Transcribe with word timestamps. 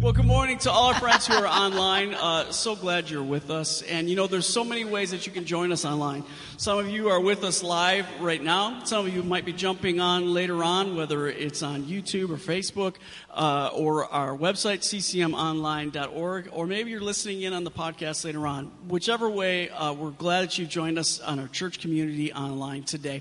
Well, 0.00 0.14
good 0.14 0.24
morning 0.24 0.56
to 0.60 0.70
all 0.70 0.94
our 0.94 0.94
friends 0.94 1.26
who 1.26 1.34
are 1.34 1.46
online. 1.46 2.14
Uh, 2.14 2.52
so 2.52 2.74
glad 2.74 3.10
you're 3.10 3.22
with 3.22 3.50
us. 3.50 3.82
And 3.82 4.08
you 4.08 4.16
know, 4.16 4.26
there's 4.26 4.46
so 4.46 4.64
many 4.64 4.86
ways 4.86 5.10
that 5.10 5.26
you 5.26 5.32
can 5.32 5.44
join 5.44 5.72
us 5.72 5.84
online. 5.84 6.24
Some 6.56 6.78
of 6.78 6.88
you 6.88 7.10
are 7.10 7.20
with 7.20 7.44
us 7.44 7.62
live 7.62 8.06
right 8.18 8.42
now. 8.42 8.82
Some 8.84 9.06
of 9.06 9.14
you 9.14 9.22
might 9.22 9.44
be 9.44 9.52
jumping 9.52 10.00
on 10.00 10.32
later 10.32 10.64
on, 10.64 10.96
whether 10.96 11.26
it's 11.26 11.62
on 11.62 11.82
YouTube 11.82 12.30
or 12.30 12.38
Facebook 12.38 12.94
uh, 13.30 13.72
or 13.74 14.06
our 14.06 14.34
website, 14.34 14.78
ccmonline.org, 14.78 16.48
or 16.50 16.66
maybe 16.66 16.90
you're 16.90 17.02
listening 17.02 17.42
in 17.42 17.52
on 17.52 17.64
the 17.64 17.70
podcast 17.70 18.24
later 18.24 18.46
on. 18.46 18.72
Whichever 18.88 19.28
way, 19.28 19.68
uh, 19.68 19.92
we're 19.92 20.12
glad 20.12 20.44
that 20.44 20.56
you've 20.56 20.70
joined 20.70 20.98
us 20.98 21.20
on 21.20 21.38
our 21.38 21.48
church 21.48 21.78
community 21.78 22.32
online 22.32 22.84
today. 22.84 23.20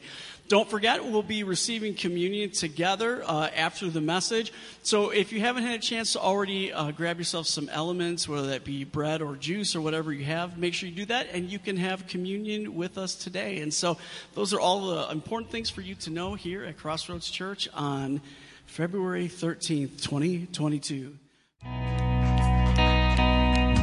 Don't 0.49 0.67
forget, 0.67 1.05
we'll 1.05 1.21
be 1.21 1.43
receiving 1.43 1.93
communion 1.93 2.49
together 2.49 3.21
uh, 3.23 3.49
after 3.55 3.87
the 3.87 4.01
message. 4.01 4.51
So 4.81 5.11
if 5.11 5.31
you 5.31 5.41
haven't 5.41 5.61
had 5.61 5.75
a 5.75 5.81
chance 5.81 6.13
to 6.13 6.19
already 6.19 6.73
uh, 6.73 6.89
grab 6.89 7.19
yourself 7.19 7.45
some 7.45 7.69
elements, 7.69 8.27
whether 8.27 8.47
that 8.47 8.63
be 8.63 8.83
bread 8.83 9.21
or 9.21 9.35
juice 9.35 9.75
or 9.75 9.81
whatever 9.81 10.11
you 10.11 10.25
have, 10.25 10.57
make 10.57 10.73
sure 10.73 10.89
you 10.89 10.95
do 10.95 11.05
that, 11.05 11.27
and 11.33 11.51
you 11.51 11.59
can 11.59 11.77
have 11.77 12.07
communion 12.07 12.73
with 12.73 12.97
us 12.97 13.13
today. 13.13 13.59
And 13.59 13.71
so 13.71 13.99
those 14.33 14.51
are 14.51 14.59
all 14.59 14.87
the 14.87 15.11
important 15.11 15.51
things 15.51 15.69
for 15.69 15.81
you 15.81 15.93
to 15.93 16.09
know 16.09 16.33
here 16.33 16.65
at 16.65 16.77
Crossroads 16.77 17.29
Church 17.29 17.69
on 17.75 18.19
February 18.65 19.27
13th, 19.27 20.01
2022. 20.01 21.15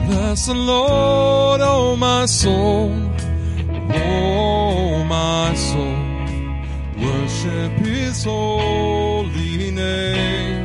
Bless 0.08 0.46
the 0.46 0.54
Lord, 0.54 1.60
oh 1.62 1.94
my 1.94 2.26
soul, 2.26 2.90
oh 3.92 5.04
my 5.04 5.54
soul 5.54 6.05
worship 7.46 7.72
his 7.78 8.24
holy 8.24 9.70
name. 9.70 10.55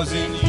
Thousand 0.00 0.39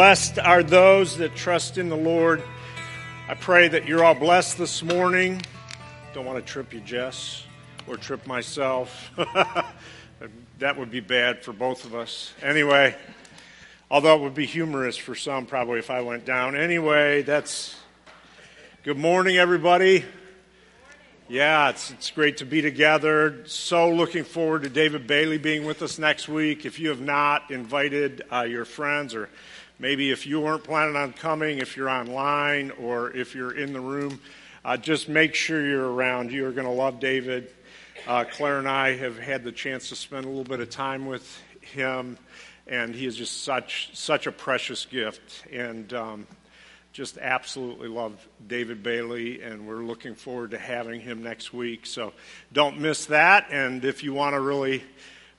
Blessed 0.00 0.38
are 0.38 0.62
those 0.62 1.18
that 1.18 1.36
trust 1.36 1.76
in 1.76 1.90
the 1.90 1.96
Lord. 1.96 2.42
I 3.28 3.34
pray 3.34 3.68
that 3.68 3.86
you're 3.86 4.02
all 4.02 4.14
blessed 4.14 4.56
this 4.56 4.82
morning. 4.82 5.42
Don't 6.14 6.24
want 6.24 6.38
to 6.38 6.52
trip 6.52 6.72
you, 6.72 6.80
Jess, 6.80 7.44
or 7.86 7.98
trip 7.98 8.26
myself. 8.26 9.10
that 10.58 10.78
would 10.78 10.90
be 10.90 11.00
bad 11.00 11.44
for 11.44 11.52
both 11.52 11.84
of 11.84 11.94
us. 11.94 12.32
Anyway, 12.40 12.96
although 13.90 14.16
it 14.16 14.22
would 14.22 14.32
be 14.32 14.46
humorous 14.46 14.96
for 14.96 15.14
some 15.14 15.44
probably 15.44 15.80
if 15.80 15.90
I 15.90 16.00
went 16.00 16.24
down. 16.24 16.56
Anyway, 16.56 17.20
that's 17.20 17.76
good 18.84 18.96
morning, 18.96 19.36
everybody. 19.36 20.06
Yeah, 21.28 21.68
it's, 21.68 21.90
it's 21.90 22.10
great 22.10 22.38
to 22.38 22.46
be 22.46 22.62
together. 22.62 23.42
So 23.44 23.90
looking 23.90 24.24
forward 24.24 24.62
to 24.62 24.70
David 24.70 25.06
Bailey 25.06 25.36
being 25.36 25.66
with 25.66 25.82
us 25.82 25.98
next 25.98 26.26
week. 26.26 26.64
If 26.64 26.80
you 26.80 26.88
have 26.88 27.02
not 27.02 27.50
invited 27.50 28.22
uh, 28.32 28.44
your 28.44 28.64
friends, 28.64 29.14
or 29.14 29.28
maybe 29.80 30.10
if 30.10 30.26
you 30.26 30.40
weren't 30.40 30.62
planning 30.62 30.94
on 30.94 31.12
coming, 31.14 31.58
if 31.58 31.76
you're 31.76 31.88
online 31.88 32.70
or 32.72 33.10
if 33.16 33.34
you're 33.34 33.56
in 33.56 33.72
the 33.72 33.80
room, 33.80 34.20
uh, 34.64 34.76
just 34.76 35.08
make 35.08 35.34
sure 35.34 35.66
you're 35.66 35.90
around. 35.90 36.30
You 36.30 36.46
are 36.46 36.52
going 36.52 36.66
to 36.66 36.72
love 36.72 37.00
David. 37.00 37.50
Uh, 38.06 38.24
Claire 38.30 38.58
and 38.58 38.68
I 38.68 38.96
have 38.96 39.18
had 39.18 39.42
the 39.42 39.52
chance 39.52 39.88
to 39.88 39.96
spend 39.96 40.26
a 40.26 40.28
little 40.28 40.44
bit 40.44 40.60
of 40.60 40.70
time 40.70 41.06
with 41.06 41.42
him, 41.60 42.18
and 42.66 42.94
he 42.94 43.06
is 43.06 43.16
just 43.16 43.42
such 43.42 43.90
such 43.94 44.26
a 44.26 44.32
precious 44.32 44.84
gift. 44.84 45.44
And 45.50 45.92
um, 45.94 46.26
just 46.92 47.18
absolutely 47.18 47.88
love 47.88 48.26
David 48.46 48.82
Bailey, 48.82 49.42
and 49.42 49.66
we're 49.66 49.82
looking 49.82 50.14
forward 50.14 50.50
to 50.50 50.58
having 50.58 51.00
him 51.00 51.22
next 51.22 51.52
week. 51.52 51.86
So 51.86 52.12
don't 52.52 52.80
miss 52.80 53.06
that. 53.06 53.46
And 53.50 53.84
if 53.84 54.02
you 54.02 54.12
want 54.12 54.34
to 54.34 54.40
really 54.40 54.82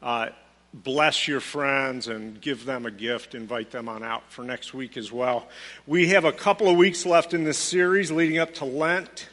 uh, 0.01 0.29
bless 0.73 1.27
your 1.27 1.39
friends 1.39 2.07
and 2.07 2.39
give 2.39 2.65
them 2.65 2.85
a 2.85 2.91
gift, 2.91 3.35
invite 3.35 3.71
them 3.71 3.89
on 3.89 4.03
out 4.03 4.23
for 4.31 4.43
next 4.43 4.73
week 4.73 4.97
as 4.97 5.11
well. 5.11 5.47
We 5.85 6.09
have 6.09 6.25
a 6.25 6.31
couple 6.31 6.69
of 6.69 6.77
weeks 6.77 7.05
left 7.05 7.33
in 7.33 7.43
this 7.43 7.57
series 7.57 8.11
leading 8.11 8.37
up 8.37 8.53
to 8.55 8.65
Lent. 8.65 9.29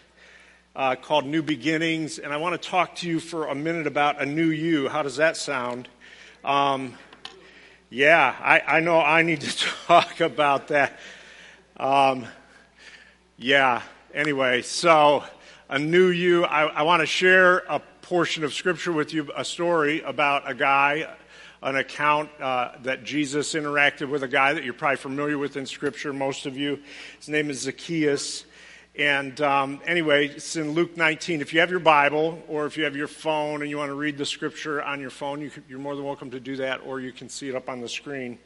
Uh, 0.77 0.95
called 0.95 1.27
New 1.27 1.43
Beginnings, 1.43 2.21
and 2.21 2.33
I 2.33 2.37
want 2.37 2.61
to 2.61 2.69
talk 2.69 2.95
to 2.97 3.09
you 3.09 3.19
for 3.19 3.49
a 3.49 3.55
minute 3.55 3.89
about 3.89 4.23
a 4.23 4.27
new 4.27 4.47
you. 4.47 4.89
How 4.89 5.03
does 5.03 5.17
that 5.17 5.37
sound? 5.37 5.89
Um, 6.45 6.95
yeah, 7.91 8.37
I, 8.41 8.61
I, 8.61 8.81
know 8.81 9.01
I 9.01 9.23
need 9.23 9.41
to 9.41 9.57
talk 9.87 10.21
about 10.21 10.69
that. 10.69 11.01
Um, 11.79 12.27
yeah, 13.37 13.83
anyway, 14.15 14.63
so 14.63 15.25
a 15.69 15.81
new 15.81 16.09
you. 16.09 16.45
I, 16.45 16.67
I 16.67 16.83
want 16.83 17.01
to 17.01 17.07
share 17.07 17.59
a 17.69 17.81
portion 18.03 18.45
of 18.45 18.55
Scripture 18.55 18.93
with 18.93 19.13
you, 19.13 19.31
a 19.37 19.45
story 19.45 20.01
about 20.03 20.49
a 20.49 20.55
guy, 20.55 21.09
an 21.63 21.77
account 21.77 22.31
uh, 22.41 22.73
that 22.83 23.05
Jesus 23.05 23.55
interacted 23.55 24.09
with 24.09 24.23
a 24.23 24.29
guy 24.29 24.53
that 24.53 24.65
you're 24.65 24.75
probably 24.75 24.97
familiar 24.97 25.39
with 25.39 25.57
in 25.57 25.67
Scripture, 25.67 26.13
most 26.13 26.47
of 26.47 26.57
you. 26.57 26.79
His 27.19 27.29
name 27.29 27.51
is 27.51 27.61
Zacchaeus. 27.61 28.45
And 28.99 29.41
um, 29.41 29.81
anyway, 29.87 30.27
it's 30.27 30.57
in 30.57 30.73
Luke 30.73 30.97
19. 30.97 31.41
If 31.41 31.55
you 31.55 31.61
have 31.61 31.71
your 31.71 31.79
Bible 31.79 32.43
or 32.49 32.67
if 32.67 32.77
you 32.77 32.83
have 32.83 32.97
your 32.97 33.07
phone 33.07 33.63
and 33.63 33.71
you 33.71 33.79
want 33.79 33.91
to 33.91 33.95
read 33.95 34.19
the 34.19 34.27
scripture 34.27 34.83
on 34.83 35.01
your 35.01 35.11
phone, 35.11 35.41
you 35.41 35.77
are 35.77 35.79
more 35.79 35.95
than 35.95 36.05
welcome 36.05 36.33
to 36.33 36.41
do 36.41 36.57
that, 36.57 36.81
or 36.85 36.99
you 36.99 37.13
can 37.13 37.29
see 37.29 37.49
it 37.49 37.55
up 37.55 37.69
on 37.69 37.81
the 37.81 37.89
screen. 37.89 38.41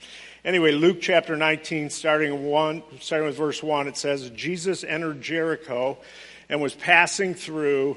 Anyway, 0.44 0.72
Luke 0.72 0.98
chapter 1.00 1.36
19, 1.36 1.88
starting 1.88 2.44
one, 2.44 2.82
starting 3.00 3.26
with 3.26 3.36
verse 3.36 3.62
one, 3.62 3.88
it 3.88 3.96
says, 3.96 4.28
Jesus 4.30 4.84
entered 4.84 5.22
Jericho 5.22 5.96
and 6.50 6.60
was 6.60 6.74
passing 6.74 7.32
through. 7.32 7.96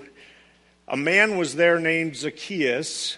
A 0.87 0.95
man 0.95 1.37
was 1.37 1.55
there 1.55 1.77
named 1.79 2.15
Zacchaeus. 2.15 3.17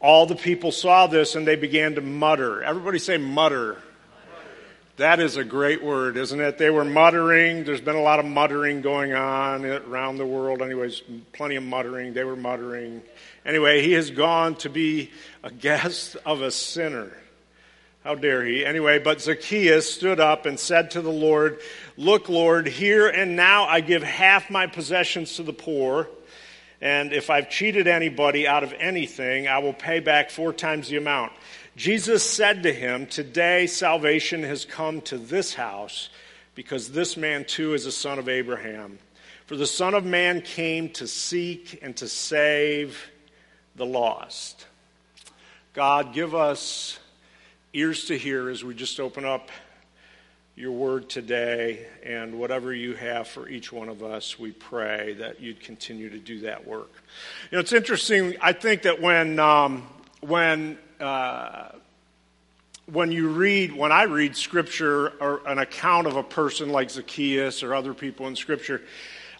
All 0.00 0.26
the 0.26 0.36
people 0.36 0.70
saw 0.70 1.06
this 1.06 1.34
and 1.34 1.46
they 1.46 1.56
began 1.56 1.96
to 1.96 2.00
mutter. 2.00 2.62
Everybody 2.62 2.98
say 2.98 3.16
mutter. 3.16 3.78
That 4.96 5.20
is 5.20 5.36
a 5.36 5.44
great 5.44 5.82
word, 5.82 6.16
isn't 6.16 6.40
it? 6.40 6.58
They 6.58 6.70
were 6.70 6.84
muttering. 6.84 7.62
There's 7.62 7.80
been 7.80 7.94
a 7.94 8.02
lot 8.02 8.18
of 8.18 8.26
muttering 8.26 8.80
going 8.80 9.12
on 9.12 9.64
around 9.64 10.18
the 10.18 10.26
world. 10.26 10.60
Anyways, 10.60 11.02
plenty 11.32 11.54
of 11.54 11.62
muttering. 11.62 12.14
They 12.14 12.24
were 12.24 12.34
muttering. 12.34 13.02
Anyway, 13.46 13.82
he 13.82 13.92
has 13.92 14.10
gone 14.10 14.56
to 14.56 14.68
be 14.68 15.12
a 15.44 15.52
guest 15.52 16.16
of 16.26 16.42
a 16.42 16.50
sinner. 16.50 17.12
How 18.02 18.16
dare 18.16 18.44
he? 18.44 18.64
Anyway, 18.64 18.98
but 18.98 19.20
Zacchaeus 19.20 19.92
stood 19.92 20.18
up 20.18 20.46
and 20.46 20.58
said 20.58 20.92
to 20.92 21.00
the 21.00 21.12
Lord, 21.12 21.60
Look, 21.96 22.28
Lord, 22.28 22.66
here 22.66 23.08
and 23.08 23.36
now 23.36 23.66
I 23.66 23.80
give 23.80 24.02
half 24.02 24.50
my 24.50 24.66
possessions 24.66 25.36
to 25.36 25.44
the 25.44 25.52
poor. 25.52 26.08
And 26.80 27.12
if 27.12 27.30
I've 27.30 27.50
cheated 27.50 27.86
anybody 27.86 28.46
out 28.46 28.62
of 28.62 28.72
anything, 28.78 29.48
I 29.48 29.58
will 29.58 29.72
pay 29.72 30.00
back 30.00 30.30
four 30.30 30.52
times 30.52 30.88
the 30.88 30.96
amount. 30.96 31.32
Jesus 31.76 32.28
said 32.28 32.62
to 32.62 32.72
him, 32.72 33.06
Today 33.06 33.66
salvation 33.66 34.42
has 34.42 34.64
come 34.64 35.00
to 35.02 35.18
this 35.18 35.54
house 35.54 36.08
because 36.54 36.90
this 36.90 37.16
man 37.16 37.44
too 37.44 37.74
is 37.74 37.86
a 37.86 37.92
son 37.92 38.18
of 38.18 38.28
Abraham. 38.28 38.98
For 39.46 39.56
the 39.56 39.66
Son 39.66 39.94
of 39.94 40.04
Man 40.04 40.42
came 40.42 40.90
to 40.90 41.06
seek 41.06 41.78
and 41.80 41.96
to 41.96 42.06
save 42.06 43.10
the 43.76 43.86
lost. 43.86 44.66
God, 45.72 46.12
give 46.12 46.34
us 46.34 46.98
ears 47.72 48.04
to 48.06 48.18
hear 48.18 48.50
as 48.50 48.62
we 48.62 48.74
just 48.74 49.00
open 49.00 49.24
up 49.24 49.48
your 50.58 50.72
word 50.72 51.08
today 51.08 51.86
and 52.02 52.36
whatever 52.36 52.74
you 52.74 52.92
have 52.94 53.28
for 53.28 53.48
each 53.48 53.72
one 53.72 53.88
of 53.88 54.02
us, 54.02 54.40
we 54.40 54.50
pray 54.50 55.12
that 55.12 55.40
you'd 55.40 55.60
continue 55.60 56.10
to 56.10 56.18
do 56.18 56.40
that 56.40 56.66
work. 56.66 56.90
You 57.52 57.56
know, 57.56 57.60
it's 57.60 57.72
interesting. 57.72 58.34
I 58.40 58.52
think 58.52 58.82
that 58.82 59.00
when, 59.00 59.38
um, 59.38 59.86
when 60.20 60.76
uh, 60.98 61.68
when 62.86 63.12
you 63.12 63.28
read, 63.28 63.72
when 63.72 63.92
I 63.92 64.04
read 64.04 64.34
scripture 64.34 65.10
or 65.20 65.46
an 65.46 65.58
account 65.58 66.08
of 66.08 66.16
a 66.16 66.24
person 66.24 66.70
like 66.70 66.90
Zacchaeus 66.90 67.62
or 67.62 67.72
other 67.72 67.94
people 67.94 68.26
in 68.26 68.34
scripture, 68.34 68.82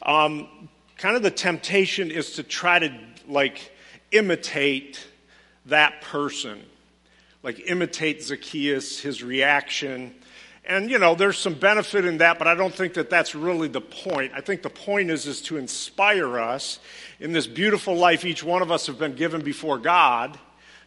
um, 0.03 0.69
kind 0.99 1.17
of 1.17 1.23
the 1.25 1.33
temptation 1.33 2.13
is 2.13 2.33
to 2.33 2.45
try 2.45 2.79
to 2.79 2.97
like 3.27 3.73
imitate 4.13 5.05
that 5.67 6.01
person, 6.01 6.63
like 7.43 7.59
imitate 7.67 8.23
Zacchaeus, 8.23 9.01
his 9.01 9.25
reaction. 9.25 10.15
And 10.69 10.91
you 10.91 10.99
know, 10.99 11.15
there's 11.15 11.39
some 11.39 11.55
benefit 11.55 12.05
in 12.05 12.19
that, 12.19 12.39
but 12.39 12.47
I 12.47 12.55
don't 12.55 12.75
think 12.75 12.95
that 12.95 13.11
that's 13.11 13.35
really 13.35 13.69
the 13.69 13.81
point. 13.81 14.33
I 14.35 14.43
think 14.43 14.63
the 14.63 14.71
point 14.71 15.11
is 15.11 15.27
is 15.27 15.41
to 15.43 15.57
inspire 15.57 16.39
us 16.39 16.79
in 17.19 17.33
this 17.33 17.47
beautiful 17.47 17.97
life 17.97 18.25
each 18.25 18.45
one 18.45 18.63
of 18.63 18.71
us 18.71 18.87
have 18.87 18.99
been 18.99 19.15
given 19.15 19.43
before 19.43 19.79
God 19.79 20.39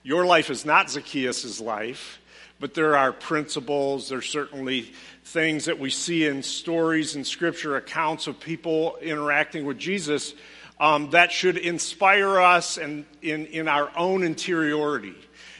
your 0.03 0.25
life 0.25 0.49
is 0.49 0.65
not 0.65 0.89
Zacchaeus' 0.89 1.59
life, 1.59 2.19
but 2.59 2.73
there 2.73 2.97
are 2.97 3.13
principles, 3.13 4.09
there's 4.09 4.27
certainly 4.27 4.91
things 5.23 5.65
that 5.65 5.77
we 5.77 5.91
see 5.91 6.25
in 6.25 6.41
stories 6.41 7.15
and 7.15 7.25
scripture, 7.25 7.75
accounts 7.75 8.25
of 8.25 8.39
people 8.39 8.97
interacting 9.01 9.63
with 9.65 9.77
Jesus 9.77 10.33
um, 10.79 11.11
that 11.11 11.31
should 11.31 11.57
inspire 11.57 12.39
us 12.39 12.77
and 12.79 13.05
in, 13.21 13.45
in 13.47 13.67
our 13.67 13.95
own 13.95 14.23
interiority, 14.23 15.13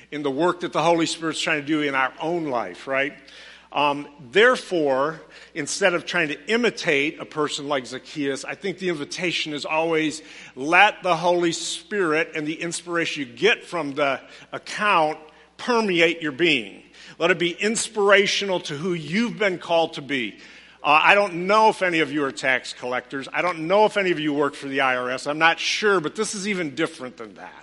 in 0.10 0.24
the 0.24 0.32
work 0.32 0.62
that 0.62 0.74
the 0.74 0.82
Holy 0.82 1.06
Spirit's 1.06 1.40
trying 1.40 1.62
to 1.62 1.68
do 1.68 1.82
in 1.82 1.94
our 1.94 2.14
own 2.20 2.46
life, 2.46 2.88
right? 2.88 3.14
Um, 3.72 4.08
therefore, 4.32 5.22
instead 5.54 5.94
of 5.94 6.06
trying 6.06 6.28
to 6.28 6.52
imitate 6.52 7.20
a 7.20 7.26
person 7.26 7.70
like 7.70 7.86
Zacchaeus, 7.86 8.44
I 8.44 8.56
think 8.56 8.80
the 8.80 8.90
invitation 8.90 9.54
is 9.54 9.66
always 9.66 10.22
let 10.56 11.04
the 11.04 11.16
Holy 11.16 11.54
Spirit 11.54 12.32
and 12.36 12.46
the 12.46 12.62
inspiration 12.62 13.28
you 13.28 13.34
get 13.34 13.64
from 13.64 13.94
the 13.94 14.20
account 14.52 15.20
permeate 15.56 16.22
your 16.22 16.34
being. 16.34 16.84
Let 17.18 17.32
it 17.32 17.40
be 17.40 17.52
inspirational 17.52 18.60
to 18.62 18.76
who 18.76 18.94
you've 18.94 19.38
been 19.38 19.58
called 19.58 19.94
to 19.94 20.02
be. 20.02 20.38
Uh, 20.84 21.00
I 21.04 21.16
don't 21.16 21.46
know 21.46 21.70
if 21.70 21.84
any 21.84 22.00
of 22.00 22.12
you 22.12 22.26
are 22.26 22.32
tax 22.32 22.74
collectors. 22.74 23.28
I 23.32 23.42
don't 23.42 23.68
know 23.68 23.86
if 23.86 23.98
any 23.98 24.12
of 24.12 24.20
you 24.20 24.34
work 24.34 24.56
for 24.56 24.68
the 24.68 24.80
IRS. 24.80 25.28
I'm 25.28 25.38
not 25.38 25.60
sure, 25.60 26.00
but 26.00 26.16
this 26.16 26.34
is 26.34 26.48
even 26.48 26.74
different 26.74 27.18
than 27.18 27.36
that. 27.36 27.61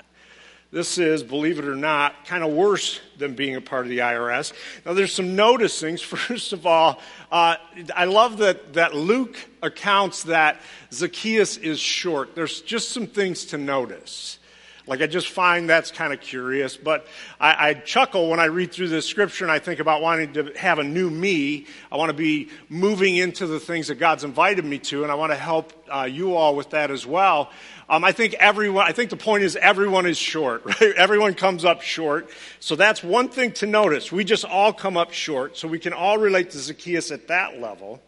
This 0.71 0.99
is, 0.99 1.23
believe 1.23 1.59
it 1.59 1.65
or 1.65 1.75
not, 1.75 2.27
kind 2.27 2.45
of 2.45 2.53
worse 2.53 3.01
than 3.17 3.35
being 3.35 3.57
a 3.57 3.61
part 3.61 3.87
of 3.87 3.89
the 3.89 3.99
IRS. 3.99 4.53
Now, 4.85 4.93
there's 4.93 5.15
some 5.15 5.29
noticings. 5.29 6.03
First 6.05 6.53
of 6.53 6.67
all, 6.67 7.01
uh, 7.33 7.57
I 7.97 8.05
love 8.05 8.39
that, 8.39 8.75
that 8.75 8.95
Luke 8.95 9.37
accounts 9.63 10.25
that 10.25 10.61
Zacchaeus 10.93 11.57
is 11.57 11.81
short. 11.81 12.35
There's 12.35 12.61
just 12.61 12.91
some 12.91 13.07
things 13.07 13.47
to 13.47 13.59
notice. 13.59 14.39
Like, 14.87 15.03
I 15.03 15.07
just 15.07 15.29
find 15.29 15.69
that's 15.69 15.91
kind 15.91 16.15
of 16.15 16.21
curious, 16.21 16.77
but 16.77 17.07
I, 17.39 17.69
I, 17.69 17.75
chuckle 17.75 18.31
when 18.31 18.41
I 18.41 18.47
read 18.47 18.73
through 18.73 18.89
this 18.89 19.05
scripture 19.05 19.45
and 19.45 19.53
I 19.53 19.59
think 19.59 19.81
about 19.81 20.01
wanting 20.01 20.33
to 20.33 20.53
have 20.57 20.79
a 20.79 20.85
new 20.85 21.11
me. 21.11 21.67
I 21.93 21.97
want 21.99 22.09
to 22.09 22.17
be 22.17 22.49
moving 22.71 23.17
into 23.17 23.47
the 23.47 23.61
things 23.61 23.89
that 23.89 23.97
God's 23.97 24.25
invited 24.25 24.65
me 24.65 24.79
to, 24.79 25.03
and 25.03 25.13
I 25.13 25.15
want 25.15 25.31
to 25.31 25.37
help 25.37 25.75
uh, 25.95 26.09
you 26.11 26.35
all 26.35 26.57
with 26.57 26.71
that 26.71 26.91
as 26.91 27.07
well. 27.07 27.51
Um, 27.91 28.05
I 28.05 28.13
think 28.13 28.35
everyone, 28.35 28.87
I 28.87 28.93
think 28.93 29.09
the 29.09 29.17
point 29.17 29.45
is 29.45 29.57
everyone 29.57 30.05
is 30.07 30.19
short, 30.19 30.65
right? 30.65 30.95
Everyone 30.97 31.35
comes 31.35 31.65
up 31.65 31.83
short. 31.83 32.29
So 32.61 32.77
that's 32.77 33.03
one 33.03 33.29
thing 33.29 33.53
to 33.53 33.67
notice. 33.67 34.13
We 34.13 34.25
just 34.25 34.45
all 34.45 34.73
come 34.73 34.97
up 34.97 35.13
short. 35.13 35.57
So 35.57 35.69
we 35.69 35.79
can 35.79 35.93
all 35.93 36.19
relate 36.19 36.51
to 36.51 36.59
Zacchaeus 36.59 37.11
at 37.11 37.29
that 37.29 37.61
level. 37.61 38.03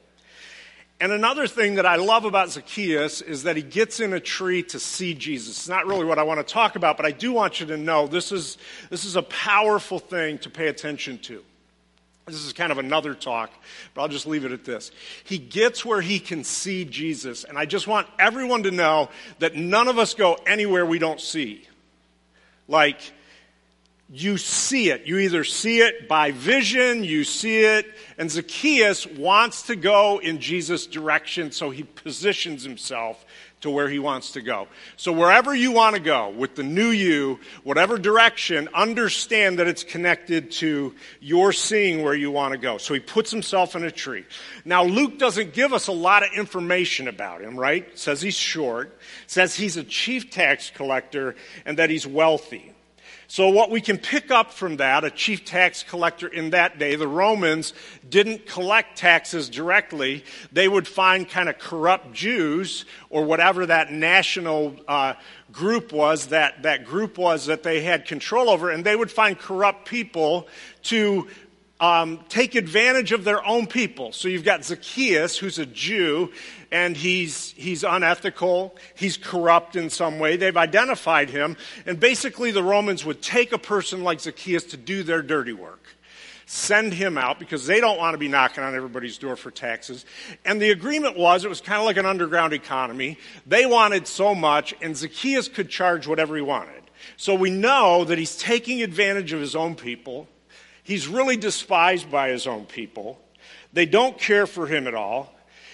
And 1.02 1.12
another 1.12 1.46
thing 1.46 1.76
that 1.76 1.86
I 1.86 1.96
love 1.96 2.26
about 2.26 2.50
Zacchaeus 2.50 3.22
is 3.22 3.44
that 3.44 3.56
he 3.56 3.62
gets 3.62 4.00
in 4.00 4.12
a 4.12 4.20
tree 4.20 4.62
to 4.64 4.78
see 4.78 5.14
Jesus. 5.14 5.56
It's 5.56 5.68
not 5.68 5.86
really 5.86 6.04
what 6.04 6.18
I 6.18 6.24
want 6.24 6.46
to 6.46 6.52
talk 6.52 6.76
about, 6.76 6.98
but 6.98 7.06
I 7.06 7.10
do 7.10 7.32
want 7.32 7.58
you 7.58 7.64
to 7.66 7.78
know 7.78 8.06
this 8.06 8.32
is, 8.32 8.58
this 8.90 9.06
is 9.06 9.16
a 9.16 9.22
powerful 9.22 9.98
thing 9.98 10.36
to 10.40 10.50
pay 10.50 10.68
attention 10.68 11.18
to. 11.20 11.42
This 12.26 12.44
is 12.44 12.52
kind 12.52 12.70
of 12.70 12.78
another 12.78 13.14
talk, 13.14 13.50
but 13.94 14.02
I'll 14.02 14.08
just 14.08 14.26
leave 14.26 14.44
it 14.44 14.52
at 14.52 14.64
this. 14.64 14.92
He 15.24 15.38
gets 15.38 15.84
where 15.84 16.00
he 16.00 16.20
can 16.20 16.44
see 16.44 16.84
Jesus, 16.84 17.44
and 17.44 17.58
I 17.58 17.64
just 17.64 17.86
want 17.88 18.06
everyone 18.18 18.62
to 18.64 18.70
know 18.70 19.08
that 19.40 19.56
none 19.56 19.88
of 19.88 19.98
us 19.98 20.14
go 20.14 20.38
anywhere 20.46 20.86
we 20.86 20.98
don't 20.98 21.20
see. 21.20 21.66
Like, 22.68 23.00
you 24.12 24.38
see 24.38 24.90
it. 24.90 25.06
You 25.06 25.18
either 25.18 25.44
see 25.44 25.80
it 25.80 26.08
by 26.08 26.32
vision, 26.32 27.04
you 27.04 27.24
see 27.24 27.60
it, 27.60 27.86
and 28.18 28.30
Zacchaeus 28.30 29.06
wants 29.06 29.62
to 29.64 29.76
go 29.76 30.18
in 30.18 30.40
Jesus' 30.40 30.86
direction, 30.86 31.52
so 31.52 31.70
he 31.70 31.84
positions 31.84 32.64
himself 32.64 33.24
to 33.60 33.70
where 33.70 33.88
he 33.88 33.98
wants 33.98 34.32
to 34.32 34.42
go. 34.42 34.68
So 34.96 35.12
wherever 35.12 35.54
you 35.54 35.72
want 35.72 35.96
to 35.96 36.00
go 36.00 36.30
with 36.30 36.54
the 36.54 36.62
new 36.62 36.88
you, 36.88 37.38
whatever 37.62 37.98
direction, 37.98 38.68
understand 38.74 39.58
that 39.58 39.66
it's 39.66 39.84
connected 39.84 40.50
to 40.52 40.94
your 41.20 41.52
seeing 41.52 42.02
where 42.02 42.14
you 42.14 42.30
want 42.30 42.52
to 42.52 42.58
go. 42.58 42.78
So 42.78 42.94
he 42.94 43.00
puts 43.00 43.30
himself 43.30 43.76
in 43.76 43.84
a 43.84 43.90
tree. 43.90 44.24
Now 44.64 44.84
Luke 44.84 45.18
doesn't 45.18 45.52
give 45.52 45.72
us 45.72 45.88
a 45.88 45.92
lot 45.92 46.22
of 46.22 46.30
information 46.34 47.08
about 47.08 47.42
him, 47.42 47.58
right? 47.58 47.98
Says 47.98 48.22
he's 48.22 48.34
short, 48.34 48.98
says 49.26 49.54
he's 49.54 49.76
a 49.76 49.84
chief 49.84 50.30
tax 50.30 50.70
collector 50.70 51.34
and 51.66 51.78
that 51.78 51.90
he's 51.90 52.06
wealthy. 52.06 52.72
So, 53.30 53.48
what 53.48 53.70
we 53.70 53.80
can 53.80 53.96
pick 53.96 54.32
up 54.32 54.52
from 54.52 54.78
that, 54.78 55.04
a 55.04 55.10
chief 55.10 55.44
tax 55.44 55.84
collector 55.84 56.26
in 56.26 56.50
that 56.50 56.80
day, 56.80 56.96
the 56.96 57.06
Romans 57.06 57.74
didn't 58.08 58.44
collect 58.44 58.98
taxes 58.98 59.48
directly. 59.48 60.24
They 60.50 60.66
would 60.66 60.88
find 60.88 61.28
kind 61.28 61.48
of 61.48 61.56
corrupt 61.56 62.12
Jews 62.12 62.86
or 63.08 63.22
whatever 63.22 63.66
that 63.66 63.92
national 63.92 64.74
uh, 64.88 65.14
group 65.52 65.92
was, 65.92 66.26
that, 66.26 66.64
that 66.64 66.84
group 66.84 67.18
was 67.18 67.46
that 67.46 67.62
they 67.62 67.82
had 67.82 68.04
control 68.04 68.50
over, 68.50 68.68
and 68.68 68.84
they 68.84 68.96
would 68.96 69.12
find 69.12 69.38
corrupt 69.38 69.86
people 69.86 70.48
to 70.82 71.28
um, 71.80 72.20
take 72.28 72.54
advantage 72.54 73.12
of 73.12 73.24
their 73.24 73.44
own 73.44 73.66
people. 73.66 74.12
So 74.12 74.28
you've 74.28 74.44
got 74.44 74.64
Zacchaeus, 74.64 75.38
who's 75.38 75.58
a 75.58 75.66
Jew, 75.66 76.30
and 76.70 76.96
he's, 76.96 77.52
he's 77.52 77.82
unethical, 77.82 78.76
he's 78.94 79.16
corrupt 79.16 79.76
in 79.76 79.88
some 79.88 80.18
way. 80.18 80.36
They've 80.36 80.56
identified 80.56 81.30
him, 81.30 81.56
and 81.86 81.98
basically 81.98 82.50
the 82.50 82.62
Romans 82.62 83.04
would 83.04 83.22
take 83.22 83.52
a 83.52 83.58
person 83.58 84.04
like 84.04 84.20
Zacchaeus 84.20 84.64
to 84.64 84.76
do 84.76 85.02
their 85.02 85.22
dirty 85.22 85.54
work. 85.54 85.82
Send 86.44 86.92
him 86.92 87.16
out 87.16 87.38
because 87.38 87.66
they 87.66 87.80
don't 87.80 87.96
want 87.96 88.14
to 88.14 88.18
be 88.18 88.28
knocking 88.28 88.64
on 88.64 88.74
everybody's 88.74 89.18
door 89.18 89.36
for 89.36 89.52
taxes. 89.52 90.04
And 90.44 90.60
the 90.60 90.70
agreement 90.70 91.16
was 91.16 91.44
it 91.44 91.48
was 91.48 91.60
kind 91.60 91.78
of 91.78 91.86
like 91.86 91.96
an 91.96 92.06
underground 92.06 92.52
economy. 92.52 93.18
They 93.46 93.66
wanted 93.66 94.08
so 94.08 94.34
much, 94.34 94.74
and 94.82 94.96
Zacchaeus 94.96 95.48
could 95.48 95.70
charge 95.70 96.08
whatever 96.08 96.34
he 96.34 96.42
wanted. 96.42 96.82
So 97.16 97.36
we 97.36 97.50
know 97.50 98.04
that 98.04 98.18
he's 98.18 98.36
taking 98.36 98.82
advantage 98.82 99.32
of 99.32 99.40
his 99.40 99.54
own 99.54 99.76
people 99.76 100.26
He's 100.90 101.06
really 101.06 101.36
despised 101.36 102.10
by 102.10 102.30
his 102.30 102.48
own 102.48 102.64
people. 102.64 103.20
They 103.72 103.86
don't 103.86 104.18
care 104.18 104.44
for 104.44 104.66
him 104.66 104.88
at 104.88 104.94
all. 104.96 105.32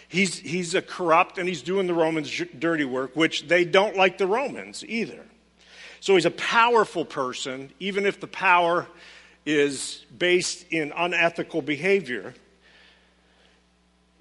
He's, 0.08 0.36
he's 0.38 0.74
a 0.74 0.82
corrupt 0.82 1.38
and 1.38 1.48
he's 1.48 1.62
doing 1.62 1.86
the 1.86 1.94
Romans 1.94 2.30
dirty 2.58 2.84
work, 2.84 3.16
which 3.16 3.48
they 3.48 3.64
don't 3.64 3.96
like 3.96 4.18
the 4.18 4.26
Romans 4.26 4.84
either. 4.86 5.24
So 6.00 6.16
he's 6.16 6.26
a 6.26 6.30
powerful 6.30 7.06
person, 7.06 7.70
even 7.80 8.04
if 8.04 8.20
the 8.20 8.26
power 8.26 8.88
is 9.46 10.04
based 10.18 10.66
in 10.70 10.92
unethical 10.94 11.62
behavior. 11.62 12.34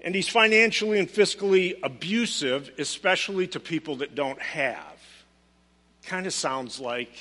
And 0.00 0.14
he's 0.14 0.30
financially 0.30 0.98
and 0.98 1.10
fiscally 1.10 1.78
abusive, 1.82 2.70
especially 2.78 3.48
to 3.48 3.60
people 3.60 3.96
that 3.96 4.14
don't 4.14 4.40
have. 4.40 4.98
Kind 6.06 6.26
of 6.26 6.32
sounds 6.32 6.80
like 6.80 7.12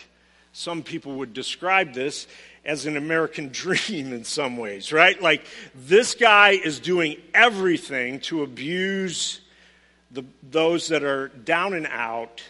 some 0.53 0.81
people 0.81 1.15
would 1.15 1.33
describe 1.33 1.93
this 1.93 2.27
as 2.65 2.85
an 2.85 2.97
American 2.97 3.49
dream 3.51 4.13
in 4.13 4.23
some 4.23 4.57
ways, 4.57 4.91
right? 4.91 5.21
Like 5.21 5.45
this 5.73 6.15
guy 6.15 6.51
is 6.51 6.79
doing 6.79 7.17
everything 7.33 8.19
to 8.21 8.43
abuse 8.43 9.41
the, 10.11 10.23
those 10.43 10.87
that 10.89 11.03
are 11.03 11.27
down 11.27 11.73
and 11.73 11.87
out, 11.87 12.41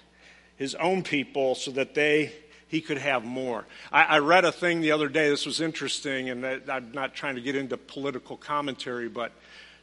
his 0.58 0.76
own 0.76 1.04
people, 1.04 1.56
so 1.56 1.72
that 1.72 1.96
they 1.96 2.34
he 2.68 2.82
could 2.82 2.98
have 2.98 3.24
more. 3.24 3.66
I, 3.92 4.04
I 4.04 4.18
read 4.20 4.44
a 4.46 4.52
thing 4.52 4.82
the 4.82 4.92
other 4.92 5.08
day. 5.08 5.30
This 5.30 5.46
was 5.46 5.62
interesting, 5.62 6.30
and 6.30 6.46
I'm 6.46 6.92
not 6.92 7.14
trying 7.14 7.36
to 7.36 7.42
get 7.42 7.56
into 7.56 7.78
political 7.78 8.38
commentary, 8.38 9.08
but 9.08 9.32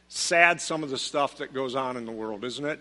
sad 0.09 0.61
some 0.61 0.83
of 0.83 0.89
the 0.89 0.97
stuff 0.97 1.37
that 1.37 1.53
goes 1.53 1.75
on 1.75 1.97
in 1.97 2.05
the 2.05 2.11
world, 2.11 2.43
isn't 2.43 2.65
it? 2.65 2.79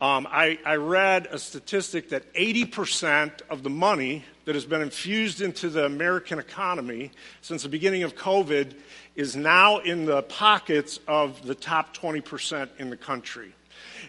Um, 0.00 0.26
I, 0.30 0.58
I 0.64 0.76
read 0.76 1.26
a 1.30 1.38
statistic 1.38 2.08
that 2.08 2.32
80% 2.32 3.42
of 3.50 3.62
the 3.62 3.68
money 3.68 4.24
that 4.46 4.54
has 4.54 4.64
been 4.64 4.80
infused 4.80 5.42
into 5.42 5.68
the 5.68 5.84
American 5.84 6.38
economy 6.38 7.10
since 7.42 7.64
the 7.64 7.68
beginning 7.68 8.02
of 8.02 8.14
COVID 8.14 8.72
is 9.14 9.36
now 9.36 9.78
in 9.78 10.06
the 10.06 10.22
pockets 10.22 11.00
of 11.06 11.46
the 11.46 11.54
top 11.54 11.94
20% 11.94 12.70
in 12.78 12.88
the 12.88 12.96
country. 12.96 13.52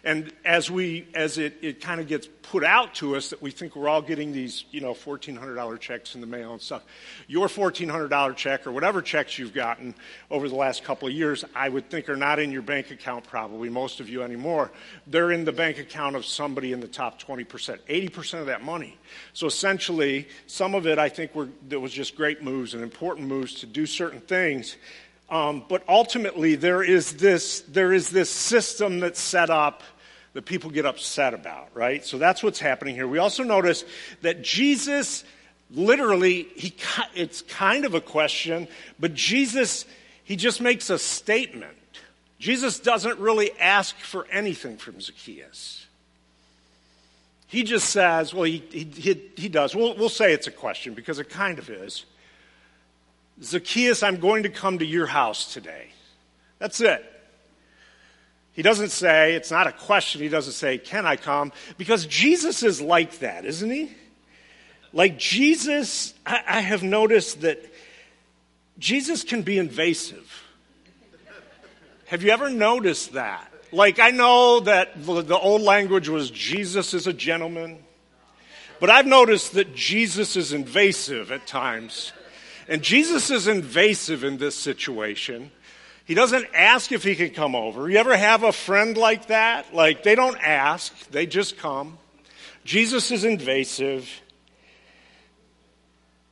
And 0.03 0.33
as 0.43 0.71
we, 0.71 1.07
as 1.13 1.37
it, 1.37 1.57
it 1.61 1.79
kind 1.79 2.01
of 2.01 2.07
gets 2.07 2.27
put 2.41 2.63
out 2.63 2.95
to 2.95 3.15
us 3.15 3.29
that 3.29 3.41
we 3.41 3.51
think 3.51 3.75
we're 3.75 3.87
all 3.87 4.01
getting 4.01 4.31
these, 4.31 4.65
you 4.71 4.81
know, 4.81 4.93
$1,400 4.93 5.79
checks 5.79 6.15
in 6.15 6.21
the 6.21 6.27
mail 6.27 6.53
and 6.53 6.61
stuff, 6.61 6.83
your 7.27 7.47
$1,400 7.47 8.35
check 8.35 8.65
or 8.65 8.71
whatever 8.71 9.01
checks 9.01 9.37
you've 9.37 9.53
gotten 9.53 9.93
over 10.31 10.49
the 10.49 10.55
last 10.55 10.83
couple 10.83 11.07
of 11.07 11.13
years, 11.13 11.45
I 11.55 11.69
would 11.69 11.89
think 11.89 12.09
are 12.09 12.15
not 12.15 12.39
in 12.39 12.51
your 12.51 12.63
bank 12.63 12.89
account 12.89 13.25
probably, 13.25 13.69
most 13.69 13.99
of 13.99 14.09
you 14.09 14.23
anymore. 14.23 14.71
They're 15.05 15.31
in 15.31 15.45
the 15.45 15.51
bank 15.51 15.77
account 15.77 16.15
of 16.15 16.25
somebody 16.25 16.73
in 16.73 16.79
the 16.79 16.87
top 16.87 17.21
20%, 17.21 17.45
80% 17.45 18.39
of 18.39 18.47
that 18.47 18.63
money. 18.63 18.97
So 19.33 19.45
essentially, 19.45 20.27
some 20.47 20.73
of 20.73 20.87
it 20.87 20.97
I 20.97 21.09
think 21.09 21.35
were, 21.35 21.49
there 21.67 21.79
was 21.79 21.93
just 21.93 22.15
great 22.15 22.41
moves 22.41 22.73
and 22.73 22.81
important 22.81 23.27
moves 23.27 23.53
to 23.61 23.67
do 23.67 23.85
certain 23.85 24.19
things 24.19 24.77
um, 25.31 25.63
but 25.69 25.83
ultimately, 25.87 26.55
there 26.55 26.83
is 26.83 27.13
this 27.13 27.61
there 27.61 27.93
is 27.93 28.09
this 28.09 28.29
system 28.29 28.99
that's 28.99 29.19
set 29.19 29.49
up 29.49 29.81
that 30.33 30.45
people 30.45 30.69
get 30.69 30.85
upset 30.85 31.33
about, 31.33 31.69
right? 31.73 32.05
So 32.05 32.17
that's 32.17 32.43
what's 32.43 32.59
happening 32.59 32.95
here. 32.95 33.07
We 33.07 33.17
also 33.17 33.43
notice 33.43 33.85
that 34.21 34.41
Jesus 34.41 35.23
literally 35.71 36.43
he 36.55 36.75
it's 37.15 37.41
kind 37.43 37.85
of 37.85 37.95
a 37.95 38.01
question, 38.01 38.67
but 38.99 39.13
Jesus 39.13 39.85
he 40.25 40.35
just 40.35 40.59
makes 40.59 40.89
a 40.89 40.99
statement. 40.99 41.77
Jesus 42.37 42.79
doesn't 42.79 43.19
really 43.19 43.51
ask 43.59 43.95
for 43.97 44.27
anything 44.31 44.77
from 44.77 44.99
Zacchaeus. 44.99 45.85
He 47.47 47.63
just 47.63 47.89
says, 47.89 48.33
well, 48.33 48.45
he, 48.45 48.63
he, 48.71 49.21
he 49.35 49.49
does. 49.49 49.75
We'll, 49.75 49.95
we'll 49.97 50.09
say 50.09 50.31
it's 50.31 50.47
a 50.47 50.51
question 50.51 50.93
because 50.93 51.19
it 51.19 51.29
kind 51.29 51.59
of 51.59 51.69
is. 51.69 52.05
Zacchaeus, 53.41 54.03
I'm 54.03 54.17
going 54.17 54.43
to 54.43 54.49
come 54.49 54.79
to 54.79 54.85
your 54.85 55.05
house 55.05 55.53
today. 55.53 55.87
That's 56.59 56.81
it. 56.81 57.05
He 58.53 58.61
doesn't 58.61 58.89
say, 58.89 59.35
it's 59.35 59.51
not 59.51 59.67
a 59.67 59.71
question, 59.71 60.21
he 60.21 60.29
doesn't 60.29 60.53
say, 60.53 60.77
Can 60.77 61.05
I 61.05 61.15
come? 61.15 61.51
Because 61.77 62.05
Jesus 62.05 62.63
is 62.63 62.81
like 62.81 63.19
that, 63.19 63.45
isn't 63.45 63.69
he? 63.69 63.91
Like 64.93 65.17
Jesus, 65.17 66.13
I, 66.25 66.41
I 66.45 66.59
have 66.61 66.83
noticed 66.83 67.41
that 67.41 67.63
Jesus 68.77 69.23
can 69.23 69.41
be 69.41 69.57
invasive. 69.57 70.43
Have 72.07 72.23
you 72.23 72.31
ever 72.31 72.49
noticed 72.49 73.13
that? 73.13 73.47
Like, 73.71 73.99
I 73.99 74.11
know 74.11 74.59
that 74.61 75.05
the 75.05 75.39
old 75.39 75.61
language 75.61 76.09
was 76.09 76.29
Jesus 76.29 76.93
is 76.93 77.07
a 77.07 77.13
gentleman, 77.13 77.81
but 78.81 78.89
I've 78.89 79.05
noticed 79.05 79.53
that 79.53 79.73
Jesus 79.73 80.35
is 80.35 80.51
invasive 80.51 81.31
at 81.31 81.47
times. 81.47 82.11
And 82.71 82.81
Jesus 82.81 83.29
is 83.29 83.49
invasive 83.49 84.23
in 84.23 84.37
this 84.37 84.55
situation. 84.55 85.51
He 86.05 86.13
doesn't 86.13 86.47
ask 86.53 86.93
if 86.93 87.03
he 87.03 87.17
can 87.17 87.31
come 87.31 87.53
over. 87.53 87.89
You 87.89 87.97
ever 87.97 88.15
have 88.15 88.43
a 88.43 88.53
friend 88.53 88.95
like 88.95 89.27
that? 89.27 89.75
Like, 89.75 90.03
they 90.03 90.15
don't 90.15 90.37
ask, 90.41 90.95
they 91.09 91.25
just 91.25 91.57
come. 91.57 91.97
Jesus 92.63 93.11
is 93.11 93.25
invasive. 93.25 94.09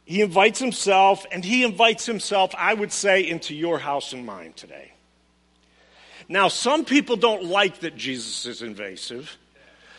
He 0.05 0.21
invites 0.21 0.59
himself, 0.59 1.25
and 1.29 1.43
he 1.43 1.65
invites 1.65 2.05
himself, 2.05 2.55
I 2.57 2.73
would 2.73 2.93
say, 2.93 3.27
into 3.27 3.53
your 3.53 3.77
house 3.77 4.13
and 4.13 4.25
mine 4.25 4.53
today. 4.53 4.93
Now, 6.29 6.47
some 6.47 6.85
people 6.85 7.17
don't 7.17 7.43
like 7.43 7.81
that 7.81 7.97
Jesus 7.97 8.45
is 8.45 8.61
invasive, 8.61 9.37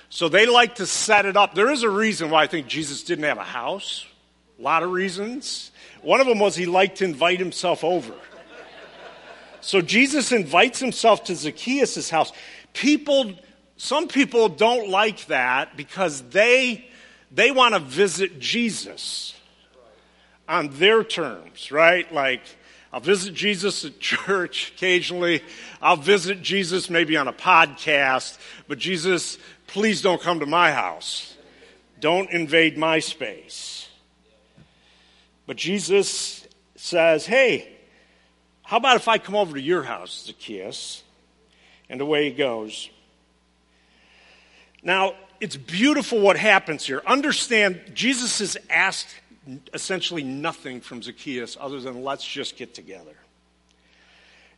so 0.08 0.30
they 0.30 0.46
like 0.46 0.76
to 0.76 0.86
set 0.86 1.26
it 1.26 1.36
up. 1.36 1.54
There 1.54 1.70
is 1.70 1.82
a 1.82 1.90
reason 1.90 2.30
why 2.30 2.44
I 2.44 2.46
think 2.46 2.66
Jesus 2.66 3.02
didn't 3.02 3.26
have 3.26 3.36
a 3.36 3.44
house, 3.44 4.06
a 4.58 4.62
lot 4.62 4.82
of 4.82 4.90
reasons. 4.90 5.69
One 6.02 6.20
of 6.20 6.26
them 6.26 6.38
was 6.38 6.56
he 6.56 6.66
liked 6.66 6.98
to 6.98 7.04
invite 7.04 7.38
himself 7.38 7.84
over. 7.84 8.14
So 9.60 9.80
Jesus 9.80 10.32
invites 10.32 10.80
himself 10.80 11.24
to 11.24 11.34
Zacchaeus' 11.34 12.08
house. 12.08 12.32
People, 12.72 13.32
some 13.76 14.08
people 14.08 14.48
don't 14.48 14.88
like 14.88 15.26
that 15.26 15.76
because 15.76 16.22
they, 16.22 16.88
they 17.30 17.50
want 17.50 17.74
to 17.74 17.80
visit 17.80 18.38
Jesus 18.38 19.34
on 20.48 20.68
their 20.68 21.04
terms, 21.04 21.70
right? 21.70 22.12
Like, 22.12 22.42
I'll 22.92 23.00
visit 23.00 23.34
Jesus 23.34 23.84
at 23.84 24.00
church 24.00 24.72
occasionally. 24.76 25.42
I'll 25.80 25.96
visit 25.96 26.42
Jesus 26.42 26.90
maybe 26.90 27.16
on 27.16 27.28
a 27.28 27.32
podcast. 27.32 28.38
But 28.66 28.78
Jesus, 28.78 29.38
please 29.66 30.02
don't 30.02 30.20
come 30.20 30.40
to 30.40 30.46
my 30.46 30.72
house. 30.72 31.36
Don't 32.00 32.30
invade 32.30 32.78
my 32.78 32.98
space. 32.98 33.79
But 35.50 35.56
Jesus 35.56 36.46
says, 36.76 37.26
Hey, 37.26 37.76
how 38.62 38.76
about 38.76 38.94
if 38.94 39.08
I 39.08 39.18
come 39.18 39.34
over 39.34 39.54
to 39.54 39.60
your 39.60 39.82
house, 39.82 40.26
Zacchaeus? 40.26 41.02
And 41.88 42.00
away 42.00 42.30
he 42.30 42.36
goes. 42.36 42.88
Now, 44.84 45.14
it's 45.40 45.56
beautiful 45.56 46.20
what 46.20 46.36
happens 46.36 46.86
here. 46.86 47.02
Understand, 47.04 47.80
Jesus 47.94 48.38
has 48.38 48.56
asked 48.70 49.08
essentially 49.74 50.22
nothing 50.22 50.80
from 50.80 51.02
Zacchaeus 51.02 51.56
other 51.60 51.80
than 51.80 52.04
let's 52.04 52.24
just 52.24 52.56
get 52.56 52.72
together. 52.72 53.16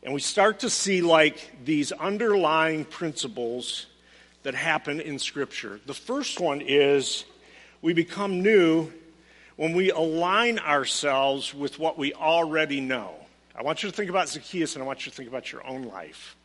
And 0.03 0.13
we 0.13 0.19
start 0.19 0.59
to 0.59 0.69
see 0.69 1.01
like 1.01 1.55
these 1.65 1.91
underlying 1.91 2.85
principles 2.85 3.87
that 4.43 4.53
happen 4.53 5.01
in 5.01 5.17
Scripture. 5.17 5.79
The 5.87 5.95
first 5.95 6.39
one 6.39 6.61
is 6.61 7.25
we 7.81 7.93
become 7.93 8.43
new 8.43 8.91
when 9.55 9.73
we 9.73 9.91
align 9.91 10.59
ourselves 10.59 11.53
with 11.53 11.79
what 11.79 11.97
we 11.97 12.13
already 12.13 12.81
know. 12.81 13.13
I 13.55 13.61
want 13.61 13.83
you 13.83 13.89
to 13.89 13.95
think 13.95 14.09
about 14.09 14.29
Zacchaeus 14.29 14.75
and 14.75 14.83
I 14.83 14.87
want 14.87 15.05
you 15.05 15.11
to 15.11 15.15
think 15.15 15.29
about 15.29 15.51
your 15.51 15.65
own 15.65 15.83
life. 15.83 16.35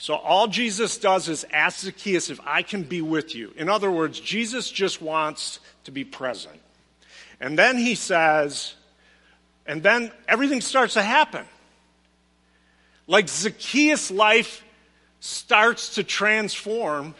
So, 0.00 0.14
all 0.14 0.46
Jesus 0.46 0.96
does 0.98 1.28
is 1.28 1.44
ask 1.52 1.80
Zacchaeus 1.80 2.30
if 2.30 2.38
I 2.46 2.62
can 2.62 2.84
be 2.84 3.00
with 3.00 3.34
you. 3.34 3.52
In 3.56 3.68
other 3.68 3.90
words, 3.90 4.20
Jesus 4.20 4.70
just 4.70 5.02
wants 5.02 5.58
to 5.84 5.90
be 5.90 6.04
present. 6.04 6.60
And 7.40 7.58
then 7.58 7.76
he 7.76 7.96
says, 7.96 8.74
and 9.66 9.82
then 9.82 10.12
everything 10.28 10.60
starts 10.60 10.94
to 10.94 11.02
happen. 11.02 11.44
Like 13.06 13.28
Zacchaeus' 13.28 14.10
life 14.10 14.62
starts 15.20 15.96
to 15.96 16.04
transform, 16.04 17.14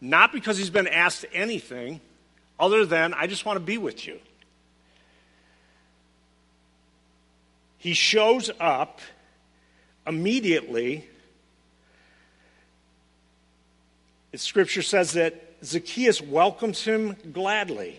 not 0.00 0.32
because 0.32 0.58
he's 0.58 0.70
been 0.70 0.88
asked 0.88 1.24
anything 1.32 2.00
other 2.58 2.84
than, 2.84 3.14
I 3.14 3.26
just 3.26 3.46
want 3.46 3.56
to 3.56 3.64
be 3.64 3.78
with 3.78 4.06
you. 4.06 4.18
He 7.80 7.94
shows 7.94 8.50
up 8.60 9.00
immediately. 10.06 11.08
Scripture 14.34 14.82
says 14.82 15.12
that 15.12 15.42
Zacchaeus 15.64 16.20
welcomes 16.20 16.84
him 16.84 17.16
gladly. 17.32 17.98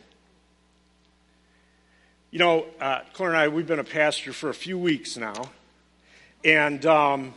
You 2.29 2.37
know, 2.37 2.65
uh, 2.79 2.99
Claire 3.13 3.29
and 3.29 3.37
I, 3.39 3.47
we've 3.47 3.65
been 3.65 3.79
a 3.79 3.83
pastor 3.83 4.33
for 4.33 4.49
a 4.49 4.53
few 4.53 4.77
weeks 4.77 5.17
now, 5.17 5.49
and 6.45 6.85
um, 6.85 7.33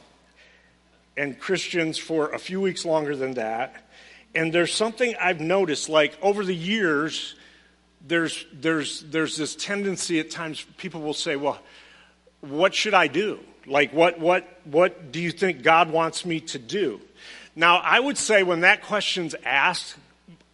and 1.17 1.41
Christians 1.41 1.97
for 1.97 2.31
a 2.33 2.39
few 2.39 2.61
weeks 2.61 2.85
longer 2.85 3.17
than 3.17 3.33
that. 3.35 3.89
And 4.35 4.53
there's 4.53 4.75
something 4.75 5.15
I've 5.19 5.41
noticed, 5.41 5.89
like 5.89 6.19
over 6.21 6.45
the 6.45 6.55
years, 6.55 7.37
there's 8.07 8.45
there's 8.53 9.01
there's 9.01 9.39
this 9.39 9.57
tendency 9.57 10.21
at 10.21 10.31
times 10.31 10.67
people 10.77 11.01
will 11.01 11.15
say, 11.15 11.37
"Well, 11.37 11.59
what 12.49 12.75
should 12.75 12.95
I 12.95 13.07
do? 13.07 13.41
Like, 13.67 13.93
what 13.93 14.19
what 14.19 14.47
what 14.65 15.13
do 15.13 15.21
you 15.21 15.31
think 15.31 15.63
God 15.63 15.91
wants 15.91 16.25
me 16.25 16.41
to 16.41 16.59
do?" 16.59 17.01
Now, 17.57 17.77
I 17.79 18.01
would 18.01 18.19
say 18.19 18.43
when 18.43 18.61
that 18.61 18.83
question's 18.83 19.35
asked, 19.45 19.95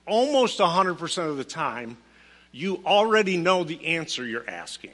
almost 0.06 0.58
100% 0.58 1.30
of 1.30 1.36
the 1.36 1.44
time 1.44 1.96
you 2.52 2.82
already 2.84 3.36
know 3.36 3.64
the 3.64 3.84
answer 3.86 4.24
you're 4.24 4.48
asking. 4.48 4.90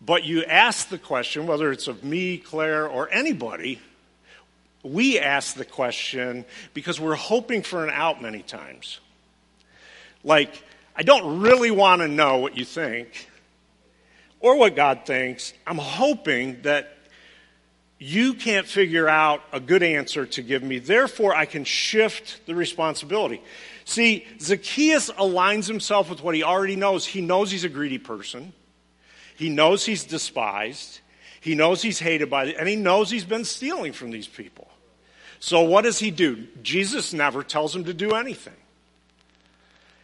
But 0.00 0.24
you 0.24 0.44
ask 0.44 0.88
the 0.88 0.98
question, 0.98 1.46
whether 1.46 1.70
it's 1.70 1.86
of 1.86 2.02
me, 2.02 2.38
Claire, 2.38 2.88
or 2.88 3.08
anybody, 3.12 3.80
we 4.82 5.18
ask 5.18 5.54
the 5.54 5.64
question 5.64 6.44
because 6.74 6.98
we're 6.98 7.14
hoping 7.14 7.62
for 7.62 7.84
an 7.84 7.90
out 7.90 8.20
many 8.20 8.42
times. 8.42 8.98
Like, 10.24 10.62
I 10.96 11.02
don't 11.02 11.40
really 11.40 11.70
want 11.70 12.02
to 12.02 12.08
know 12.08 12.38
what 12.38 12.56
you 12.56 12.64
think 12.64 13.28
or 14.42 14.56
what 14.56 14.76
God 14.76 15.06
thinks. 15.06 15.54
I'm 15.66 15.78
hoping 15.78 16.62
that 16.62 16.98
you 17.98 18.34
can't 18.34 18.66
figure 18.66 19.08
out 19.08 19.42
a 19.52 19.60
good 19.60 19.82
answer 19.82 20.26
to 20.26 20.42
give 20.42 20.62
me. 20.62 20.80
Therefore, 20.80 21.34
I 21.34 21.46
can 21.46 21.64
shift 21.64 22.44
the 22.46 22.54
responsibility. 22.54 23.40
See, 23.84 24.26
Zacchaeus 24.40 25.08
aligns 25.12 25.68
himself 25.68 26.10
with 26.10 26.20
what 26.22 26.34
he 26.34 26.42
already 26.42 26.74
knows. 26.74 27.06
He 27.06 27.20
knows 27.20 27.52
he's 27.52 27.64
a 27.64 27.68
greedy 27.68 27.98
person, 27.98 28.52
he 29.36 29.48
knows 29.48 29.86
he's 29.86 30.04
despised, 30.04 31.00
he 31.40 31.54
knows 31.54 31.80
he's 31.80 32.00
hated 32.00 32.28
by, 32.28 32.46
and 32.46 32.68
he 32.68 32.76
knows 32.76 33.10
he's 33.10 33.24
been 33.24 33.44
stealing 33.44 33.92
from 33.92 34.10
these 34.10 34.26
people. 34.26 34.68
So, 35.38 35.62
what 35.62 35.82
does 35.82 35.98
he 35.98 36.10
do? 36.10 36.46
Jesus 36.62 37.12
never 37.12 37.42
tells 37.42 37.74
him 37.74 37.84
to 37.84 37.94
do 37.94 38.12
anything. 38.12 38.54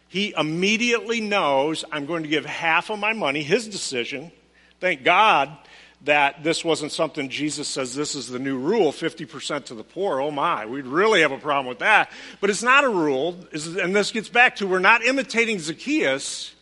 He 0.09 0.33
immediately 0.35 1.21
knows 1.21 1.85
I'm 1.91 2.07
going 2.07 2.23
to 2.23 2.29
give 2.29 2.45
half 2.45 2.89
of 2.89 2.99
my 2.99 3.13
money, 3.13 3.43
his 3.43 3.67
decision. 3.67 4.31
Thank 4.79 5.03
God 5.03 5.55
that 6.01 6.43
this 6.43 6.65
wasn't 6.65 6.91
something 6.91 7.29
Jesus 7.29 7.67
says 7.67 7.93
this 7.93 8.15
is 8.15 8.27
the 8.27 8.39
new 8.39 8.57
rule 8.57 8.91
50% 8.91 9.65
to 9.65 9.75
the 9.75 9.83
poor. 9.83 10.19
Oh 10.19 10.31
my, 10.31 10.65
we'd 10.65 10.87
really 10.87 11.21
have 11.21 11.31
a 11.31 11.37
problem 11.37 11.67
with 11.67 11.79
that. 11.79 12.11
But 12.41 12.49
it's 12.49 12.63
not 12.63 12.85
a 12.85 12.89
rule, 12.89 13.37
and 13.51 13.95
this 13.95 14.11
gets 14.11 14.29
back 14.29 14.55
to 14.57 14.67
we're 14.67 14.79
not 14.79 15.03
imitating 15.05 15.59
Zacchaeus. 15.59 16.55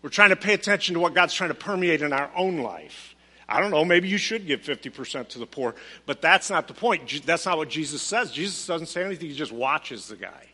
We're 0.00 0.10
trying 0.10 0.30
to 0.30 0.36
pay 0.36 0.54
attention 0.54 0.94
to 0.94 1.00
what 1.00 1.14
God's 1.14 1.34
trying 1.34 1.50
to 1.50 1.54
permeate 1.54 2.00
in 2.00 2.12
our 2.12 2.30
own 2.34 2.58
life. 2.58 3.14
I 3.48 3.60
don't 3.60 3.70
know, 3.70 3.84
maybe 3.84 4.08
you 4.08 4.16
should 4.16 4.46
give 4.46 4.62
50% 4.62 5.28
to 5.28 5.38
the 5.38 5.46
poor, 5.46 5.74
but 6.06 6.22
that's 6.22 6.48
not 6.48 6.68
the 6.68 6.74
point. 6.74 7.26
That's 7.26 7.44
not 7.44 7.58
what 7.58 7.68
Jesus 7.68 8.00
says. 8.00 8.30
Jesus 8.30 8.66
doesn't 8.66 8.86
say 8.86 9.04
anything, 9.04 9.28
he 9.28 9.34
just 9.34 9.52
watches 9.52 10.08
the 10.08 10.16
guy. 10.16 10.51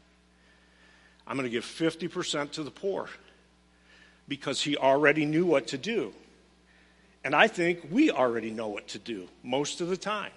I'm 1.29 1.37
going 1.37 1.45
to 1.45 1.51
give 1.51 1.65
50% 1.65 2.53
to 2.53 2.63
the 2.63 2.71
poor 2.71 3.09
because 4.27 4.63
he 4.63 4.79
already 4.79 5.27
knew 5.27 5.45
what 5.45 5.69
to 5.69 5.79
do. 5.79 6.15
And 7.23 7.35
I 7.35 7.49
think 7.49 7.87
we 7.91 8.11
already 8.11 8.51
know 8.51 8.69
what 8.69 8.89
to 8.89 8.99
do 8.99 9.29
most 9.43 9.83
of 9.83 9.89
the 9.89 9.97
time. 9.97 10.33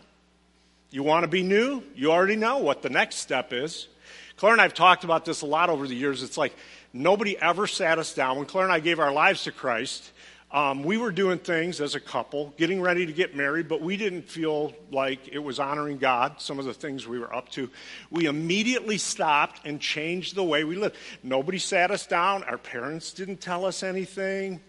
You 0.90 1.04
want 1.04 1.24
to 1.24 1.30
be 1.30 1.44
new? 1.44 1.82
You 1.96 2.12
already 2.12 2.36
know 2.36 2.58
what 2.58 2.82
the 2.82 2.90
next 2.90 3.16
step 3.16 3.54
is. 3.54 3.88
Claire 4.36 4.52
and 4.52 4.62
I 4.62 4.66
have 4.66 4.74
talked 4.74 5.06
about 5.06 5.24
this 5.24 5.42
a 5.42 5.46
lot 5.46 5.70
over 5.70 5.88
the 5.88 5.96
years. 5.96 6.24
It's 6.24 6.38
like 6.38 6.54
nobody 6.92 7.38
ever 7.38 7.68
sat 7.68 7.98
us 7.98 8.14
down. 8.14 8.36
When 8.36 8.46
Claire 8.46 8.66
and 8.66 8.74
I 8.74 8.82
gave 8.82 9.00
our 9.00 9.14
lives 9.14 9.44
to 9.44 9.54
Christ, 9.54 10.11
um, 10.54 10.84
we 10.84 10.98
were 10.98 11.12
doing 11.12 11.40
things 11.40 11.80
as 11.80 11.96
a 11.96 12.00
couple, 12.00 12.54
getting 12.58 12.82
ready 12.82 13.06
to 13.06 13.14
get 13.14 13.36
married, 13.36 13.70
but 13.70 13.82
we 13.82 13.96
didn't 13.96 14.24
feel 14.24 14.74
like 14.92 15.30
it 15.30 15.40
was 15.40 15.60
honoring 15.60 15.98
God, 15.98 16.42
some 16.42 16.60
of 16.60 16.66
the 16.66 16.74
things 16.74 17.08
we 17.08 17.20
were 17.20 17.34
up 17.34 17.48
to. 17.50 17.70
We 18.10 18.26
immediately 18.26 18.98
stopped 18.98 19.62
and 19.66 19.80
changed 19.80 20.36
the 20.36 20.44
way 20.44 20.66
we 20.66 20.76
lived. 20.76 20.98
Nobody 21.24 21.58
sat 21.58 21.90
us 21.90 22.06
down. 22.06 22.44
Our 22.44 22.58
parents 22.58 23.14
didn't 23.14 23.40
tell 23.40 23.64
us 23.64 23.82
anything. 23.82 24.60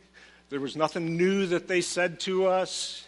There 0.51 0.61
was 0.61 0.77
nothing 0.77 1.16
new 1.16 1.47
that 1.47 1.66
they 1.66 1.81
said 1.81 2.21
to 2.21 2.47
us. 2.47 3.05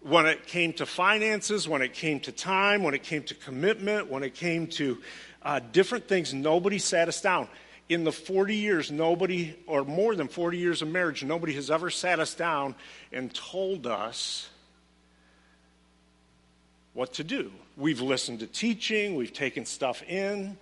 When 0.00 0.26
it 0.26 0.46
came 0.46 0.72
to 0.74 0.86
finances, 0.86 1.68
when 1.68 1.82
it 1.82 1.92
came 1.92 2.18
to 2.20 2.32
time, 2.32 2.82
when 2.82 2.94
it 2.94 3.04
came 3.04 3.22
to 3.24 3.34
commitment, 3.34 4.10
when 4.10 4.24
it 4.24 4.34
came 4.34 4.66
to 4.68 4.98
uh, 5.42 5.60
different 5.72 6.08
things, 6.08 6.34
nobody 6.34 6.78
sat 6.78 7.06
us 7.06 7.20
down. 7.20 7.48
In 7.88 8.04
the 8.04 8.12
40 8.12 8.54
years, 8.54 8.90
nobody, 8.90 9.56
or 9.66 9.84
more 9.84 10.14
than 10.14 10.28
40 10.28 10.58
years 10.58 10.82
of 10.82 10.88
marriage, 10.88 11.24
nobody 11.24 11.54
has 11.54 11.70
ever 11.70 11.88
sat 11.88 12.20
us 12.20 12.34
down 12.34 12.74
and 13.12 13.34
told 13.34 13.86
us 13.86 14.50
what 16.92 17.14
to 17.14 17.24
do. 17.24 17.50
We've 17.76 18.00
listened 18.00 18.40
to 18.40 18.46
teaching, 18.46 19.14
we've 19.14 19.32
taken 19.32 19.64
stuff 19.64 20.02
in. 20.02 20.58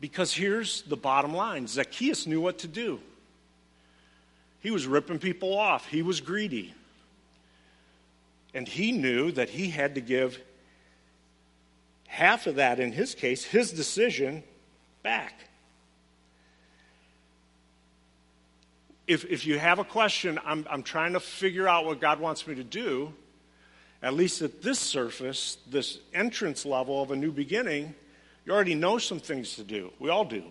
Because 0.00 0.34
here's 0.34 0.82
the 0.82 0.96
bottom 0.96 1.32
line 1.32 1.66
Zacchaeus 1.68 2.26
knew 2.26 2.40
what 2.40 2.58
to 2.58 2.68
do. 2.68 3.00
He 4.60 4.70
was 4.70 4.86
ripping 4.86 5.18
people 5.18 5.56
off, 5.56 5.86
he 5.86 6.02
was 6.02 6.20
greedy. 6.20 6.74
And 8.52 8.68
he 8.68 8.92
knew 8.92 9.32
that 9.32 9.48
he 9.48 9.70
had 9.70 9.94
to 9.94 10.00
give 10.00 10.38
half 12.06 12.46
of 12.46 12.56
that, 12.56 12.78
in 12.78 12.92
his 12.92 13.14
case, 13.14 13.44
his 13.44 13.72
decision, 13.72 14.44
back. 15.04 15.48
If, 19.06 19.26
if 19.26 19.46
you 19.46 19.58
have 19.58 19.78
a 19.78 19.84
question, 19.84 20.40
I'm, 20.44 20.66
I'm 20.68 20.82
trying 20.82 21.12
to 21.12 21.20
figure 21.20 21.68
out 21.68 21.84
what 21.84 22.00
God 22.00 22.18
wants 22.18 22.46
me 22.46 22.56
to 22.56 22.64
do, 22.64 23.12
at 24.02 24.14
least 24.14 24.42
at 24.42 24.62
this 24.62 24.80
surface, 24.80 25.58
this 25.70 25.98
entrance 26.12 26.66
level 26.66 27.00
of 27.02 27.10
a 27.10 27.16
new 27.16 27.30
beginning, 27.30 27.94
you 28.44 28.52
already 28.52 28.74
know 28.74 28.98
some 28.98 29.20
things 29.20 29.56
to 29.56 29.62
do. 29.62 29.92
We 30.00 30.08
all 30.08 30.24
do. 30.24 30.42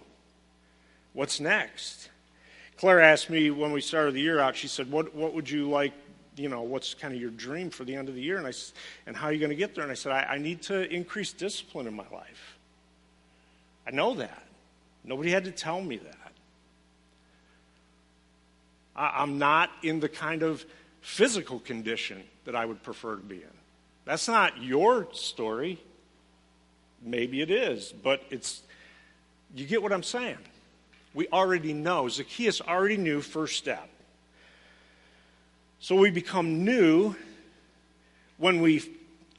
What's 1.13 1.39
next? 1.39 2.09
Claire 2.77 3.01
asked 3.01 3.29
me 3.29 3.49
when 3.49 3.71
we 3.71 3.81
started 3.81 4.13
the 4.13 4.21
year 4.21 4.39
out, 4.39 4.55
she 4.55 4.67
said, 4.67 4.89
What, 4.91 5.15
what 5.15 5.33
would 5.33 5.49
you 5.49 5.69
like, 5.69 5.93
you 6.35 6.49
know, 6.49 6.61
what's 6.61 6.93
kind 6.93 7.13
of 7.13 7.19
your 7.19 7.29
dream 7.31 7.69
for 7.69 7.85
the 7.85 7.95
end 7.95 8.07
of 8.07 8.15
the 8.15 8.21
year? 8.21 8.37
And, 8.37 8.47
I, 8.47 8.53
and 9.07 9.15
how 9.15 9.27
are 9.27 9.33
you 9.33 9.39
going 9.39 9.51
to 9.51 9.55
get 9.55 9.75
there? 9.75 9.83
And 9.83 9.91
I 9.91 9.95
said, 9.95 10.11
I, 10.11 10.33
I 10.33 10.37
need 10.37 10.63
to 10.63 10.91
increase 10.91 11.33
discipline 11.33 11.87
in 11.87 11.93
my 11.95 12.05
life. 12.11 12.52
I 13.85 13.91
know 13.91 14.13
that. 14.15 14.43
Nobody 15.03 15.31
had 15.31 15.45
to 15.45 15.51
tell 15.51 15.81
me 15.81 15.97
that. 15.97 16.31
I, 18.95 19.21
I'm 19.21 19.37
not 19.37 19.69
in 19.81 19.99
the 19.99 20.09
kind 20.09 20.43
of 20.43 20.65
physical 21.01 21.59
condition 21.59 22.23
that 22.45 22.55
I 22.55 22.65
would 22.65 22.81
prefer 22.83 23.15
to 23.15 23.21
be 23.21 23.37
in. 23.37 23.57
That's 24.05 24.27
not 24.27 24.61
your 24.61 25.07
story. 25.13 25.81
Maybe 27.01 27.41
it 27.41 27.51
is, 27.51 27.91
but 27.91 28.23
it's, 28.29 28.61
you 29.55 29.65
get 29.65 29.83
what 29.83 29.91
I'm 29.91 30.03
saying. 30.03 30.37
We 31.13 31.27
already 31.27 31.73
know. 31.73 32.07
Zacchaeus 32.07 32.61
already 32.61 32.97
knew 32.97 33.21
first 33.21 33.57
step. 33.57 33.89
So 35.79 35.95
we 35.95 36.11
become 36.11 36.63
new 36.63 37.15
when 38.37 38.61
we 38.61 38.79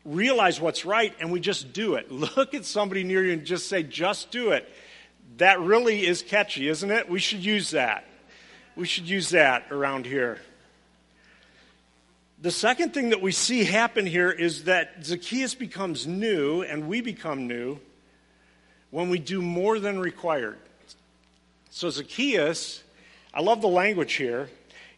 realize 0.05 0.61
what's 0.61 0.85
right 0.85 1.15
and 1.21 1.33
we 1.33 1.41
just 1.41 1.73
do 1.73 1.95
it. 1.95 2.11
Look 2.37 2.55
at 2.55 2.65
somebody 2.65 3.05
near 3.05 3.25
you 3.25 3.33
and 3.33 3.45
just 3.45 3.69
say, 3.69 3.83
just 3.83 4.31
do 4.31 4.51
it. 4.51 4.69
That 5.39 5.61
really 5.61 6.07
is 6.07 6.23
catchy, 6.23 6.69
isn't 6.69 6.91
it? 6.91 7.09
We 7.09 7.19
should 7.19 7.45
use 7.45 7.71
that. 7.71 8.05
We 8.77 8.87
should 8.87 9.09
use 9.09 9.31
that 9.31 9.71
around 9.71 10.07
here. 10.07 10.41
The 12.41 12.51
second 12.51 12.93
thing 12.93 13.11
that 13.11 13.23
we 13.23 13.33
see 13.33 13.65
happen 13.65 14.05
here 14.05 14.31
is 14.31 14.65
that 14.65 15.05
Zacchaeus 15.05 15.55
becomes 15.55 16.07
new 16.07 16.63
and 16.63 16.89
we 16.89 17.01
become 17.01 17.47
new 17.47 17.79
when 18.91 19.09
we 19.09 19.19
do 19.19 19.41
more 19.41 19.79
than 19.79 19.99
required. 19.99 20.59
So, 21.71 21.89
Zacchaeus, 21.91 22.83
I 23.33 23.41
love 23.41 23.63
the 23.63 23.69
language 23.69 24.13
here. 24.13 24.51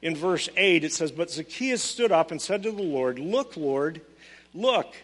In 0.03 0.15
verse 0.15 0.49
8, 0.57 0.85
it 0.85 0.93
says, 0.93 1.13
But 1.13 1.31
Zacchaeus 1.31 1.83
stood 1.83 2.13
up 2.13 2.31
and 2.31 2.43
said 2.43 2.63
to 2.65 2.73
the 2.73 2.83
Lord, 2.83 3.19
Look, 3.19 3.57
Lord, 3.57 4.03
look, 4.57 4.95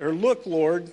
or 0.00 0.12
look, 0.12 0.46
Lord, 0.46 0.92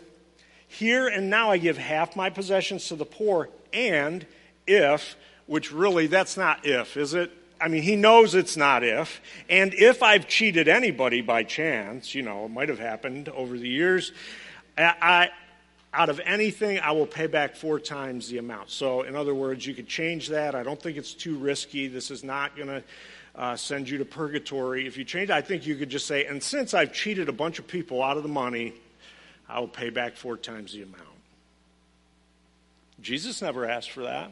here 0.67 1.07
and 1.07 1.29
now 1.29 1.51
I 1.51 1.57
give 1.57 1.77
half 1.77 2.15
my 2.15 2.29
possessions 2.29 2.87
to 2.89 2.95
the 2.95 3.05
poor, 3.05 3.49
and 3.71 4.25
if, 4.67 5.15
which 5.45 5.71
really 5.71 6.07
that's 6.07 6.35
not 6.37 6.65
if, 6.65 6.97
is 6.97 7.13
it? 7.13 7.31
I 7.61 7.69
mean, 7.69 7.83
he 7.83 7.95
knows 7.95 8.35
it's 8.35 8.57
not 8.57 8.83
if. 8.83 9.21
And 9.49 9.73
if 9.73 10.03
I've 10.03 10.27
cheated 10.27 10.67
anybody 10.67 11.21
by 11.21 11.43
chance, 11.43 12.13
you 12.13 12.21
know, 12.21 12.45
it 12.45 12.51
might 12.51 12.67
have 12.67 12.79
happened 12.79 13.29
over 13.29 13.57
the 13.57 13.69
years, 13.69 14.11
I, 14.77 14.93
I, 15.01 15.29
out 15.93 16.09
of 16.09 16.19
anything, 16.25 16.79
I 16.79 16.91
will 16.91 17.05
pay 17.05 17.27
back 17.27 17.55
four 17.55 17.79
times 17.79 18.27
the 18.27 18.39
amount. 18.39 18.71
So, 18.71 19.03
in 19.03 19.15
other 19.15 19.33
words, 19.33 19.65
you 19.65 19.73
could 19.73 19.87
change 19.87 20.27
that. 20.29 20.53
I 20.53 20.63
don't 20.63 20.81
think 20.81 20.97
it's 20.97 21.13
too 21.13 21.37
risky. 21.37 21.87
This 21.87 22.11
is 22.11 22.25
not 22.25 22.57
going 22.57 22.67
to 22.67 22.83
uh, 23.37 23.55
send 23.55 23.89
you 23.89 23.97
to 23.99 24.05
purgatory. 24.05 24.87
If 24.87 24.97
you 24.97 25.03
change 25.03 25.29
I 25.29 25.41
think 25.41 25.65
you 25.65 25.75
could 25.75 25.89
just 25.89 26.05
say, 26.05 26.25
and 26.25 26.41
since 26.41 26.73
I've 26.73 26.93
cheated 26.93 27.29
a 27.29 27.33
bunch 27.33 27.59
of 27.59 27.67
people 27.67 28.01
out 28.01 28.17
of 28.17 28.23
the 28.23 28.29
money, 28.29 28.73
I 29.47 29.59
will 29.59 29.67
pay 29.67 29.89
back 29.89 30.15
four 30.15 30.37
times 30.37 30.73
the 30.73 30.83
amount. 30.83 31.03
Jesus 33.01 33.41
never 33.41 33.69
asked 33.69 33.91
for 33.91 34.03
that. 34.03 34.31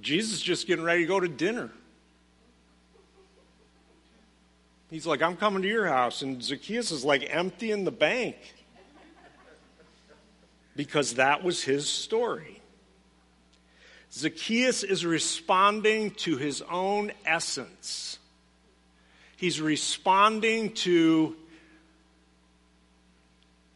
Jesus 0.00 0.34
is 0.34 0.42
just 0.42 0.66
getting 0.66 0.84
ready 0.84 1.02
to 1.02 1.06
go 1.06 1.18
to 1.18 1.28
dinner. 1.28 1.70
He's 4.90 5.06
like, 5.06 5.22
I'm 5.22 5.36
coming 5.36 5.62
to 5.62 5.68
your 5.68 5.86
house. 5.86 6.22
And 6.22 6.42
Zacchaeus 6.42 6.92
is 6.92 7.04
like 7.04 7.26
emptying 7.28 7.84
the 7.84 7.90
bank 7.90 8.36
because 10.76 11.14
that 11.14 11.42
was 11.42 11.62
his 11.62 11.88
story. 11.88 12.57
Zacchaeus 14.12 14.82
is 14.82 15.04
responding 15.04 16.12
to 16.12 16.36
his 16.36 16.62
own 16.62 17.12
essence. 17.26 18.18
He's 19.36 19.60
responding 19.60 20.72
to 20.74 21.36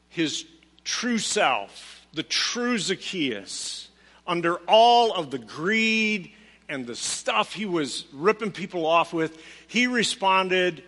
his 0.09 0.45
true 0.85 1.19
self, 1.19 2.05
the 2.13 2.23
true 2.23 2.79
Zacchaeus 2.79 3.89
under 4.27 4.57
all 4.69 5.13
of 5.13 5.31
the 5.31 5.39
greed 5.39 6.33
and 6.69 6.87
the 6.87 6.95
stuff 6.95 7.53
he 7.53 7.67
was 7.67 8.07
ripping 8.13 8.53
people 8.53 8.87
off 8.87 9.13
with, 9.13 9.37
he 9.67 9.87
responded 9.87 10.83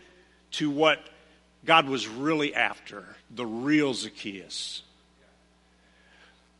to 0.52 0.70
what 0.70 0.98
God 1.64 1.88
was 1.88 2.07
really 2.09 2.54
after 2.54 3.04
the 3.30 3.44
real 3.44 3.92
Zacchaeus. 3.92 4.83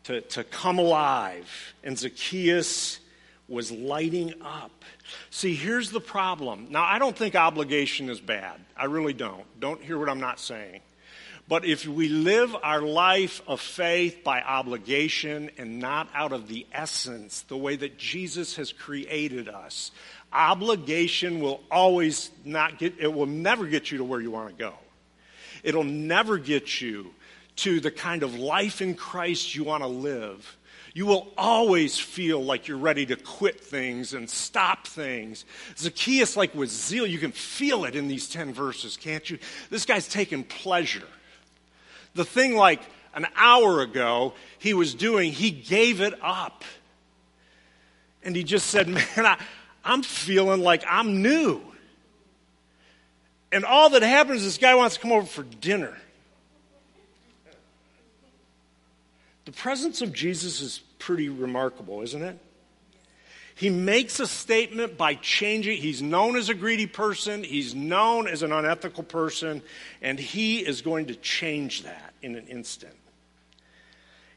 To, 0.04 0.20
to 0.20 0.44
come 0.44 0.78
alive. 0.78 1.74
And 1.82 1.98
Zacchaeus 1.98 3.00
was 3.48 3.70
lighting 3.70 4.34
up. 4.42 4.84
See, 5.30 5.54
here's 5.54 5.90
the 5.90 6.00
problem. 6.00 6.68
Now, 6.70 6.84
I 6.84 6.98
don't 6.98 7.16
think 7.16 7.34
obligation 7.34 8.08
is 8.10 8.20
bad. 8.20 8.60
I 8.76 8.86
really 8.86 9.12
don't. 9.12 9.44
Don't 9.60 9.82
hear 9.82 9.98
what 9.98 10.08
I'm 10.08 10.20
not 10.20 10.40
saying. 10.40 10.80
But 11.46 11.66
if 11.66 11.86
we 11.86 12.08
live 12.08 12.56
our 12.62 12.80
life 12.80 13.42
of 13.46 13.60
faith 13.60 14.24
by 14.24 14.40
obligation 14.40 15.50
and 15.58 15.78
not 15.78 16.08
out 16.14 16.32
of 16.32 16.48
the 16.48 16.66
essence, 16.72 17.42
the 17.42 17.56
way 17.56 17.76
that 17.76 17.98
Jesus 17.98 18.56
has 18.56 18.72
created 18.72 19.48
us, 19.48 19.90
obligation 20.32 21.40
will 21.40 21.60
always 21.70 22.30
not 22.46 22.78
get, 22.78 22.94
it 22.98 23.12
will 23.12 23.26
never 23.26 23.66
get 23.66 23.90
you 23.90 23.98
to 23.98 24.04
where 24.04 24.20
you 24.20 24.30
want 24.30 24.48
to 24.48 24.54
go. 24.54 24.72
It'll 25.62 25.84
never 25.84 26.38
get 26.38 26.80
you 26.80 27.12
to 27.56 27.80
the 27.80 27.90
kind 27.90 28.22
of 28.22 28.34
life 28.34 28.82
in 28.82 28.94
Christ 28.94 29.54
you 29.54 29.64
want 29.64 29.82
to 29.82 29.88
live. 29.88 30.56
You 30.92 31.06
will 31.06 31.28
always 31.36 31.98
feel 31.98 32.42
like 32.42 32.68
you're 32.68 32.78
ready 32.78 33.04
to 33.06 33.16
quit 33.16 33.60
things 33.60 34.14
and 34.14 34.30
stop 34.30 34.86
things. 34.86 35.44
Zacchaeus, 35.76 36.36
like 36.36 36.54
with 36.54 36.70
zeal, 36.70 37.06
you 37.06 37.18
can 37.18 37.32
feel 37.32 37.84
it 37.84 37.96
in 37.96 38.06
these 38.06 38.28
10 38.28 38.52
verses, 38.52 38.96
can't 38.96 39.28
you? 39.28 39.38
This 39.70 39.84
guy's 39.84 40.06
taking 40.06 40.44
pleasure 40.44 41.02
the 42.14 42.24
thing 42.24 42.56
like 42.56 42.80
an 43.14 43.26
hour 43.36 43.80
ago 43.80 44.34
he 44.58 44.74
was 44.74 44.94
doing, 44.94 45.32
he 45.32 45.50
gave 45.50 46.00
it 46.00 46.14
up. 46.22 46.64
And 48.22 48.34
he 48.34 48.42
just 48.42 48.68
said, 48.68 48.88
Man, 48.88 49.04
I, 49.18 49.38
I'm 49.84 50.02
feeling 50.02 50.62
like 50.62 50.84
I'm 50.88 51.22
new. 51.22 51.60
And 53.52 53.64
all 53.64 53.90
that 53.90 54.02
happens 54.02 54.40
is 54.40 54.46
this 54.46 54.58
guy 54.58 54.74
wants 54.74 54.96
to 54.96 55.02
come 55.02 55.12
over 55.12 55.26
for 55.26 55.42
dinner. 55.42 55.96
The 59.44 59.52
presence 59.52 60.00
of 60.00 60.12
Jesus 60.12 60.61
is 60.61 60.78
pretty 60.98 61.28
remarkable, 61.28 62.00
isn't 62.02 62.22
it? 62.22 62.38
He 63.57 63.70
makes 63.70 64.18
a 64.18 64.26
statement 64.26 64.96
by 64.96 65.14
changing. 65.14 65.80
He's 65.80 66.02
known 66.02 66.37
as 66.37 66.48
a 66.48 66.54
greedy 66.54 66.87
person, 66.87 67.44
he's 67.44 67.74
known 67.74 68.26
as 68.26 68.42
an 68.42 68.52
unethical 68.52 69.04
person, 69.04 69.62
and 70.02 70.18
he 70.18 70.59
is 70.59 70.83
going 70.83 71.07
to 71.07 71.14
change 71.14 71.85
that 71.85 72.14
in 72.20 72.35
an 72.35 72.48
instant. 72.48 72.94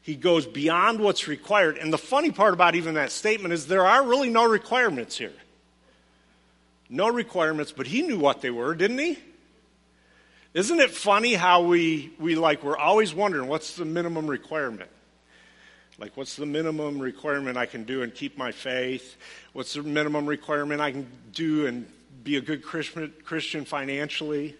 He 0.02 0.14
goes 0.14 0.46
beyond 0.46 1.00
what's 1.00 1.26
required. 1.26 1.78
And 1.78 1.92
the 1.92 1.98
funny 1.98 2.30
part 2.30 2.54
about 2.54 2.74
even 2.76 2.94
that 2.94 3.10
statement 3.10 3.52
is 3.52 3.66
there 3.66 3.86
are 3.86 4.06
really 4.06 4.30
no 4.30 4.48
requirements 4.48 5.18
here. 5.18 5.32
No 6.88 7.10
requirements, 7.10 7.72
but 7.72 7.86
he 7.86 8.02
knew 8.02 8.18
what 8.18 8.40
they 8.40 8.50
were, 8.50 8.74
didn't 8.74 8.98
he? 8.98 9.18
Isn't 10.54 10.80
it 10.80 10.90
funny 10.90 11.34
how 11.34 11.62
we, 11.62 12.12
we 12.18 12.36
like, 12.36 12.62
we're 12.62 12.78
always 12.78 13.12
wondering 13.14 13.48
what's 13.48 13.76
the 13.76 13.84
minimum 13.84 14.26
requirement? 14.26 14.88
Like, 15.98 16.16
what's 16.16 16.36
the 16.36 16.46
minimum 16.46 17.00
requirement 17.00 17.56
I 17.56 17.66
can 17.66 17.84
do 17.84 18.02
and 18.02 18.14
keep 18.14 18.38
my 18.38 18.52
faith? 18.52 19.16
What's 19.52 19.74
the 19.74 19.82
minimum 19.82 20.26
requirement 20.26 20.80
I 20.80 20.92
can 20.92 21.08
do 21.32 21.66
and 21.66 21.86
be 22.22 22.36
a 22.36 22.40
good 22.40 22.62
Christian, 22.62 23.64
financially? 23.64 24.56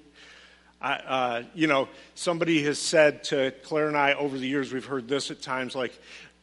I, 0.81 0.93
uh, 0.95 1.43
you 1.55 1.67
know, 1.67 1.89
somebody 2.15 2.63
has 2.65 2.79
said 2.79 3.25
to 3.25 3.53
Claire 3.63 3.89
and 3.89 3.97
I 3.97 4.15
over 4.15 4.37
the 4.37 4.49
years, 4.49 4.73
we've 4.73 4.85
heard 4.85 5.09
this 5.09 5.31
at 5.31 5.41
times, 5.41 5.75
like, 5.75 5.93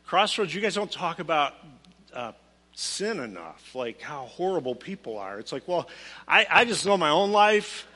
Crossroads, 0.05 0.53
you 0.53 0.61
guys 0.61 0.75
don't 0.75 0.91
talk 0.91 1.19
about 1.19 1.55
uh, 2.13 2.31
sin 2.73 3.19
enough, 3.19 3.73
like 3.73 4.01
how 4.01 4.25
horrible 4.25 4.75
people 4.75 5.17
are. 5.17 5.39
It's 5.39 5.51
like, 5.51 5.67
well, 5.67 5.89
I, 6.27 6.45
I 6.49 6.65
just 6.65 6.85
know 6.85 6.95
my 6.95 7.09
own 7.09 7.31
life. 7.31 7.87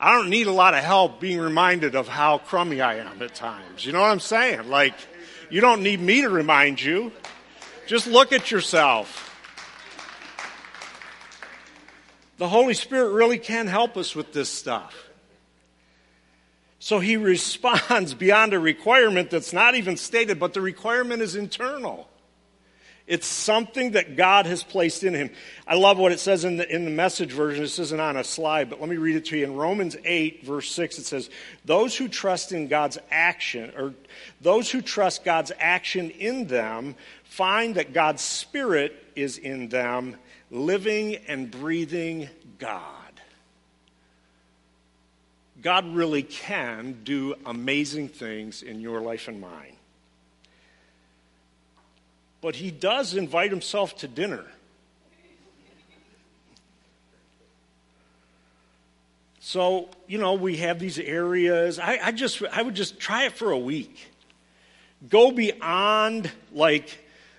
I 0.00 0.16
don't 0.16 0.30
need 0.30 0.48
a 0.48 0.52
lot 0.52 0.74
of 0.74 0.82
help 0.82 1.20
being 1.20 1.38
reminded 1.38 1.94
of 1.94 2.08
how 2.08 2.38
crummy 2.38 2.80
I 2.80 2.96
am 2.96 3.22
at 3.22 3.34
times. 3.34 3.86
You 3.86 3.92
know 3.92 4.00
what 4.00 4.10
I'm 4.10 4.20
saying? 4.20 4.68
Like, 4.68 4.94
you 5.52 5.60
don't 5.60 5.82
need 5.82 6.00
me 6.00 6.22
to 6.22 6.30
remind 6.30 6.80
you. 6.80 7.12
Just 7.86 8.06
look 8.06 8.32
at 8.32 8.50
yourself. 8.50 9.28
The 12.38 12.48
Holy 12.48 12.72
Spirit 12.72 13.10
really 13.10 13.36
can 13.36 13.66
help 13.66 13.98
us 13.98 14.16
with 14.16 14.32
this 14.32 14.48
stuff. 14.48 15.10
So 16.78 17.00
he 17.00 17.16
responds 17.18 18.14
beyond 18.14 18.54
a 18.54 18.58
requirement 18.58 19.28
that's 19.28 19.52
not 19.52 19.74
even 19.74 19.98
stated, 19.98 20.40
but 20.40 20.54
the 20.54 20.62
requirement 20.62 21.20
is 21.20 21.36
internal. 21.36 22.08
It's 23.06 23.26
something 23.26 23.92
that 23.92 24.16
God 24.16 24.46
has 24.46 24.62
placed 24.62 25.02
in 25.02 25.12
him. 25.12 25.30
I 25.66 25.74
love 25.74 25.98
what 25.98 26.12
it 26.12 26.20
says 26.20 26.44
in 26.44 26.56
the, 26.56 26.72
in 26.72 26.84
the 26.84 26.90
message 26.90 27.32
version. 27.32 27.62
This 27.62 27.78
isn't 27.78 28.00
on 28.00 28.16
a 28.16 28.22
slide, 28.22 28.70
but 28.70 28.80
let 28.80 28.88
me 28.88 28.96
read 28.96 29.16
it 29.16 29.24
to 29.26 29.36
you. 29.36 29.44
In 29.44 29.56
Romans 29.56 29.96
8, 30.04 30.44
verse 30.44 30.70
6, 30.70 30.98
it 30.98 31.04
says, 31.04 31.28
Those 31.64 31.96
who 31.96 32.06
trust 32.08 32.52
in 32.52 32.68
God's 32.68 32.98
action, 33.10 33.72
or 33.76 33.94
those 34.40 34.70
who 34.70 34.80
trust 34.80 35.24
God's 35.24 35.50
action 35.58 36.10
in 36.10 36.46
them, 36.46 36.94
find 37.24 37.74
that 37.74 37.92
God's 37.92 38.22
Spirit 38.22 38.94
is 39.16 39.36
in 39.36 39.68
them, 39.68 40.16
living 40.50 41.16
and 41.26 41.50
breathing 41.50 42.28
God. 42.58 42.80
God 45.60 45.94
really 45.94 46.22
can 46.22 47.00
do 47.04 47.34
amazing 47.46 48.08
things 48.08 48.62
in 48.62 48.80
your 48.80 49.00
life 49.00 49.28
and 49.28 49.40
mine. 49.40 49.76
But 52.42 52.56
he 52.56 52.70
does 52.70 53.14
invite 53.14 53.50
himself 53.50 53.96
to 53.98 54.08
dinner. 54.08 54.44
So, 59.40 59.88
you 60.06 60.18
know, 60.18 60.34
we 60.34 60.58
have 60.58 60.78
these 60.78 60.98
areas. 60.98 61.78
I, 61.78 61.98
I, 62.02 62.12
just 62.12 62.42
I 62.52 62.62
would 62.62 62.74
just 62.74 62.98
try 63.00 63.24
it 63.24 63.32
for 63.32 63.50
a 63.50 63.58
week. 63.58 64.08
Go 65.08 65.32
beyond 65.32 66.30
like 66.52 66.98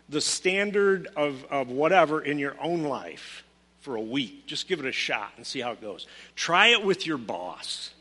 the 0.09 0.21
standard 0.21 1.07
of, 1.15 1.45
of 1.49 1.69
whatever 1.69 2.21
in 2.21 2.39
your 2.39 2.55
own 2.61 2.83
life 2.83 3.43
for 3.81 3.95
a 3.95 4.01
week. 4.01 4.45
Just 4.47 4.67
give 4.67 4.79
it 4.79 4.85
a 4.85 4.91
shot 4.91 5.31
and 5.37 5.45
see 5.47 5.59
how 5.59 5.71
it 5.71 5.81
goes. 5.81 6.07
Try 6.35 6.67
it 6.67 6.83
with 6.83 7.07
your 7.07 7.17
boss. 7.17 7.91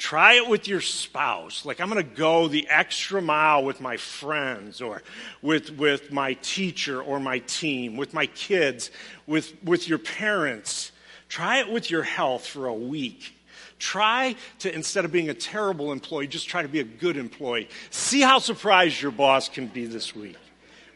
Try 0.00 0.36
it 0.36 0.48
with 0.48 0.66
your 0.66 0.80
spouse. 0.80 1.66
Like, 1.66 1.78
I'm 1.78 1.90
going 1.90 2.02
to 2.02 2.16
go 2.16 2.48
the 2.48 2.66
extra 2.70 3.20
mile 3.20 3.62
with 3.62 3.82
my 3.82 3.98
friends 3.98 4.80
or 4.80 5.02
with, 5.42 5.76
with 5.76 6.10
my 6.10 6.32
teacher 6.40 7.02
or 7.02 7.20
my 7.20 7.40
team, 7.40 7.98
with 7.98 8.14
my 8.14 8.24
kids, 8.24 8.90
with, 9.26 9.52
with 9.62 9.86
your 9.90 9.98
parents. 9.98 10.90
Try 11.28 11.58
it 11.58 11.70
with 11.70 11.90
your 11.90 12.02
health 12.02 12.46
for 12.46 12.66
a 12.66 12.74
week. 12.74 13.34
Try 13.78 14.36
to, 14.60 14.74
instead 14.74 15.04
of 15.04 15.12
being 15.12 15.28
a 15.28 15.34
terrible 15.34 15.92
employee, 15.92 16.28
just 16.28 16.48
try 16.48 16.62
to 16.62 16.68
be 16.68 16.80
a 16.80 16.84
good 16.84 17.18
employee. 17.18 17.68
See 17.90 18.22
how 18.22 18.38
surprised 18.38 19.02
your 19.02 19.12
boss 19.12 19.50
can 19.50 19.66
be 19.66 19.84
this 19.84 20.16
week. 20.16 20.38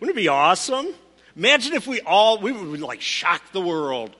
Wouldn't 0.00 0.16
it 0.16 0.18
be 0.18 0.28
awesome? 0.28 0.94
Imagine 1.36 1.74
if 1.74 1.86
we 1.86 2.00
all, 2.00 2.38
we 2.38 2.52
would 2.52 2.80
like 2.80 3.00
shock 3.00 3.52
the 3.52 3.60
world 3.60 4.14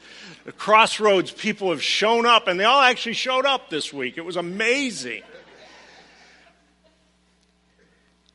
the 0.44 0.53
crossroads 0.53 1.31
people 1.31 1.70
have 1.70 1.83
shown 1.83 2.27
up, 2.27 2.48
and 2.48 2.61
they 2.61 2.64
all 2.64 2.83
actually 2.83 3.14
showed 3.14 3.46
up 3.46 3.70
this 3.70 3.92
week. 3.92 4.18
It 4.18 4.24
was 4.24 4.37
amazing. 4.37 5.22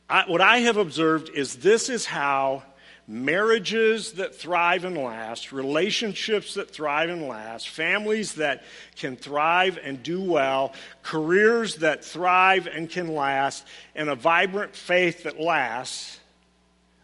I, 0.10 0.24
what 0.28 0.42
I 0.42 0.60
have 0.60 0.78
observed 0.78 1.30
is 1.30 1.58
this 1.58 1.88
is 1.88 2.08
how 2.08 2.64
marriages 3.08 4.14
that 4.14 4.36
thrive 4.36 4.86
and 4.86 4.98
last, 4.98 5.52
relationships 5.52 6.56
that 6.56 6.72
thrive 6.72 7.10
and 7.10 7.28
last, 7.28 7.70
families 7.70 8.36
that 8.36 8.64
can 8.96 9.16
thrive 9.16 9.78
and 9.84 10.02
do 10.02 10.22
well, 10.22 10.74
careers 11.04 11.76
that 11.78 12.04
thrive 12.04 12.68
and 12.68 12.90
can 12.90 13.14
last, 13.14 13.66
and 13.94 14.10
a 14.10 14.16
vibrant 14.16 14.76
faith 14.76 15.24
that 15.24 15.40
lasts. 15.40 16.19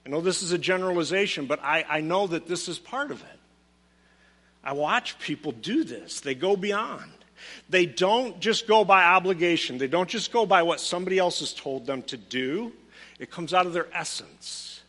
I 0.06 0.10
know 0.10 0.22
this 0.22 0.44
is 0.44 0.52
a 0.52 0.58
generalization, 0.58 1.48
but 1.48 1.60
I, 1.63 1.84
I 1.89 2.02
know 2.02 2.28
that 2.28 2.48
this 2.48 2.68
is 2.68 2.78
part 2.78 3.12
of 3.12 3.22
it. 3.22 3.39
I 4.63 4.74
watch 4.74 5.18
people 5.20 5.52
do 5.52 5.84
this. 5.84 6.22
They 6.22 6.36
go 6.36 6.56
beyond. 6.56 7.12
They 7.70 7.86
don't 7.86 8.39
just 8.39 8.68
go 8.68 8.86
by 8.86 9.04
obligation, 9.04 9.78
they 9.78 9.88
don't 9.88 10.10
just 10.10 10.32
go 10.32 10.46
by 10.46 10.63
what 10.63 10.80
somebody 10.80 11.20
else 11.20 11.39
has 11.39 11.54
told 11.54 11.86
them 11.86 12.02
to 12.04 12.18
do. 12.18 12.72
It 13.20 13.32
comes 13.32 13.54
out 13.54 13.65
of 13.65 13.74
their 13.74 13.88
essence, 13.94 14.82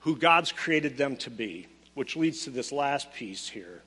who 0.00 0.16
God's 0.16 0.52
created 0.52 0.96
them 0.96 1.16
to 1.18 1.30
be, 1.30 1.68
which 1.94 2.16
leads 2.16 2.44
to 2.44 2.50
this 2.50 2.70
last 2.70 3.12
piece 3.14 3.48
here. 3.48 3.82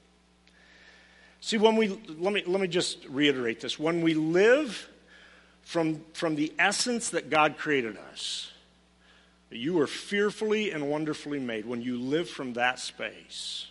See, 1.39 1.57
when 1.57 1.75
we, 1.75 1.89
let 2.17 2.33
me, 2.33 2.43
let 2.47 2.59
me 2.59 2.67
just 2.67 3.05
reiterate 3.05 3.59
this. 3.59 3.77
When 3.77 4.01
we 4.01 4.15
live 4.15 4.89
from, 5.61 6.01
from 6.13 6.35
the 6.35 6.51
essence 6.57 7.09
that 7.09 7.29
God 7.29 7.57
created 7.57 7.97
us, 8.11 8.51
you 9.57 9.79
are 9.79 9.87
fearfully 9.87 10.71
and 10.71 10.89
wonderfully 10.89 11.39
made. 11.39 11.65
When 11.65 11.81
you 11.81 11.97
live 11.97 12.29
from 12.29 12.53
that 12.53 12.79
space, 12.79 13.67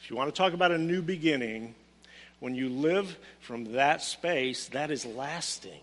if 0.00 0.10
you 0.10 0.16
want 0.16 0.34
to 0.34 0.36
talk 0.36 0.52
about 0.52 0.72
a 0.72 0.78
new 0.78 1.02
beginning, 1.02 1.74
when 2.40 2.54
you 2.54 2.68
live 2.68 3.16
from 3.40 3.72
that 3.72 4.02
space, 4.02 4.66
that 4.68 4.90
is 4.90 5.06
lasting. 5.06 5.80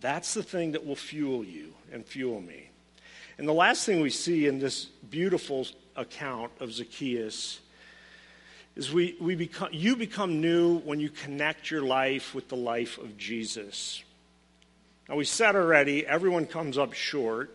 That's 0.00 0.34
the 0.34 0.42
thing 0.42 0.72
that 0.72 0.86
will 0.86 0.96
fuel 0.96 1.44
you 1.44 1.74
and 1.92 2.06
fuel 2.06 2.40
me. 2.40 2.70
And 3.36 3.48
the 3.48 3.52
last 3.52 3.84
thing 3.84 4.00
we 4.00 4.10
see 4.10 4.46
in 4.46 4.58
this 4.58 4.84
beautiful 4.84 5.66
account 5.96 6.52
of 6.60 6.72
Zacchaeus 6.72 7.60
is 8.76 8.92
we, 8.92 9.16
we 9.20 9.34
become, 9.34 9.70
you 9.72 9.96
become 9.96 10.40
new 10.40 10.78
when 10.78 11.00
you 11.00 11.08
connect 11.08 11.70
your 11.70 11.82
life 11.82 12.34
with 12.34 12.48
the 12.48 12.56
life 12.56 12.98
of 12.98 13.16
Jesus. 13.16 14.02
Now, 15.08 15.16
we 15.16 15.24
said 15.24 15.56
already, 15.56 16.06
everyone 16.06 16.46
comes 16.46 16.76
up 16.76 16.92
short. 16.92 17.54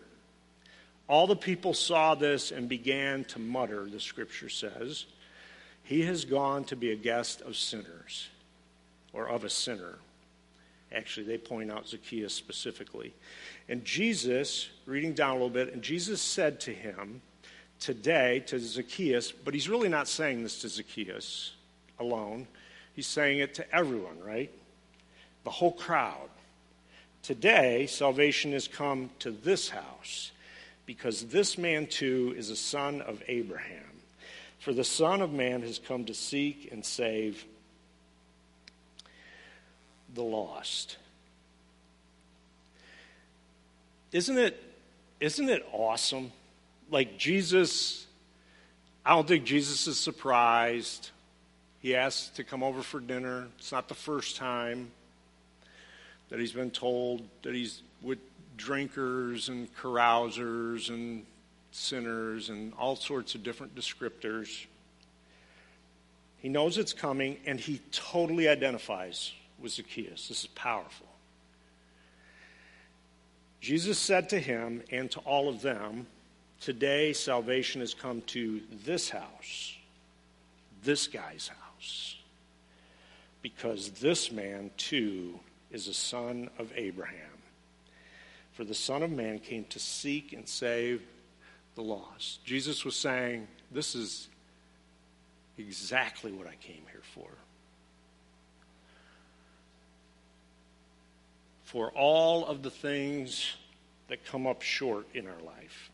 All 1.08 1.26
the 1.26 1.36
people 1.36 1.74
saw 1.74 2.14
this 2.14 2.50
and 2.50 2.68
began 2.68 3.24
to 3.26 3.38
mutter, 3.38 3.88
the 3.88 4.00
scripture 4.00 4.48
says. 4.48 5.06
He 5.82 6.02
has 6.02 6.24
gone 6.24 6.64
to 6.64 6.76
be 6.76 6.90
a 6.90 6.96
guest 6.96 7.42
of 7.42 7.56
sinners, 7.56 8.28
or 9.12 9.28
of 9.28 9.44
a 9.44 9.50
sinner. 9.50 9.98
Actually, 10.92 11.26
they 11.26 11.38
point 11.38 11.70
out 11.70 11.86
Zacchaeus 11.86 12.32
specifically. 12.32 13.12
And 13.68 13.84
Jesus, 13.84 14.68
reading 14.86 15.12
down 15.12 15.30
a 15.30 15.34
little 15.34 15.50
bit, 15.50 15.72
and 15.72 15.82
Jesus 15.82 16.22
said 16.22 16.60
to 16.60 16.72
him 16.72 17.20
today, 17.80 18.42
to 18.46 18.58
Zacchaeus, 18.58 19.30
but 19.30 19.52
he's 19.54 19.68
really 19.68 19.88
not 19.88 20.08
saying 20.08 20.42
this 20.42 20.60
to 20.62 20.68
Zacchaeus 20.68 21.52
alone. 21.98 22.46
He's 22.94 23.06
saying 23.06 23.40
it 23.40 23.54
to 23.54 23.74
everyone, 23.74 24.20
right? 24.24 24.50
The 25.44 25.50
whole 25.50 25.72
crowd. 25.72 26.30
Today, 27.24 27.86
salvation 27.86 28.52
has 28.52 28.68
come 28.68 29.08
to 29.20 29.30
this 29.30 29.70
house 29.70 30.30
because 30.84 31.24
this 31.24 31.56
man 31.56 31.86
too 31.86 32.34
is 32.36 32.50
a 32.50 32.56
son 32.56 33.00
of 33.00 33.22
Abraham. 33.28 33.80
For 34.58 34.74
the 34.74 34.84
Son 34.84 35.22
of 35.22 35.32
Man 35.32 35.62
has 35.62 35.78
come 35.78 36.04
to 36.04 36.14
seek 36.14 36.70
and 36.70 36.84
save 36.84 37.44
the 40.14 40.22
lost. 40.22 40.98
Isn't 44.12 44.36
it, 44.36 44.62
isn't 45.20 45.48
it 45.48 45.66
awesome? 45.72 46.30
Like 46.90 47.16
Jesus, 47.16 48.06
I 49.04 49.14
don't 49.14 49.26
think 49.26 49.44
Jesus 49.44 49.86
is 49.86 49.98
surprised. 49.98 51.10
He 51.80 51.96
asked 51.96 52.36
to 52.36 52.44
come 52.44 52.62
over 52.62 52.82
for 52.82 53.00
dinner. 53.00 53.48
It's 53.58 53.72
not 53.72 53.88
the 53.88 53.94
first 53.94 54.36
time 54.36 54.90
that 56.34 56.40
he's 56.40 56.50
been 56.50 56.72
told 56.72 57.22
that 57.42 57.54
he's 57.54 57.82
with 58.02 58.18
drinkers 58.56 59.48
and 59.48 59.68
carousers 59.76 60.88
and 60.88 61.24
sinners, 61.70 62.48
and 62.48 62.72
all 62.76 62.96
sorts 62.96 63.36
of 63.36 63.44
different 63.44 63.72
descriptors. 63.76 64.66
He 66.38 66.48
knows 66.48 66.76
it's 66.76 66.92
coming, 66.92 67.36
and 67.46 67.60
he 67.60 67.80
totally 67.92 68.48
identifies 68.48 69.30
with 69.60 69.70
Zacchaeus. 69.70 70.26
This 70.26 70.40
is 70.40 70.48
powerful. 70.56 71.06
Jesus 73.60 73.96
said 73.96 74.28
to 74.30 74.40
him 74.40 74.82
and 74.90 75.08
to 75.12 75.20
all 75.20 75.48
of 75.48 75.62
them, 75.62 76.04
Today 76.60 77.12
salvation 77.12 77.80
has 77.80 77.94
come 77.94 78.22
to 78.22 78.60
this 78.84 79.08
house, 79.08 79.76
this 80.82 81.06
guy's 81.06 81.46
house, 81.46 82.16
because 83.40 83.90
this 83.90 84.32
man 84.32 84.72
too 84.76 85.38
is 85.74 85.88
a 85.88 85.94
son 85.94 86.48
of 86.58 86.72
Abraham. 86.76 87.18
For 88.52 88.62
the 88.62 88.74
Son 88.74 89.02
of 89.02 89.10
Man 89.10 89.40
came 89.40 89.64
to 89.64 89.80
seek 89.80 90.32
and 90.32 90.48
save 90.48 91.02
the 91.74 91.82
lost. 91.82 92.44
Jesus 92.44 92.84
was 92.84 92.94
saying, 92.94 93.48
This 93.72 93.96
is 93.96 94.28
exactly 95.58 96.30
what 96.30 96.46
I 96.46 96.54
came 96.54 96.84
here 96.92 97.02
for. 97.14 97.28
For 101.64 101.90
all 101.90 102.46
of 102.46 102.62
the 102.62 102.70
things 102.70 103.52
that 104.06 104.24
come 104.24 104.46
up 104.46 104.62
short 104.62 105.06
in 105.12 105.26
our 105.26 105.42
life. 105.44 105.90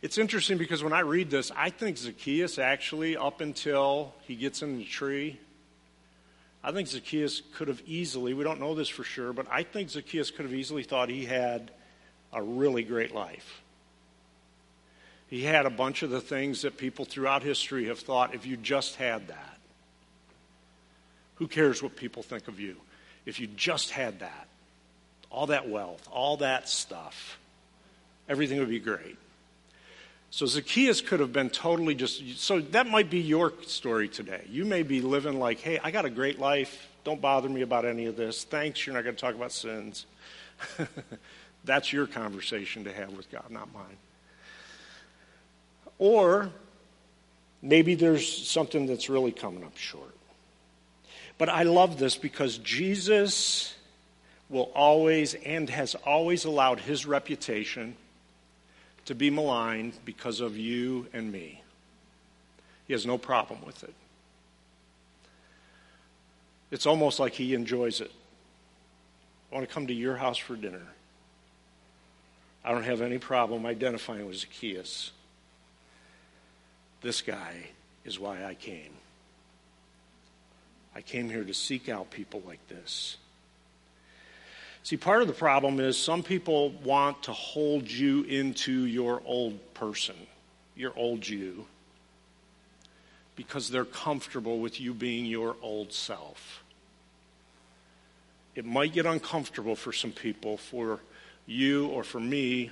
It's 0.00 0.18
interesting 0.18 0.58
because 0.58 0.84
when 0.84 0.92
I 0.92 1.00
read 1.00 1.28
this, 1.28 1.50
I 1.56 1.70
think 1.70 1.96
Zacchaeus 1.96 2.60
actually, 2.60 3.16
up 3.16 3.40
until 3.40 4.14
he 4.20 4.36
gets 4.36 4.62
in 4.62 4.78
the 4.78 4.84
tree, 4.84 5.40
I 6.64 6.70
think 6.70 6.88
Zacchaeus 6.88 7.42
could 7.54 7.68
have 7.68 7.82
easily, 7.86 8.34
we 8.34 8.44
don't 8.44 8.60
know 8.60 8.74
this 8.74 8.88
for 8.88 9.02
sure, 9.02 9.32
but 9.32 9.46
I 9.50 9.64
think 9.64 9.90
Zacchaeus 9.90 10.30
could 10.30 10.44
have 10.44 10.54
easily 10.54 10.84
thought 10.84 11.08
he 11.08 11.24
had 11.24 11.70
a 12.32 12.42
really 12.42 12.84
great 12.84 13.14
life. 13.14 13.62
He 15.28 15.42
had 15.42 15.66
a 15.66 15.70
bunch 15.70 16.02
of 16.02 16.10
the 16.10 16.20
things 16.20 16.62
that 16.62 16.76
people 16.76 17.04
throughout 17.04 17.42
history 17.42 17.86
have 17.86 17.98
thought 17.98 18.34
if 18.34 18.46
you 18.46 18.56
just 18.56 18.96
had 18.96 19.28
that. 19.28 19.58
Who 21.36 21.48
cares 21.48 21.82
what 21.82 21.96
people 21.96 22.22
think 22.22 22.46
of 22.48 22.60
you? 22.60 22.76
If 23.26 23.40
you 23.40 23.48
just 23.48 23.90
had 23.90 24.20
that, 24.20 24.46
all 25.30 25.46
that 25.46 25.68
wealth, 25.68 26.06
all 26.12 26.36
that 26.36 26.68
stuff, 26.68 27.38
everything 28.28 28.58
would 28.58 28.68
be 28.68 28.78
great. 28.78 29.16
So 30.32 30.46
Zacchaeus 30.46 31.02
could 31.02 31.20
have 31.20 31.30
been 31.30 31.50
totally 31.50 31.94
just, 31.94 32.38
so 32.38 32.58
that 32.58 32.86
might 32.86 33.10
be 33.10 33.18
your 33.18 33.52
story 33.66 34.08
today. 34.08 34.40
You 34.48 34.64
may 34.64 34.82
be 34.82 35.02
living 35.02 35.38
like, 35.38 35.60
hey, 35.60 35.78
I 35.84 35.90
got 35.90 36.06
a 36.06 36.10
great 36.10 36.38
life. 36.38 36.88
Don't 37.04 37.20
bother 37.20 37.50
me 37.50 37.60
about 37.60 37.84
any 37.84 38.06
of 38.06 38.16
this. 38.16 38.42
Thanks, 38.44 38.86
you're 38.86 38.94
not 38.94 39.04
going 39.04 39.14
to 39.14 39.20
talk 39.20 39.34
about 39.34 39.52
sins. 39.52 40.06
That's 41.66 41.92
your 41.92 42.06
conversation 42.06 42.84
to 42.84 42.92
have 42.94 43.12
with 43.12 43.30
God, 43.30 43.44
not 43.50 43.74
mine. 43.74 43.98
Or 45.98 46.50
maybe 47.60 47.94
there's 47.94 48.48
something 48.48 48.86
that's 48.86 49.10
really 49.10 49.32
coming 49.32 49.62
up 49.64 49.76
short. 49.76 50.16
But 51.36 51.50
I 51.50 51.64
love 51.64 51.98
this 51.98 52.16
because 52.16 52.56
Jesus 52.56 53.74
will 54.48 54.72
always 54.74 55.34
and 55.34 55.68
has 55.68 55.94
always 55.94 56.46
allowed 56.46 56.80
his 56.80 57.04
reputation 57.04 57.96
to 59.06 59.14
be 59.14 59.30
maligned 59.30 59.94
because 60.04 60.40
of 60.40 60.56
you 60.56 61.06
and 61.12 61.30
me. 61.32 61.62
He 62.86 62.92
has 62.92 63.06
no 63.06 63.18
problem 63.18 63.60
with 63.64 63.82
it. 63.84 63.94
It's 66.70 66.86
almost 66.86 67.20
like 67.20 67.34
he 67.34 67.54
enjoys 67.54 68.00
it. 68.00 68.10
I 69.50 69.54
want 69.54 69.68
to 69.68 69.72
come 69.72 69.86
to 69.88 69.94
your 69.94 70.16
house 70.16 70.38
for 70.38 70.56
dinner. 70.56 70.86
I 72.64 72.70
don't 72.70 72.84
have 72.84 73.02
any 73.02 73.18
problem 73.18 73.66
identifying 73.66 74.26
with 74.26 74.36
Zacchaeus. 74.36 75.10
This 77.02 77.20
guy 77.20 77.66
is 78.04 78.18
why 78.18 78.44
I 78.44 78.54
came. 78.54 78.92
I 80.94 81.00
came 81.00 81.28
here 81.28 81.44
to 81.44 81.54
seek 81.54 81.88
out 81.88 82.10
people 82.10 82.42
like 82.46 82.66
this. 82.68 83.16
See, 84.84 84.96
part 84.96 85.22
of 85.22 85.28
the 85.28 85.34
problem 85.34 85.78
is 85.78 85.96
some 85.96 86.22
people 86.22 86.70
want 86.84 87.22
to 87.24 87.32
hold 87.32 87.88
you 87.88 88.24
into 88.24 88.84
your 88.84 89.22
old 89.24 89.74
person, 89.74 90.16
your 90.74 90.92
old 90.96 91.26
you, 91.26 91.66
because 93.36 93.68
they're 93.70 93.84
comfortable 93.84 94.58
with 94.58 94.80
you 94.80 94.92
being 94.92 95.24
your 95.24 95.56
old 95.62 95.92
self. 95.92 96.64
It 98.54 98.64
might 98.64 98.92
get 98.92 99.06
uncomfortable 99.06 99.76
for 99.76 99.92
some 99.92 100.12
people, 100.12 100.56
for 100.56 101.00
you 101.46 101.86
or 101.86 102.02
for 102.02 102.20
me, 102.20 102.70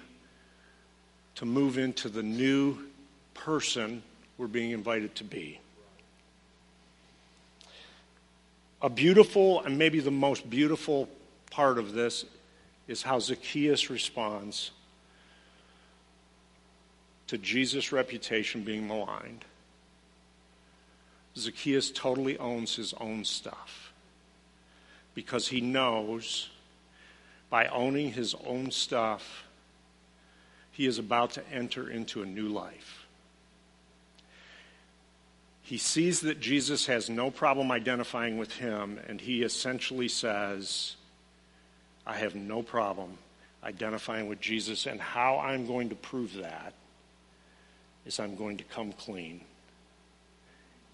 to 1.37 1.47
move 1.47 1.79
into 1.79 2.09
the 2.09 2.23
new 2.23 2.77
person 3.35 4.03
we're 4.37 4.49
being 4.49 4.73
invited 4.73 5.15
to 5.15 5.25
be. 5.25 5.61
A 8.83 8.91
beautiful, 8.91 9.61
and 9.63 9.79
maybe 9.79 10.01
the 10.01 10.11
most 10.11 10.51
beautiful 10.51 11.09
part 11.51 11.79
of 11.79 11.93
this, 11.93 12.25
is 12.89 13.03
how 13.03 13.19
Zacchaeus 13.19 13.91
responds 13.91 14.71
to 17.29 17.39
Jesus' 17.39 17.93
reputation 17.93 18.65
being 18.65 18.89
maligned. 18.89 19.45
Zacchaeus 21.37 21.91
totally 21.91 22.37
owns 22.39 22.75
his 22.75 22.93
own 22.95 23.25
stuff 23.25 23.93
because 25.15 25.49
he 25.49 25.61
knows 25.61 26.49
by 27.51 27.67
owning 27.67 28.13
his 28.13 28.35
own 28.47 28.71
stuff, 28.71 29.45
he 30.73 30.87
is 30.87 30.99
about 30.99 31.33
to 31.33 31.49
enter 31.53 31.91
into 31.91 32.23
a 32.23 32.27
new 32.27 32.49
life. 32.49 33.07
He 35.63 35.79
sees 35.79 36.21
that 36.21 36.41
Jesus 36.41 36.87
has 36.87 37.09
no 37.09 37.31
problem 37.31 37.71
identifying 37.71 38.39
with 38.39 38.55
him, 38.55 38.99
and 39.09 39.21
he 39.21 39.43
essentially 39.43 40.09
says, 40.09 40.97
I 42.11 42.17
have 42.17 42.35
no 42.35 42.61
problem 42.61 43.17
identifying 43.63 44.27
with 44.27 44.41
Jesus, 44.41 44.87
and 44.87 45.01
how 45.01 45.39
I'm 45.39 45.69
going 45.69 45.91
to 45.91 45.95
prove 45.95 46.35
that 46.35 46.73
is 48.05 48.19
I'm 48.19 48.35
going 48.35 48.57
to 48.57 48.65
come 48.65 48.91
clean. 48.91 49.43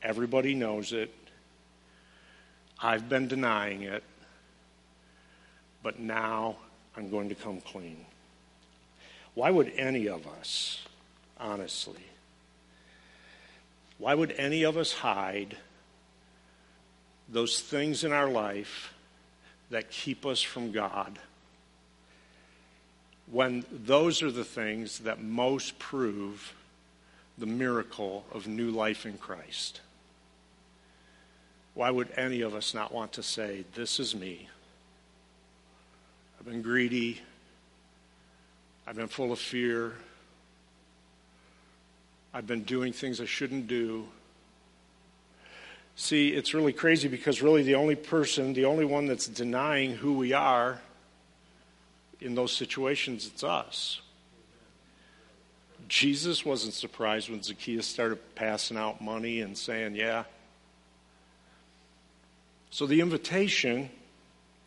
Everybody 0.02 0.54
knows 0.54 0.92
it. 0.92 1.10
I've 2.78 3.08
been 3.08 3.28
denying 3.28 3.80
it, 3.84 4.02
but 5.82 5.98
now 5.98 6.56
I'm 6.98 7.08
going 7.08 7.30
to 7.30 7.34
come 7.34 7.62
clean. 7.62 8.04
Why 9.32 9.50
would 9.50 9.72
any 9.74 10.08
of 10.08 10.26
us, 10.26 10.84
honestly, 11.40 12.04
why 13.96 14.12
would 14.12 14.32
any 14.32 14.64
of 14.64 14.76
us 14.76 14.92
hide 14.92 15.56
those 17.26 17.58
things 17.58 18.04
in 18.04 18.12
our 18.12 18.28
life 18.28 18.92
that 19.70 19.90
keep 19.90 20.24
us 20.24 20.40
from 20.40 20.72
God 20.72 21.18
when 23.30 23.64
those 23.70 24.22
are 24.22 24.30
the 24.30 24.44
things 24.44 25.00
that 25.00 25.20
most 25.20 25.78
prove 25.78 26.54
the 27.38 27.46
miracle 27.46 28.24
of 28.32 28.46
new 28.46 28.70
life 28.70 29.04
in 29.04 29.18
Christ? 29.18 29.80
Why 31.74 31.90
would 31.90 32.08
any 32.16 32.40
of 32.40 32.54
us 32.54 32.72
not 32.72 32.92
want 32.92 33.12
to 33.12 33.22
say, 33.22 33.64
This 33.74 34.00
is 34.00 34.14
me? 34.14 34.48
I've 36.38 36.46
been 36.46 36.62
greedy. 36.62 37.20
I've 38.86 38.96
been 38.96 39.08
full 39.08 39.32
of 39.32 39.38
fear. 39.38 39.94
I've 42.32 42.46
been 42.46 42.62
doing 42.62 42.92
things 42.92 43.20
I 43.20 43.24
shouldn't 43.24 43.66
do. 43.66 44.06
See, 45.98 46.28
it's 46.28 46.52
really 46.52 46.74
crazy 46.74 47.08
because 47.08 47.40
really 47.40 47.62
the 47.62 47.74
only 47.74 47.94
person, 47.94 48.52
the 48.52 48.66
only 48.66 48.84
one 48.84 49.06
that's 49.06 49.26
denying 49.26 49.94
who 49.94 50.12
we 50.12 50.34
are 50.34 50.82
in 52.20 52.34
those 52.34 52.52
situations, 52.52 53.26
it's 53.26 53.42
us. 53.42 54.02
Jesus 55.88 56.44
wasn't 56.44 56.74
surprised 56.74 57.30
when 57.30 57.42
Zacchaeus 57.42 57.86
started 57.86 58.18
passing 58.34 58.76
out 58.76 59.00
money 59.00 59.40
and 59.40 59.56
saying, 59.56 59.96
Yeah. 59.96 60.24
So 62.68 62.86
the 62.86 63.00
invitation, 63.00 63.88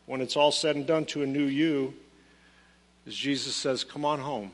when 0.07 0.21
it's 0.21 0.35
all 0.35 0.51
said 0.51 0.75
and 0.77 0.87
done 0.87 1.05
to 1.07 1.21
a 1.21 1.27
new 1.27 1.45
you, 1.45 1.93
is 3.05 3.13
Jesus 3.13 3.55
says, 3.55 3.83
Come 3.83 4.03
on 4.03 4.19
home. 4.19 4.51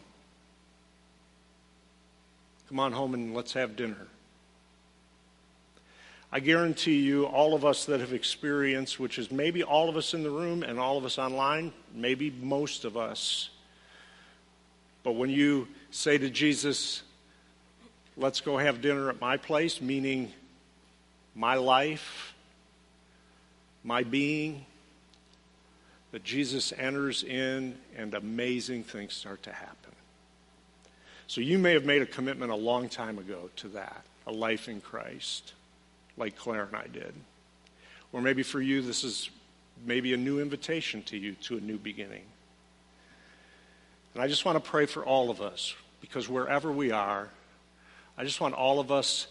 Come 2.67 2.81
on 2.81 2.91
home 2.91 3.13
and 3.13 3.33
let's 3.33 3.53
have 3.53 3.77
dinner. 3.77 4.07
I 6.35 6.41
guarantee 6.41 6.97
you, 6.97 7.27
all 7.27 7.53
of 7.53 7.63
us 7.63 7.85
that 7.85 8.01
have 8.01 8.11
experienced, 8.11 8.99
which 8.99 9.17
is 9.19 9.31
maybe 9.31 9.63
all 9.63 9.87
of 9.87 9.95
us 9.95 10.13
in 10.13 10.21
the 10.21 10.29
room 10.29 10.63
and 10.63 10.77
all 10.77 10.97
of 10.97 11.05
us 11.05 11.17
online, 11.17 11.71
maybe 11.93 12.29
most 12.29 12.83
of 12.83 12.97
us. 12.97 13.49
But 15.01 15.13
when 15.13 15.29
you 15.29 15.69
say 15.91 16.17
to 16.17 16.29
Jesus, 16.29 17.03
let's 18.17 18.41
go 18.41 18.57
have 18.57 18.81
dinner 18.81 19.09
at 19.09 19.21
my 19.21 19.37
place, 19.37 19.79
meaning 19.79 20.33
my 21.35 21.55
life, 21.55 22.33
my 23.85 24.03
being, 24.03 24.65
that 26.11 26.25
Jesus 26.25 26.73
enters 26.77 27.23
in 27.23 27.77
and 27.95 28.13
amazing 28.13 28.83
things 28.83 29.13
start 29.13 29.41
to 29.43 29.53
happen. 29.53 29.93
So 31.27 31.39
you 31.39 31.57
may 31.57 31.71
have 31.71 31.85
made 31.85 32.01
a 32.01 32.05
commitment 32.05 32.51
a 32.51 32.55
long 32.55 32.89
time 32.89 33.19
ago 33.19 33.49
to 33.55 33.69
that, 33.69 34.03
a 34.27 34.33
life 34.33 34.67
in 34.67 34.81
Christ, 34.81 35.53
like 36.17 36.35
Claire 36.35 36.63
and 36.63 36.75
I 36.75 36.87
did. 36.87 37.13
Or 38.13 38.21
maybe 38.21 38.43
for 38.43 38.61
you, 38.61 38.81
this 38.81 39.03
is 39.03 39.29
maybe 39.85 40.13
a 40.13 40.17
new 40.17 40.39
invitation 40.39 41.03
to 41.03 41.17
you 41.17 41.33
to 41.33 41.57
a 41.57 41.61
new 41.61 41.77
beginning. 41.77 42.23
And 44.13 44.23
I 44.23 44.27
just 44.27 44.45
want 44.45 44.63
to 44.63 44.69
pray 44.69 44.85
for 44.85 45.03
all 45.03 45.29
of 45.29 45.41
us, 45.41 45.75
because 45.99 46.29
wherever 46.29 46.71
we 46.71 46.91
are, 46.91 47.29
I 48.17 48.23
just 48.23 48.39
want 48.39 48.55
all 48.55 48.79
of 48.79 48.91
us 48.91 49.27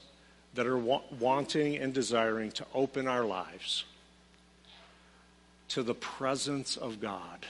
that 0.53 0.67
are 0.67 0.77
wa- 0.77 1.03
wanting 1.19 1.77
and 1.77 1.95
desiring 1.95 2.53
to 2.53 2.67
open 2.75 3.09
our 3.09 3.25
lives 3.25 3.85
to 5.69 5.83
the 5.83 5.95
presence 5.95 6.77
of 6.77 7.01
God 7.01 7.47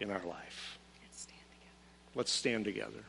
in 0.00 0.10
our 0.10 0.24
life. 0.24 0.78
Let's 1.04 1.20
stand 1.20 1.42
together. 1.50 2.14
Let's 2.14 2.32
stand 2.32 2.64
together. 2.64 3.04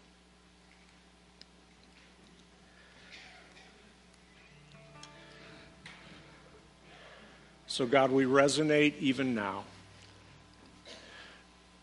So, 7.77 7.85
God, 7.85 8.11
we 8.11 8.23
resonate 8.25 8.95
even 8.99 9.35
now 9.35 9.63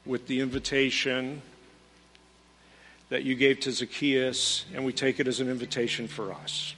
with 0.05 0.27
the 0.27 0.41
invitation 0.41 1.41
that 3.11 3.23
you 3.23 3.37
gave 3.37 3.61
to 3.61 3.71
Zacchaeus, 3.71 4.65
and 4.75 4.85
we 4.85 4.93
take 4.93 5.21
it 5.21 5.29
as 5.29 5.39
an 5.39 5.49
invitation 5.49 6.09
for 6.09 6.33
us. 6.33 6.75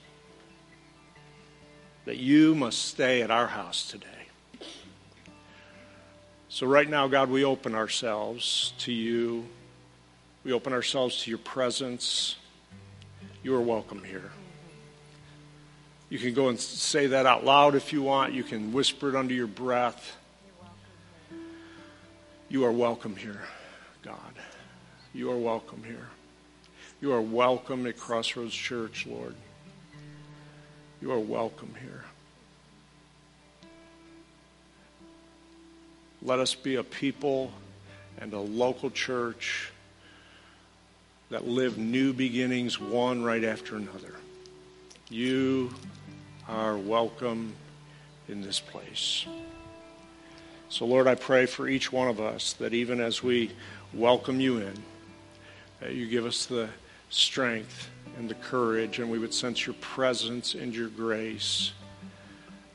That 2.04 2.18
you 2.18 2.54
must 2.54 2.84
stay 2.84 3.22
at 3.22 3.30
our 3.30 3.46
house 3.46 3.88
today. 3.88 4.06
So, 6.50 6.66
right 6.66 6.86
now, 6.86 7.08
God, 7.08 7.30
we 7.30 7.42
open 7.42 7.74
ourselves 7.74 8.74
to 8.80 8.92
you. 8.92 9.46
We 10.44 10.52
open 10.52 10.74
ourselves 10.74 11.22
to 11.22 11.30
your 11.30 11.38
presence. 11.38 12.36
You 13.42 13.54
are 13.54 13.62
welcome 13.62 14.04
here. 14.04 14.30
You 16.08 16.18
can 16.18 16.34
go 16.34 16.48
and 16.48 16.58
say 16.58 17.08
that 17.08 17.26
out 17.26 17.44
loud 17.44 17.74
if 17.74 17.92
you 17.92 18.02
want. 18.02 18.32
You 18.32 18.44
can 18.44 18.72
whisper 18.72 19.08
it 19.08 19.16
under 19.16 19.34
your 19.34 19.48
breath. 19.48 20.16
You 22.48 22.64
are 22.64 22.72
welcome 22.72 23.16
here, 23.16 23.42
God. 24.02 24.16
You 25.12 25.32
are 25.32 25.36
welcome 25.36 25.82
here. 25.84 26.06
You 27.00 27.12
are 27.12 27.20
welcome 27.20 27.86
at 27.86 27.98
Crossroads 27.98 28.54
Church, 28.54 29.04
Lord. 29.06 29.34
You 31.02 31.10
are 31.10 31.18
welcome 31.18 31.74
here. 31.82 32.04
Let 36.22 36.38
us 36.38 36.54
be 36.54 36.76
a 36.76 36.84
people 36.84 37.52
and 38.18 38.32
a 38.32 38.40
local 38.40 38.90
church 38.90 39.72
that 41.30 41.46
live 41.46 41.78
new 41.78 42.12
beginnings 42.12 42.80
one 42.80 43.24
right 43.24 43.42
after 43.42 43.76
another. 43.76 44.14
You 45.08 45.74
are 46.48 46.76
welcome 46.76 47.54
in 48.28 48.42
this 48.42 48.60
place. 48.60 49.26
So, 50.68 50.84
Lord, 50.84 51.06
I 51.06 51.14
pray 51.14 51.46
for 51.46 51.68
each 51.68 51.92
one 51.92 52.08
of 52.08 52.20
us 52.20 52.52
that 52.54 52.74
even 52.74 53.00
as 53.00 53.22
we 53.22 53.50
welcome 53.94 54.40
you 54.40 54.58
in, 54.58 54.74
that 55.80 55.94
you 55.94 56.06
give 56.06 56.26
us 56.26 56.46
the 56.46 56.68
strength 57.10 57.88
and 58.18 58.28
the 58.28 58.34
courage, 58.34 58.98
and 58.98 59.10
we 59.10 59.18
would 59.18 59.34
sense 59.34 59.66
your 59.66 59.74
presence 59.74 60.54
and 60.54 60.74
your 60.74 60.88
grace 60.88 61.72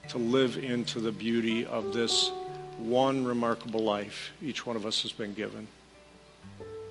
to 0.09 0.17
live 0.17 0.57
into 0.57 0.99
the 0.99 1.11
beauty 1.11 1.65
of 1.65 1.93
this 1.93 2.31
one 2.77 3.23
remarkable 3.23 3.83
life 3.83 4.31
each 4.41 4.65
one 4.65 4.75
of 4.75 4.85
us 4.85 5.01
has 5.03 5.11
been 5.11 5.33
given. 5.33 5.67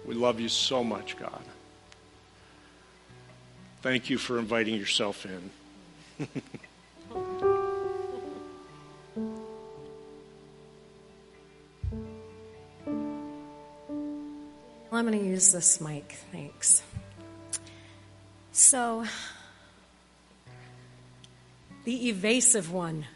We 0.07 0.15
love 0.15 0.41
you 0.41 0.49
so 0.49 0.83
much, 0.83 1.19
God. 1.19 1.43
Thank 3.83 4.11
you 4.11 4.19
for 4.19 4.39
inviting 4.39 4.75
yourself 4.75 5.27
in. 5.27 6.29
I'm 15.01 15.07
going 15.07 15.19
to 15.19 15.25
use 15.25 15.51
this 15.51 15.81
mic. 15.81 16.15
Thanks. 16.31 16.83
So, 18.53 19.07
the 21.85 22.11
evasive 22.11 22.71
one. 22.71 23.07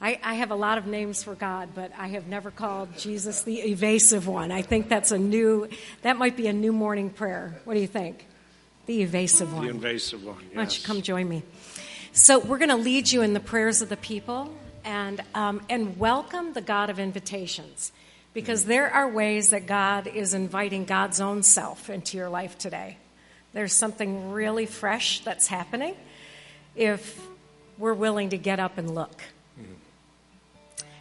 I, 0.00 0.20
I, 0.22 0.34
have 0.34 0.52
a 0.52 0.54
lot 0.54 0.78
of 0.78 0.86
names 0.86 1.24
for 1.24 1.34
God, 1.34 1.70
but 1.74 1.90
I 1.98 2.06
have 2.06 2.28
never 2.28 2.52
called 2.52 2.96
Jesus 2.96 3.42
the 3.42 3.62
evasive 3.62 4.28
one. 4.28 4.52
I 4.52 4.62
think 4.62 4.88
that's 4.88 5.10
a 5.10 5.18
new, 5.18 5.68
that 6.02 6.18
might 6.18 6.36
be 6.36 6.46
a 6.46 6.52
new 6.52 6.72
morning 6.72 7.10
prayer. 7.10 7.60
What 7.64 7.74
do 7.74 7.80
you 7.80 7.88
think? 7.88 8.24
The 8.86 9.02
evasive 9.02 9.52
one. 9.52 9.64
The 9.64 9.70
invasive 9.70 10.24
one. 10.24 10.36
Yes. 10.38 10.48
Why 10.50 10.62
don't 10.62 10.78
you 10.78 10.84
come 10.84 11.02
join 11.02 11.28
me? 11.28 11.42
So 12.12 12.38
we're 12.38 12.58
going 12.58 12.68
to 12.68 12.76
lead 12.76 13.10
you 13.10 13.22
in 13.22 13.34
the 13.34 13.40
prayers 13.40 13.82
of 13.82 13.88
the 13.88 13.96
people 13.96 14.54
and 14.84 15.20
um, 15.34 15.62
and 15.68 15.98
welcome 15.98 16.52
the 16.52 16.60
God 16.60 16.90
of 16.90 17.00
invitations, 17.00 17.90
because 18.36 18.60
mm-hmm. 18.60 18.68
there 18.68 18.90
are 18.92 19.08
ways 19.08 19.48
that 19.50 19.66
God 19.66 20.06
is 20.06 20.34
inviting 20.34 20.84
God's 20.84 21.22
own 21.22 21.42
self 21.42 21.88
into 21.88 22.18
your 22.18 22.28
life 22.28 22.58
today. 22.58 22.98
There's 23.54 23.72
something 23.72 24.30
really 24.30 24.66
fresh 24.66 25.24
that's 25.24 25.46
happening 25.46 25.96
if 26.74 27.18
we're 27.78 27.94
willing 27.94 28.28
to 28.30 28.36
get 28.36 28.60
up 28.60 28.76
and 28.76 28.94
look. 28.94 29.22
Mm-hmm. 29.58 29.72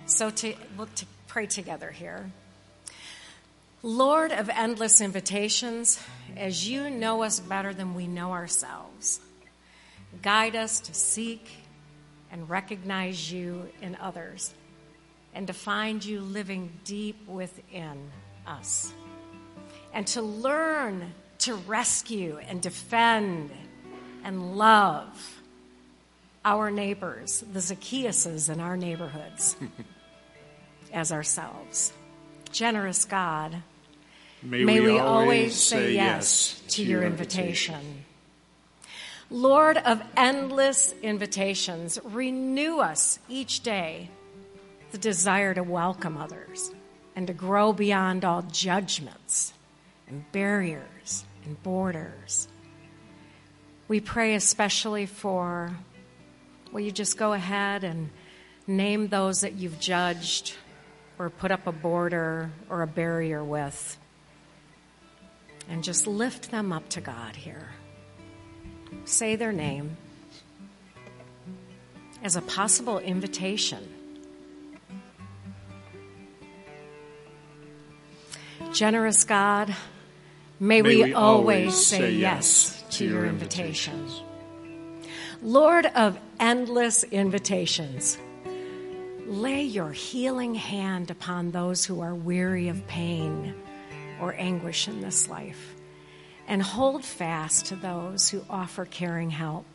So 0.06 0.30
to, 0.30 0.54
we'll 0.78 0.88
to 0.96 1.06
pray 1.28 1.46
together 1.46 1.92
here. 1.92 2.32
Lord 3.84 4.32
of 4.32 4.50
endless 4.50 5.02
invitations, 5.02 6.00
as 6.38 6.66
you 6.66 6.90
know 6.90 7.22
us 7.22 7.42
better 7.42 7.74
than 7.74 7.96
we 7.96 8.08
know 8.08 8.32
ourselves, 8.32 9.20
guide 10.22 10.56
us 10.56 10.80
to 10.80 10.94
seek 10.94 11.52
and 12.32 12.50
recognize 12.50 13.30
you 13.30 13.68
in 13.82 13.98
others 14.00 14.54
and 15.36 15.48
to 15.48 15.54
find 15.54 16.04
you 16.04 16.22
living 16.22 16.72
deep 16.86 17.28
within 17.28 18.10
us 18.48 18.94
and 19.94 20.08
to 20.08 20.22
learn 20.22 21.14
to 21.40 21.56
rescue 21.56 22.40
and 22.48 22.62
defend 22.62 23.52
and 24.24 24.58
love 24.58 25.42
our 26.46 26.72
neighbors, 26.72 27.44
the 27.52 27.60
Zacchaeuses 27.60 28.52
in 28.52 28.60
our 28.60 28.78
neighborhoods, 28.78 29.58
as 30.94 31.12
ourselves. 31.12 31.92
Generous 32.52 33.04
God, 33.04 33.58
May, 34.42 34.64
may 34.64 34.80
we, 34.80 34.86
we 34.94 35.00
always, 35.00 35.02
always 35.02 35.56
say 35.56 35.94
yes 35.94 36.62
to 36.70 36.84
your 36.84 37.04
invitation. 37.04 38.06
Lord 39.30 39.78
of 39.78 40.02
endless 40.16 40.94
invitations, 41.02 42.00
renew 42.04 42.80
us 42.80 43.20
each 43.28 43.62
day 43.62 44.10
the 44.96 45.02
desire 45.02 45.54
to 45.54 45.62
welcome 45.62 46.16
others 46.16 46.72
and 47.18 47.28
to 47.28 47.34
grow 47.34 47.74
beyond 47.74 48.24
all 48.24 48.41
judgments 48.43 49.52
and 50.08 50.24
barriers 50.32 51.26
and 51.43 51.62
borders. 51.64 52.48
We 53.89 54.00
pray 54.00 54.36
especially 54.36 55.06
for, 55.06 55.76
will 56.72 56.80
you 56.80 56.93
just 56.93 57.18
go 57.18 57.34
ahead 57.34 57.84
and 57.84 58.10
name 58.68 59.10
those 59.10 59.41
that 59.41 59.56
you've 59.56 59.82
judged 59.82 60.56
or 61.20 61.30
put 61.30 61.52
up 61.52 61.68
a 61.68 61.74
border 61.74 62.50
or 62.70 62.82
a 62.82 62.88
barrier 62.88 63.43
with? 63.43 63.98
And 65.68 65.84
just 65.84 66.08
lift 66.08 66.52
them 66.52 66.72
up 66.72 66.88
to 66.89 67.02
God 67.02 67.36
here. 67.36 67.72
Say 69.04 69.36
their 69.36 69.52
name 69.52 69.98
as 72.24 72.38
a 72.38 72.41
possible 72.41 73.00
invitation. 73.00 73.95
Generous 78.74 79.24
God, 79.24 79.76
may, 80.60 80.82
May 80.82 80.89
we, 80.97 81.03
we 81.03 81.14
always 81.14 81.76
say 81.76 82.12
yes 82.12 82.84
to 82.91 83.06
your 83.06 83.26
invitations. 83.26 84.22
Lord 85.41 85.86
of 85.86 86.20
endless 86.39 87.03
invitations, 87.03 88.18
lay 89.26 89.62
your 89.64 89.91
healing 89.91 90.56
hand 90.56 91.12
upon 91.12 91.51
those 91.51 91.86
who 91.86 92.01
are 92.01 92.16
weary 92.16 92.70
of 92.70 92.88
pain 92.88 93.53
or 94.22 94.34
anguish 94.38 94.88
in 94.88 95.01
this 95.01 95.28
life, 95.28 95.76
and 96.47 96.62
hold 96.62 97.03
fast 97.03 97.66
to 97.68 97.76
those 97.76 98.30
who 98.30 98.45
offer 98.49 98.86
caring 98.86 99.30
help. 99.30 99.66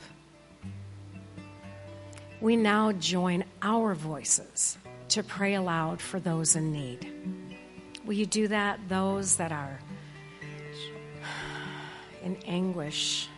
We 2.40 2.56
now 2.56 2.92
join 2.92 3.44
our 3.60 3.94
voices 3.94 4.78
to 5.10 5.22
pray 5.22 5.54
aloud 5.54 6.00
for 6.00 6.18
those 6.18 6.56
in 6.56 6.72
need. 6.72 7.12
Will 8.10 8.16
you 8.16 8.26
do 8.26 8.48
that? 8.48 8.80
Those 8.88 9.36
that 9.36 9.52
are 9.52 9.78
in 12.24 12.36
anguish 12.44 13.28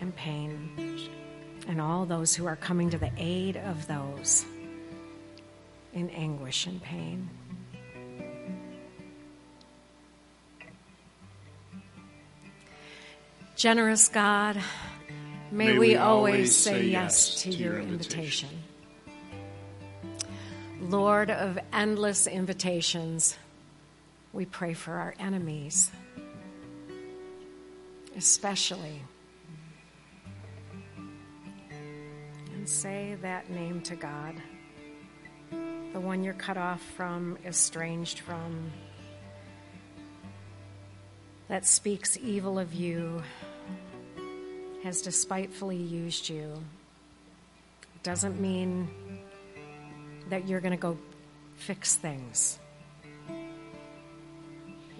and 0.00 0.12
pain, 0.16 1.08
and 1.68 1.80
all 1.80 2.06
those 2.06 2.34
who 2.34 2.44
are 2.44 2.56
coming 2.56 2.90
to 2.90 2.98
the 2.98 3.12
aid 3.16 3.56
of 3.56 3.86
those 3.86 4.44
in 5.94 6.10
anguish 6.10 6.66
and 6.66 6.82
pain. 6.82 7.30
Generous 13.54 14.08
God, 14.08 14.56
may, 15.52 15.74
May 15.74 15.78
we, 15.78 15.94
always 15.94 16.34
always 16.34 16.56
say 16.56 16.86
yes 16.86 17.42
to 17.42 17.50
your 17.50 17.74
your 17.74 17.82
invitation. 17.82 18.48
invitation. 18.48 18.64
Lord 20.90 21.30
of 21.30 21.60
endless 21.72 22.26
invitations, 22.26 23.36
we 24.32 24.44
pray 24.46 24.74
for 24.74 24.94
our 24.94 25.14
enemies, 25.18 25.90
especially. 28.16 29.02
And 32.54 32.68
say 32.68 33.16
that 33.22 33.50
name 33.50 33.80
to 33.82 33.96
God, 33.96 34.36
the 35.50 36.00
one 36.00 36.22
you're 36.22 36.34
cut 36.34 36.56
off 36.56 36.80
from, 36.96 37.38
estranged 37.44 38.20
from, 38.20 38.70
that 41.48 41.66
speaks 41.66 42.16
evil 42.16 42.60
of 42.60 42.72
you, 42.72 43.20
has 44.84 45.02
despitefully 45.02 45.76
used 45.76 46.28
you. 46.28 46.62
Doesn't 48.04 48.40
mean 48.40 48.88
that 50.28 50.46
you're 50.46 50.60
going 50.60 50.70
to 50.70 50.78
go 50.78 50.96
fix 51.56 51.96
things. 51.96 52.59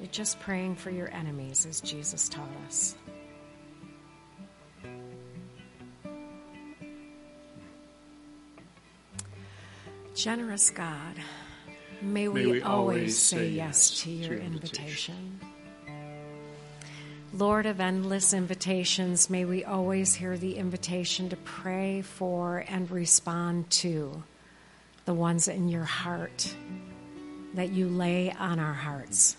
You're 0.00 0.08
just 0.10 0.40
praying 0.40 0.76
for 0.76 0.90
your 0.90 1.10
enemies, 1.12 1.66
as 1.66 1.82
Jesus 1.82 2.26
taught 2.30 2.48
us. 2.66 2.94
Generous 10.14 10.70
God, 10.70 11.16
may 12.00 12.28
we, 12.28 12.44
May 12.44 12.52
we 12.52 12.62
always 12.62 12.64
always 12.64 13.18
say 13.18 13.48
yes 13.48 13.90
yes 13.90 14.02
to 14.02 14.10
your 14.10 14.28
to 14.28 14.34
your 14.34 14.42
invitation. 14.42 15.40
Lord 17.34 17.66
of 17.66 17.78
endless 17.78 18.32
invitations, 18.32 19.28
may 19.28 19.44
we 19.44 19.64
always 19.64 20.14
hear 20.14 20.36
the 20.38 20.56
invitation 20.56 21.28
to 21.28 21.36
pray 21.36 22.00
for 22.00 22.64
and 22.68 22.90
respond 22.90 23.68
to 23.70 24.22
the 25.04 25.14
ones 25.14 25.46
in 25.46 25.68
your 25.68 25.84
heart 25.84 26.54
that 27.54 27.70
you 27.70 27.88
lay 27.88 28.32
on 28.32 28.58
our 28.58 28.72
hearts. 28.72 29.36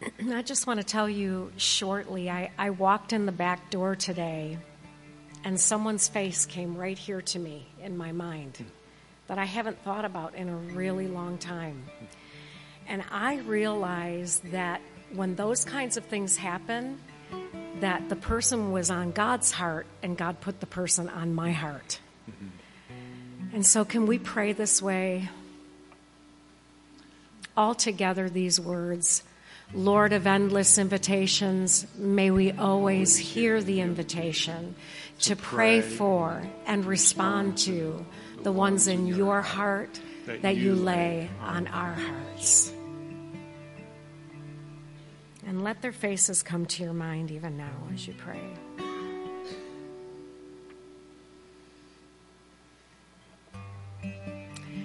I 0.32 0.42
just 0.42 0.66
want 0.66 0.80
to 0.80 0.86
tell 0.86 1.08
you 1.08 1.52
shortly 1.56 2.30
I, 2.30 2.50
I 2.58 2.70
walked 2.70 3.12
in 3.12 3.26
the 3.26 3.32
back 3.32 3.70
door 3.70 3.96
today, 3.96 4.58
and 5.44 5.58
someone's 5.58 6.08
face 6.08 6.46
came 6.46 6.76
right 6.76 6.98
here 6.98 7.22
to 7.22 7.38
me 7.38 7.66
in 7.82 7.96
my 7.96 8.12
mind 8.12 8.64
that 9.26 9.38
I 9.38 9.44
haven't 9.44 9.82
thought 9.82 10.04
about 10.04 10.34
in 10.34 10.48
a 10.48 10.56
really 10.56 11.06
long 11.06 11.38
time. 11.38 11.84
And 12.86 13.04
I 13.10 13.38
realized 13.38 14.52
that 14.52 14.80
when 15.12 15.34
those 15.34 15.64
kinds 15.64 15.96
of 15.96 16.04
things 16.04 16.36
happen, 16.36 16.98
that 17.80 18.08
the 18.08 18.16
person 18.16 18.72
was 18.72 18.90
on 18.90 19.12
God's 19.12 19.52
heart 19.52 19.86
and 20.02 20.16
God 20.16 20.40
put 20.40 20.60
the 20.60 20.66
person 20.66 21.08
on 21.08 21.34
my 21.34 21.52
heart. 21.52 22.00
And 23.52 23.64
so, 23.64 23.84
can 23.84 24.06
we 24.06 24.18
pray 24.18 24.52
this 24.52 24.80
way? 24.82 25.28
All 27.56 27.74
together, 27.74 28.28
these 28.28 28.60
words 28.60 29.22
Lord 29.74 30.14
of 30.14 30.26
endless 30.26 30.78
invitations, 30.78 31.86
may 31.96 32.30
we 32.30 32.52
always 32.52 33.16
hear 33.18 33.62
the 33.62 33.80
invitation 33.80 34.74
to 35.20 35.36
pray 35.36 35.82
for 35.82 36.42
and 36.66 36.86
respond 36.86 37.58
to 37.58 38.04
the 38.42 38.52
ones 38.52 38.88
in 38.88 39.06
your 39.06 39.42
heart 39.42 40.00
that 40.26 40.56
you 40.56 40.74
lay 40.74 41.28
on 41.40 41.66
our 41.66 41.92
hearts. 41.92 42.72
And 45.46 45.62
let 45.62 45.82
their 45.82 45.92
faces 45.92 46.42
come 46.42 46.66
to 46.66 46.82
your 46.82 46.92
mind 46.92 47.30
even 47.30 47.56
now 47.56 47.72
as 47.92 48.06
you 48.06 48.14
pray. 48.14 48.40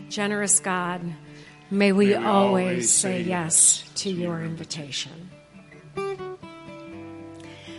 Generous 0.10 0.60
God, 0.60 1.02
May 1.74 1.92
we, 1.92 2.10
we 2.10 2.14
always 2.14 2.26
always 2.26 2.94
say 2.94 3.24
say 3.24 3.30
yes 3.30 3.84
to 3.96 4.12
your 4.12 4.44
invitation. 4.44 5.32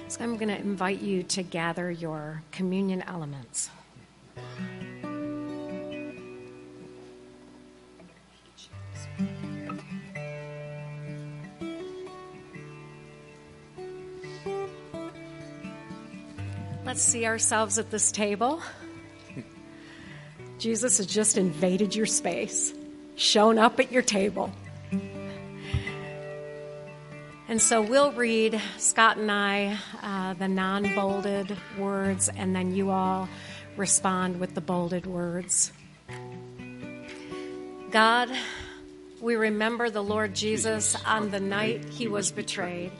So 0.08 0.20
I'm 0.20 0.36
going 0.36 0.48
to 0.48 0.58
invite 0.58 1.00
you 1.00 1.22
to 1.22 1.44
gather 1.44 1.92
your 1.92 2.42
communion 2.50 3.02
elements. 3.02 3.70
Let's 16.84 17.00
see 17.00 17.26
ourselves 17.26 17.78
at 17.78 17.92
this 17.92 18.10
table. 18.10 18.60
Jesus 20.58 20.96
has 20.96 21.06
just 21.06 21.38
invaded 21.38 21.94
your 21.94 22.06
space, 22.06 22.74
shown 23.16 23.58
up 23.58 23.80
at 23.80 23.92
your 23.92 24.02
table. 24.02 24.52
And 27.46 27.60
so 27.60 27.82
we'll 27.82 28.12
read, 28.12 28.60
Scott 28.78 29.18
and 29.18 29.30
I, 29.30 29.76
uh, 30.02 30.32
the 30.34 30.48
non 30.48 30.94
bolded 30.94 31.56
words, 31.78 32.30
and 32.34 32.56
then 32.56 32.74
you 32.74 32.90
all 32.90 33.28
respond 33.76 34.40
with 34.40 34.54
the 34.54 34.60
bolded 34.60 35.06
words. 35.06 35.70
God, 37.90 38.30
we 39.20 39.36
remember 39.36 39.90
the 39.90 40.02
Lord 40.02 40.34
Jesus 40.34 40.96
on 41.04 41.30
the 41.30 41.40
night 41.40 41.84
he 41.84 42.08
was 42.08 42.32
betrayed. 42.32 42.92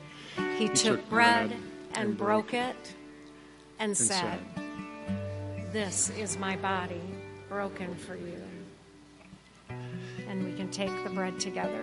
He 0.57 0.69
took 0.69 1.09
bread 1.09 1.51
and 1.95 2.17
broke 2.17 2.53
it 2.53 2.95
and 3.79 3.97
said, 3.97 4.39
This 5.71 6.11
is 6.11 6.37
my 6.37 6.55
body 6.57 7.01
broken 7.49 7.95
for 7.95 8.15
you. 8.15 8.41
And 10.35 10.43
we 10.43 10.51
can 10.51 10.69
take 10.69 10.91
the 11.05 11.09
bread 11.09 11.39
together. 11.39 11.81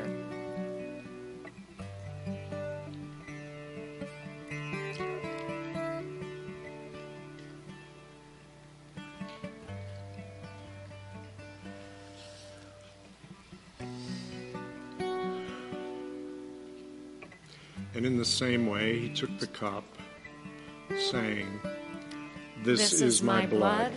And 17.94 18.04
in 18.04 18.18
the 18.18 18.24
same 18.24 18.66
way, 18.66 18.98
he 18.98 19.08
took 19.08 19.38
the 19.38 19.46
cup, 19.46 19.84
saying, 21.10 21.58
This, 22.62 23.00
is, 23.00 23.22
my 23.22 23.46
blood 23.46 23.92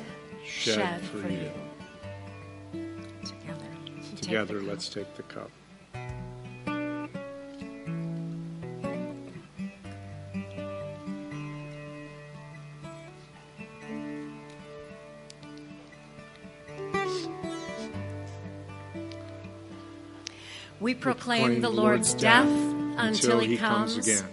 shed, 0.45 1.01
for 1.01 1.18
you. 1.18 1.24
Together. 1.24 1.64
Together, 4.26 4.59
the- 4.59 4.65
let's 4.65 4.89
take 4.89 5.15
the 5.15 5.23
cup. 5.23 5.51
We 20.80 20.93
proclaim 20.93 21.61
the 21.61 21.69
Lord's 21.69 22.13
death 22.13 22.47
until 22.97 23.39
he 23.39 23.57
comes 23.57 23.93
comes. 23.93 24.07
again. 24.07 24.30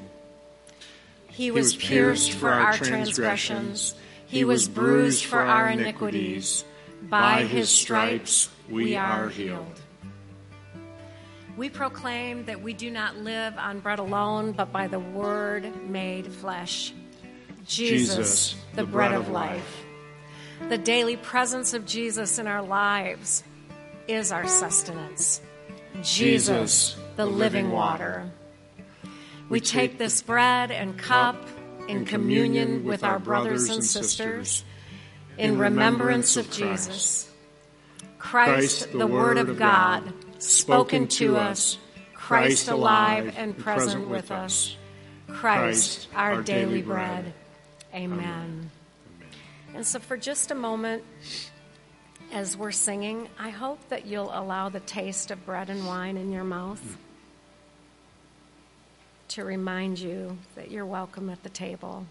He 1.29 1.51
was 1.51 1.77
pierced 1.77 2.33
for 2.33 2.51
our 2.51 2.75
transgressions, 2.75 3.95
he 4.27 4.45
was 4.45 4.69
bruised 4.69 5.25
for 5.25 5.41
our 5.41 5.69
iniquities. 5.69 6.65
By 7.03 7.43
his 7.43 7.69
stripes 7.69 8.49
we 8.73 8.97
are 8.97 9.29
healed. 9.29 9.81
We 11.57 11.69
proclaim 11.69 12.47
that 12.47 12.63
we 12.63 12.73
do 12.73 12.91
not 12.91 13.19
live 13.19 13.59
on 13.59 13.81
bread 13.81 13.99
alone, 13.99 14.53
but 14.53 14.73
by 14.73 14.87
the 14.87 14.99
word 14.99 15.89
made 15.89 16.27
flesh. 16.27 16.95
Jesus, 17.67 18.57
the, 18.75 18.85
bread, 18.85 19.13
of 19.13 19.29
life. 19.29 19.85
The 20.69 20.79
daily 20.79 21.17
presence 21.17 21.75
of 21.75 21.85
Jesus 21.85 22.39
in 22.39 22.47
our 22.47 22.63
lives 22.63 23.45
is 24.09 24.33
our 24.33 24.47
sustenance. 24.47 25.43
Jesus, 26.03 26.97
the 27.17 27.27
living 27.27 27.71
water. 27.71 28.31
We 29.49 29.61
take 29.61 29.99
this 29.99 30.23
bread 30.23 30.71
and 30.71 30.99
cup 30.99 31.37
in 31.87 32.07
communion 32.07 32.85
with 32.85 33.05
our 33.05 33.19
brothers 33.19 33.69
and 33.69 33.85
sisters 33.85 34.65
in 35.37 35.59
remembrance 35.59 36.37
of 36.39 36.51
Jesus. 36.51 37.32
Christ, 38.23 38.93
the 38.93 39.07
Word 39.07 39.37
of 39.37 39.59
God, 39.59 40.13
spoken 40.39 41.09
to 41.09 41.37
us, 41.37 41.77
Christ 42.15 42.69
alive 42.69 43.35
and 43.37 43.59
present 43.59 44.09
with 44.09 44.31
us, 44.31 44.77
Christ, 45.27 46.09
our 46.15 46.41
daily 46.41 46.83
bread. 46.83 47.35
Amen. 47.93 48.71
And 49.75 49.85
so, 49.85 49.99
for 49.99 50.17
just 50.17 50.53
a 50.53 50.55
moment, 50.55 51.03
as 52.33 52.57
we're 52.57 52.71
singing, 52.71 53.29
I 53.39 53.51
hope 53.51 53.89
that 53.89 54.07
you'll 54.07 54.33
allow 54.33 54.69
the 54.69 54.81
taste 54.81 55.33
of 55.33 55.45
bread 55.45 55.69
and 55.69 55.85
wine 55.85 56.17
in 56.17 56.31
your 56.31 56.45
mouth 56.45 56.97
to 59.29 59.45
remind 59.45 59.99
you 59.99 60.39
that 60.55 60.71
you're 60.71 60.87
welcome 60.87 61.29
at 61.29 61.43
the 61.43 61.51
table. 61.51 62.07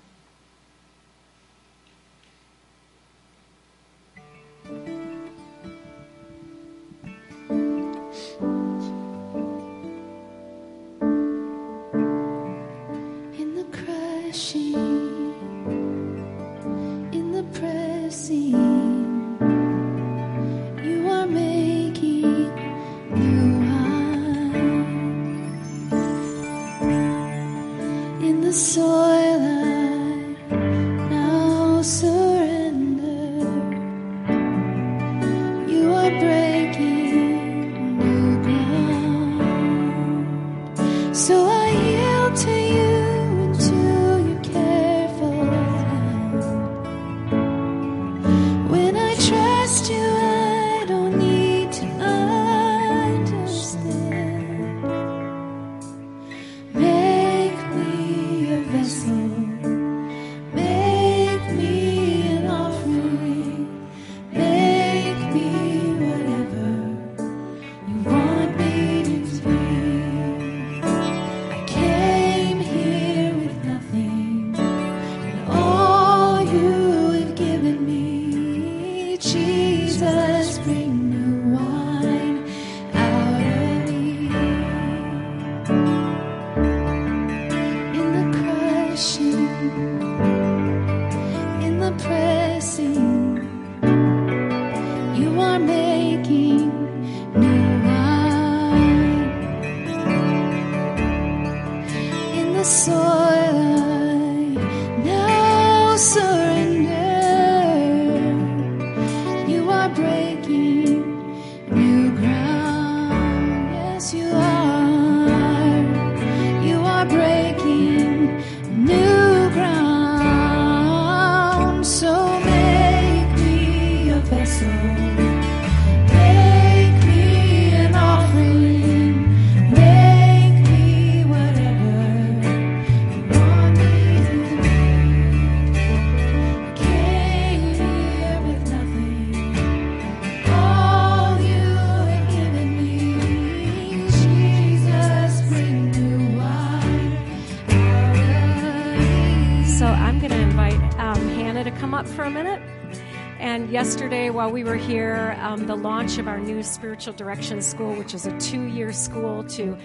We 154.52 154.64
were 154.66 154.76
here, 154.76 155.38
um, 155.40 155.66
the 155.66 155.76
launch 155.76 156.18
of 156.18 156.28
our 156.28 156.38
new 156.38 156.62
spiritual 156.62 157.14
direction 157.14 157.62
school, 157.62 157.96
which 157.96 158.14
is 158.14 158.26
a 158.26 158.38
two-year 158.38 158.92
school 158.92 159.44
to 159.46 159.78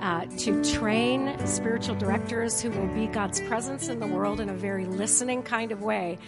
uh, 0.00 0.26
to 0.36 0.62
train 0.62 1.34
spiritual 1.46 1.94
directors 1.94 2.60
who 2.60 2.70
will 2.70 2.86
be 2.88 3.06
God's 3.06 3.40
presence 3.42 3.88
in 3.88 4.00
the 4.00 4.06
world 4.06 4.38
in 4.38 4.48
a 4.48 4.54
very 4.54 4.84
listening 4.84 5.42
kind 5.42 5.72
of 5.72 5.82
way. 5.82 6.18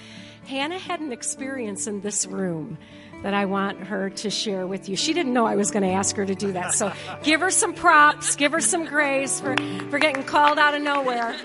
Hannah 0.46 0.78
had 0.78 1.00
an 1.00 1.12
experience 1.12 1.86
in 1.86 2.00
this 2.00 2.26
room 2.26 2.78
that 3.22 3.34
I 3.34 3.44
want 3.44 3.80
her 3.80 4.08
to 4.10 4.30
share 4.30 4.66
with 4.66 4.88
you. 4.88 4.96
She 4.96 5.12
didn't 5.12 5.32
know 5.32 5.46
I 5.46 5.56
was 5.56 5.70
going 5.70 5.82
to 5.82 5.90
ask 5.90 6.16
her 6.16 6.24
to 6.24 6.34
do 6.34 6.52
that. 6.52 6.72
So 6.74 6.92
give 7.22 7.40
her 7.40 7.50
some 7.50 7.74
props, 7.74 8.36
give 8.36 8.52
her 8.52 8.60
some 8.60 8.84
grace 8.84 9.40
for, 9.40 9.56
for 9.90 9.98
getting 9.98 10.22
called 10.22 10.58
out 10.58 10.74
of 10.74 10.82
nowhere. 10.82 11.36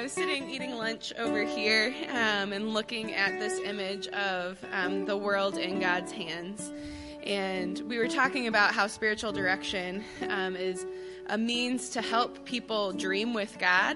I 0.00 0.04
was 0.04 0.12
sitting 0.12 0.48
eating 0.48 0.76
lunch 0.76 1.12
over 1.18 1.44
here 1.44 1.94
um, 2.08 2.54
and 2.54 2.72
looking 2.72 3.12
at 3.12 3.38
this 3.38 3.58
image 3.58 4.06
of 4.08 4.58
um, 4.72 5.04
the 5.04 5.14
world 5.14 5.58
in 5.58 5.78
God's 5.78 6.10
hands. 6.10 6.72
And 7.22 7.78
we 7.80 7.98
were 7.98 8.08
talking 8.08 8.46
about 8.46 8.72
how 8.72 8.86
spiritual 8.86 9.30
direction 9.30 10.02
um, 10.30 10.56
is 10.56 10.86
a 11.26 11.36
means 11.36 11.90
to 11.90 12.00
help 12.00 12.46
people 12.46 12.94
dream 12.94 13.34
with 13.34 13.58
God. 13.58 13.94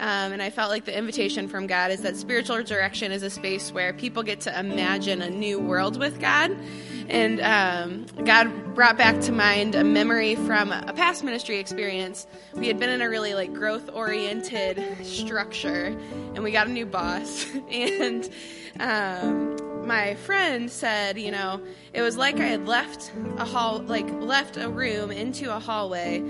Um, 0.00 0.32
and 0.32 0.40
I 0.40 0.48
felt 0.48 0.70
like 0.70 0.86
the 0.86 0.96
invitation 0.96 1.46
from 1.46 1.66
God 1.66 1.90
is 1.90 2.00
that 2.02 2.16
spiritual 2.16 2.62
direction 2.62 3.12
is 3.12 3.22
a 3.22 3.28
space 3.28 3.70
where 3.70 3.92
people 3.92 4.22
get 4.22 4.40
to 4.40 4.58
imagine 4.58 5.20
a 5.20 5.28
new 5.28 5.58
world 5.58 5.98
with 5.98 6.18
God. 6.18 6.56
And 7.10 7.38
um, 7.40 8.24
God 8.24 8.74
brought 8.74 8.96
back 8.96 9.20
to 9.22 9.32
mind 9.32 9.74
a 9.74 9.84
memory 9.84 10.36
from 10.36 10.72
a 10.72 10.94
past 10.94 11.22
ministry 11.22 11.58
experience. 11.58 12.26
We 12.54 12.66
had 12.66 12.78
been 12.78 12.88
in 12.88 13.02
a 13.02 13.10
really 13.10 13.34
like 13.34 13.52
growth 13.52 13.90
oriented 13.92 15.04
structure, 15.04 15.94
and 16.34 16.42
we 16.42 16.50
got 16.50 16.66
a 16.66 16.70
new 16.70 16.86
boss. 16.86 17.46
and 17.70 18.30
um, 18.78 19.86
my 19.86 20.14
friend 20.14 20.70
said, 20.70 21.18
you 21.18 21.30
know, 21.30 21.60
it 21.92 22.00
was 22.00 22.16
like 22.16 22.40
I 22.40 22.46
had 22.46 22.66
left 22.66 23.12
a 23.36 23.44
hall, 23.44 23.80
like 23.80 24.08
left 24.12 24.56
a 24.56 24.70
room 24.70 25.10
into 25.10 25.54
a 25.54 25.58
hallway 25.58 26.22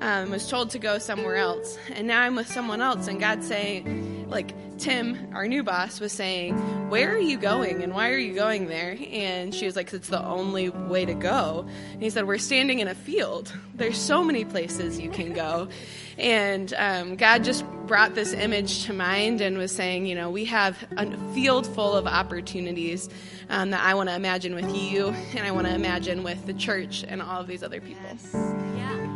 um, 0.00 0.30
was 0.30 0.48
told 0.48 0.70
to 0.70 0.78
go 0.78 0.98
somewhere 0.98 1.36
else. 1.36 1.78
And 1.92 2.06
now 2.06 2.22
I'm 2.22 2.36
with 2.36 2.50
someone 2.50 2.80
else, 2.80 3.08
and 3.08 3.20
God's 3.20 3.46
saying, 3.46 4.28
like, 4.28 4.54
Tim, 4.78 5.30
our 5.34 5.48
new 5.48 5.64
boss, 5.64 5.98
was 5.98 6.12
saying, 6.12 6.56
Where 6.88 7.12
are 7.12 7.18
you 7.18 7.36
going 7.36 7.82
and 7.82 7.92
why 7.92 8.10
are 8.10 8.18
you 8.18 8.34
going 8.34 8.68
there? 8.68 8.96
And 9.10 9.52
she 9.52 9.66
was 9.66 9.74
like, 9.74 9.92
It's 9.92 10.08
the 10.08 10.24
only 10.24 10.68
way 10.68 11.04
to 11.04 11.14
go. 11.14 11.66
And 11.92 12.02
he 12.02 12.10
said, 12.10 12.26
We're 12.26 12.38
standing 12.38 12.78
in 12.78 12.86
a 12.86 12.94
field. 12.94 13.52
There's 13.74 13.98
so 13.98 14.22
many 14.22 14.44
places 14.44 15.00
you 15.00 15.10
can 15.10 15.32
go. 15.32 15.68
And 16.16 16.72
um, 16.74 17.16
God 17.16 17.44
just 17.44 17.64
brought 17.86 18.14
this 18.14 18.32
image 18.32 18.84
to 18.84 18.92
mind 18.92 19.40
and 19.40 19.58
was 19.58 19.74
saying, 19.74 20.06
You 20.06 20.14
know, 20.14 20.30
we 20.30 20.44
have 20.44 20.76
a 20.96 21.16
field 21.34 21.66
full 21.66 21.94
of 21.94 22.06
opportunities 22.06 23.08
um, 23.50 23.70
that 23.70 23.82
I 23.82 23.94
want 23.94 24.08
to 24.10 24.14
imagine 24.14 24.54
with 24.54 24.74
you, 24.76 25.08
and 25.34 25.46
I 25.46 25.50
want 25.50 25.66
to 25.66 25.74
imagine 25.74 26.22
with 26.22 26.46
the 26.46 26.54
church 26.54 27.04
and 27.06 27.20
all 27.20 27.40
of 27.40 27.46
these 27.46 27.62
other 27.62 27.80
people. 27.80 28.02
Yeah, 28.32 29.07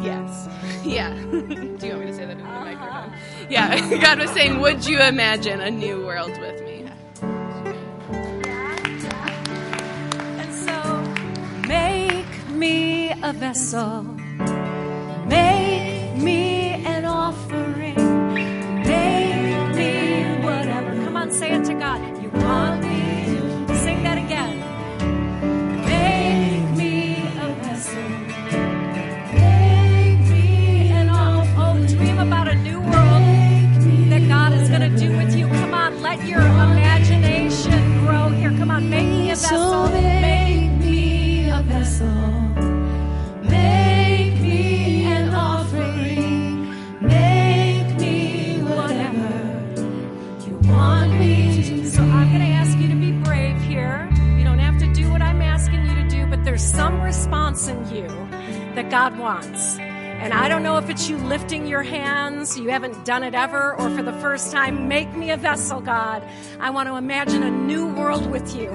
Yes. 0.00 0.48
Yeah. 0.84 1.14
Do 1.30 1.86
you 1.86 1.92
want 1.92 2.00
me 2.00 2.06
to 2.06 2.14
say 2.14 2.24
that 2.26 2.32
in 2.32 2.38
the 2.38 2.44
ah. 2.44 2.60
microphone? 2.60 3.12
Yeah. 3.48 4.00
God 4.02 4.18
was 4.18 4.30
saying, 4.30 4.58
Would 4.60 4.84
you 4.84 5.00
imagine 5.00 5.60
a 5.60 5.70
new 5.70 6.04
world 6.04 6.36
with 6.40 6.60
me? 6.64 6.90
And 10.40 10.52
so, 10.52 10.82
make 11.68 12.48
me 12.48 13.12
a 13.22 13.32
vessel, 13.32 14.02
make 15.28 15.61
you 62.60 62.68
haven't 62.68 63.04
done 63.04 63.22
it 63.22 63.34
ever, 63.34 63.74
or 63.74 63.90
for 63.90 64.02
the 64.02 64.12
first 64.14 64.52
time, 64.52 64.88
make 64.88 65.14
me 65.14 65.30
a 65.30 65.36
vessel, 65.36 65.80
God. 65.80 66.22
I 66.60 66.70
want 66.70 66.88
to 66.88 66.96
imagine 66.96 67.42
a 67.42 67.50
new 67.50 67.86
world 67.86 68.30
with 68.30 68.54
you, 68.54 68.70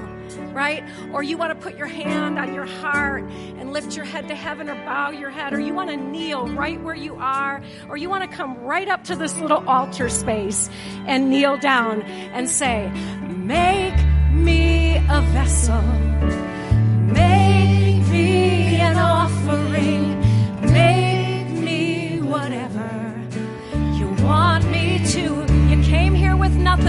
right? 0.52 0.82
Or 1.12 1.22
you 1.22 1.36
want 1.36 1.50
to 1.50 1.62
put 1.62 1.76
your 1.76 1.86
hand 1.86 2.38
on 2.38 2.54
your 2.54 2.66
heart 2.66 3.24
and 3.24 3.72
lift 3.72 3.96
your 3.96 4.04
head 4.04 4.28
to 4.28 4.34
heaven 4.34 4.68
or 4.68 4.74
bow 4.74 5.10
your 5.10 5.30
head, 5.30 5.52
or 5.52 5.60
you 5.60 5.74
want 5.74 5.90
to 5.90 5.96
kneel 5.96 6.48
right 6.48 6.80
where 6.80 6.94
you 6.94 7.16
are, 7.16 7.62
or 7.88 7.96
you 7.96 8.08
want 8.08 8.28
to 8.28 8.36
come 8.36 8.58
right 8.58 8.88
up 8.88 9.04
to 9.04 9.16
this 9.16 9.38
little 9.38 9.66
altar 9.68 10.08
space 10.08 10.68
and 11.06 11.30
kneel 11.30 11.56
down 11.56 12.02
and 12.02 12.48
say, 12.48 12.90
Make 13.28 13.94
me 14.32 14.96
a 14.96 15.22
vessel. 15.32 15.82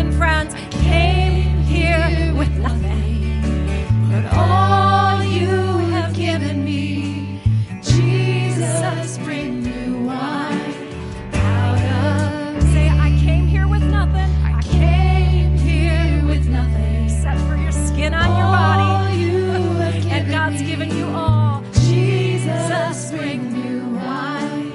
Nothing, 0.04 0.18
friends. 0.18 0.54
Came 0.72 1.62
here 1.64 2.34
with 2.36 2.52
nothing. 2.58 3.42
But 4.10 4.34
all 4.34 5.24
you 5.24 5.78
have 5.92 6.14
given 6.16 6.64
me, 6.64 7.42
Jesus, 7.82 9.18
bring 9.20 9.62
new 9.62 10.06
wine 10.06 10.74
out 11.34 11.82
of. 11.82 12.64
Say, 12.74 12.90
I 12.90 13.10
came 13.24 13.48
here 13.48 13.68
with 13.68 13.84
nothing. 13.84 14.30
I 14.44 14.62
came 14.62 15.58
here 15.58 16.26
with 16.26 16.48
nothing. 16.48 17.06
Except 17.06 17.40
for 17.42 17.58
your 17.58 17.72
skin 17.72 18.14
on 18.14 18.30
your 18.38 18.48
body. 18.48 19.18
You 19.20 20.12
And 20.12 20.30
God's 20.30 20.62
given 20.62 20.96
you 20.96 21.08
all. 21.08 21.64
Jesus, 21.74 23.12
bring 23.12 23.52
new 23.52 23.96
wine 23.96 24.72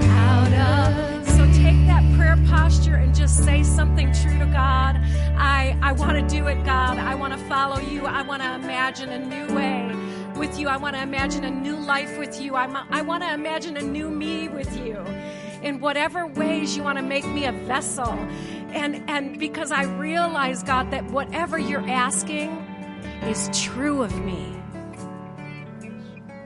out 0.00 0.52
of 0.52 1.28
So 1.28 1.44
take 1.54 1.86
that 1.86 2.04
prayer 2.16 2.38
posture 2.48 2.96
and 2.96 3.14
just 3.14 3.44
say 3.44 3.62
something 3.62 4.12
true 4.12 4.37
God. 4.52 4.96
I, 5.36 5.76
I 5.82 5.92
want 5.92 6.18
to 6.18 6.36
do 6.36 6.46
it, 6.46 6.64
God. 6.64 6.98
I 6.98 7.14
want 7.14 7.32
to 7.32 7.38
follow 7.40 7.78
you. 7.78 8.04
I 8.04 8.22
want 8.22 8.42
to 8.42 8.54
imagine 8.54 9.10
a 9.10 9.18
new 9.18 9.54
way 9.54 9.94
with 10.36 10.58
you. 10.58 10.68
I 10.68 10.76
want 10.76 10.96
to 10.96 11.02
imagine 11.02 11.44
a 11.44 11.50
new 11.50 11.76
life 11.76 12.18
with 12.18 12.40
you. 12.40 12.56
I'm, 12.56 12.76
I 12.90 13.02
want 13.02 13.22
to 13.22 13.32
imagine 13.32 13.76
a 13.76 13.82
new 13.82 14.10
me 14.10 14.48
with 14.48 14.76
you. 14.76 14.96
In 15.62 15.80
whatever 15.80 16.26
ways 16.26 16.76
you 16.76 16.82
want 16.82 16.98
to 16.98 17.04
make 17.04 17.26
me 17.26 17.44
a 17.46 17.52
vessel. 17.52 18.12
And, 18.72 19.08
and 19.08 19.38
because 19.38 19.72
I 19.72 19.84
realize, 19.84 20.62
God, 20.62 20.90
that 20.92 21.04
whatever 21.10 21.58
you're 21.58 21.88
asking 21.88 22.50
is 23.22 23.48
true 23.52 24.02
of 24.02 24.16
me. 24.24 24.54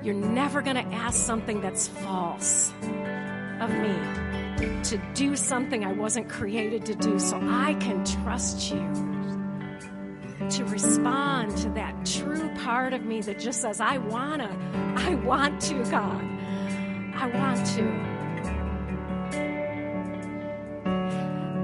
You're 0.03 0.15
never 0.15 0.63
going 0.63 0.77
to 0.77 0.95
ask 0.95 1.19
something 1.19 1.61
that's 1.61 1.89
false 1.89 2.73
of 3.61 3.71
me 3.71 4.22
to 4.59 5.01
do 5.15 5.37
something 5.37 5.85
I 5.85 5.93
wasn't 5.93 6.29
created 6.29 6.85
to 6.87 6.95
do, 6.95 7.19
so 7.19 7.39
I 7.43 7.75
can 7.75 8.05
trust 8.05 8.71
you 8.71 9.13
to 10.51 10.65
respond 10.65 11.57
to 11.59 11.69
that 11.71 12.05
true 12.05 12.51
part 12.65 12.93
of 12.93 13.05
me 13.05 13.21
that 13.23 13.39
just 13.39 13.63
says, 13.63 13.81
I 13.81 13.99
wanna, 13.99 14.51
I 14.97 15.15
want 15.15 15.61
to, 15.63 15.83
God. 15.85 16.23
I 17.15 17.27
want 17.27 17.65
to. 17.77 17.85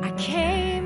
I 0.06 0.10
came 0.16 0.77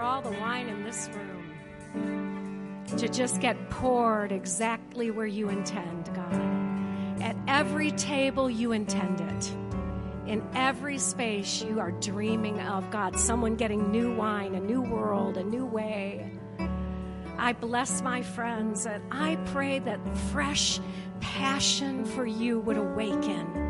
for 0.00 0.04
all 0.06 0.22
the 0.22 0.30
wine 0.40 0.66
in 0.66 0.82
this 0.82 1.10
room 1.12 2.82
to 2.96 3.06
just 3.06 3.38
get 3.38 3.68
poured 3.68 4.32
exactly 4.32 5.10
where 5.10 5.26
you 5.26 5.50
intend, 5.50 6.06
God. 6.14 7.22
At 7.22 7.36
every 7.46 7.90
table 7.90 8.48
you 8.48 8.72
intend 8.72 9.20
it. 9.20 9.52
In 10.26 10.42
every 10.54 10.96
space 10.96 11.62
you 11.62 11.80
are 11.80 11.90
dreaming 11.90 12.60
of, 12.60 12.90
God, 12.90 13.18
someone 13.18 13.56
getting 13.56 13.90
new 13.90 14.14
wine, 14.14 14.54
a 14.54 14.60
new 14.60 14.80
world, 14.80 15.36
a 15.36 15.44
new 15.44 15.66
way. 15.66 16.32
I 17.36 17.52
bless 17.52 18.00
my 18.00 18.22
friends 18.22 18.86
and 18.86 19.04
I 19.12 19.36
pray 19.52 19.80
that 19.80 20.00
fresh 20.32 20.80
passion 21.20 22.06
for 22.06 22.24
you 22.24 22.60
would 22.60 22.78
awaken 22.78 23.69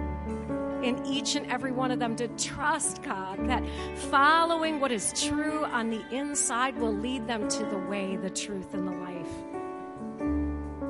in 0.83 1.05
each 1.07 1.37
and 1.37 1.51
every 1.51 1.73
one 1.73 1.91
of 1.91 1.99
them 1.99 2.17
to 2.17 2.29
trust 2.29 3.03
God 3.03 3.49
that 3.49 3.63
following 4.11 4.81
what 4.81 4.93
is 4.93 5.13
true 5.17 5.65
on 5.65 5.91
the 5.91 6.03
inside 6.11 6.79
will 6.79 6.95
lead 6.95 7.27
them 7.27 7.49
to 7.49 7.65
the 7.65 7.79
way, 7.79 8.17
the 8.17 8.31
truth, 8.31 8.75
and 8.75 8.87
the 8.87 8.93
life. 8.93 9.11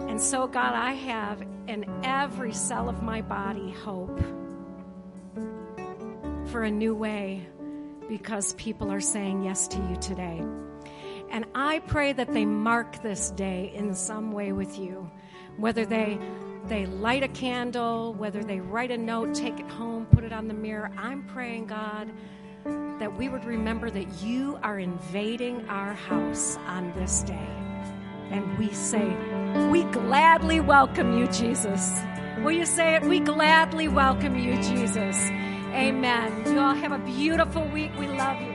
And 0.08 0.20
so, 0.20 0.46
God, 0.46 0.74
I 0.74 0.92
have 0.92 1.42
in 1.66 1.84
every 2.04 2.52
cell 2.52 2.88
of 2.88 3.02
my 3.02 3.22
body 3.22 3.70
hope 3.70 4.20
for 6.46 6.62
a 6.62 6.70
new 6.70 6.94
way 6.94 7.46
because 8.08 8.54
people 8.54 8.90
are 8.90 9.00
saying 9.00 9.44
yes 9.44 9.68
to 9.68 9.78
you 9.88 9.96
today. 9.96 10.42
And 11.30 11.44
I 11.54 11.78
pray 11.78 12.12
that 12.12 12.32
they 12.32 12.44
mark 12.44 13.02
this 13.02 13.30
day 13.30 13.72
in 13.72 13.94
some 13.94 14.32
way 14.32 14.50
with 14.50 14.78
you, 14.78 15.08
whether 15.56 15.86
they 15.86 16.18
they 16.66 16.86
light 16.86 17.22
a 17.22 17.28
candle, 17.28 18.14
whether 18.14 18.42
they 18.42 18.60
write 18.60 18.90
a 18.90 18.98
note, 18.98 19.34
take 19.34 19.58
it 19.58 19.68
home, 19.68 20.06
put 20.06 20.24
it 20.24 20.32
on 20.32 20.48
the 20.48 20.54
mirror. 20.54 20.90
I'm 20.96 21.24
praying, 21.24 21.66
God, 21.66 22.10
that 22.64 23.16
we 23.16 23.28
would 23.28 23.44
remember 23.44 23.90
that 23.90 24.22
you 24.22 24.58
are 24.62 24.78
invading 24.78 25.66
our 25.68 25.94
house 25.94 26.56
on 26.66 26.92
this 26.94 27.22
day. 27.22 27.48
And 28.30 28.58
we 28.58 28.72
say, 28.72 29.16
We 29.70 29.84
gladly 29.84 30.60
welcome 30.60 31.18
you, 31.18 31.26
Jesus. 31.28 32.00
Will 32.38 32.52
you 32.52 32.66
say 32.66 32.94
it? 32.94 33.02
We 33.02 33.20
gladly 33.20 33.88
welcome 33.88 34.38
you, 34.38 34.54
Jesus. 34.62 35.16
Amen. 35.72 36.46
You 36.46 36.60
all 36.60 36.74
have 36.74 36.92
a 36.92 36.98
beautiful 36.98 37.66
week. 37.68 37.90
We 37.98 38.06
love 38.06 38.40
you. 38.40 38.49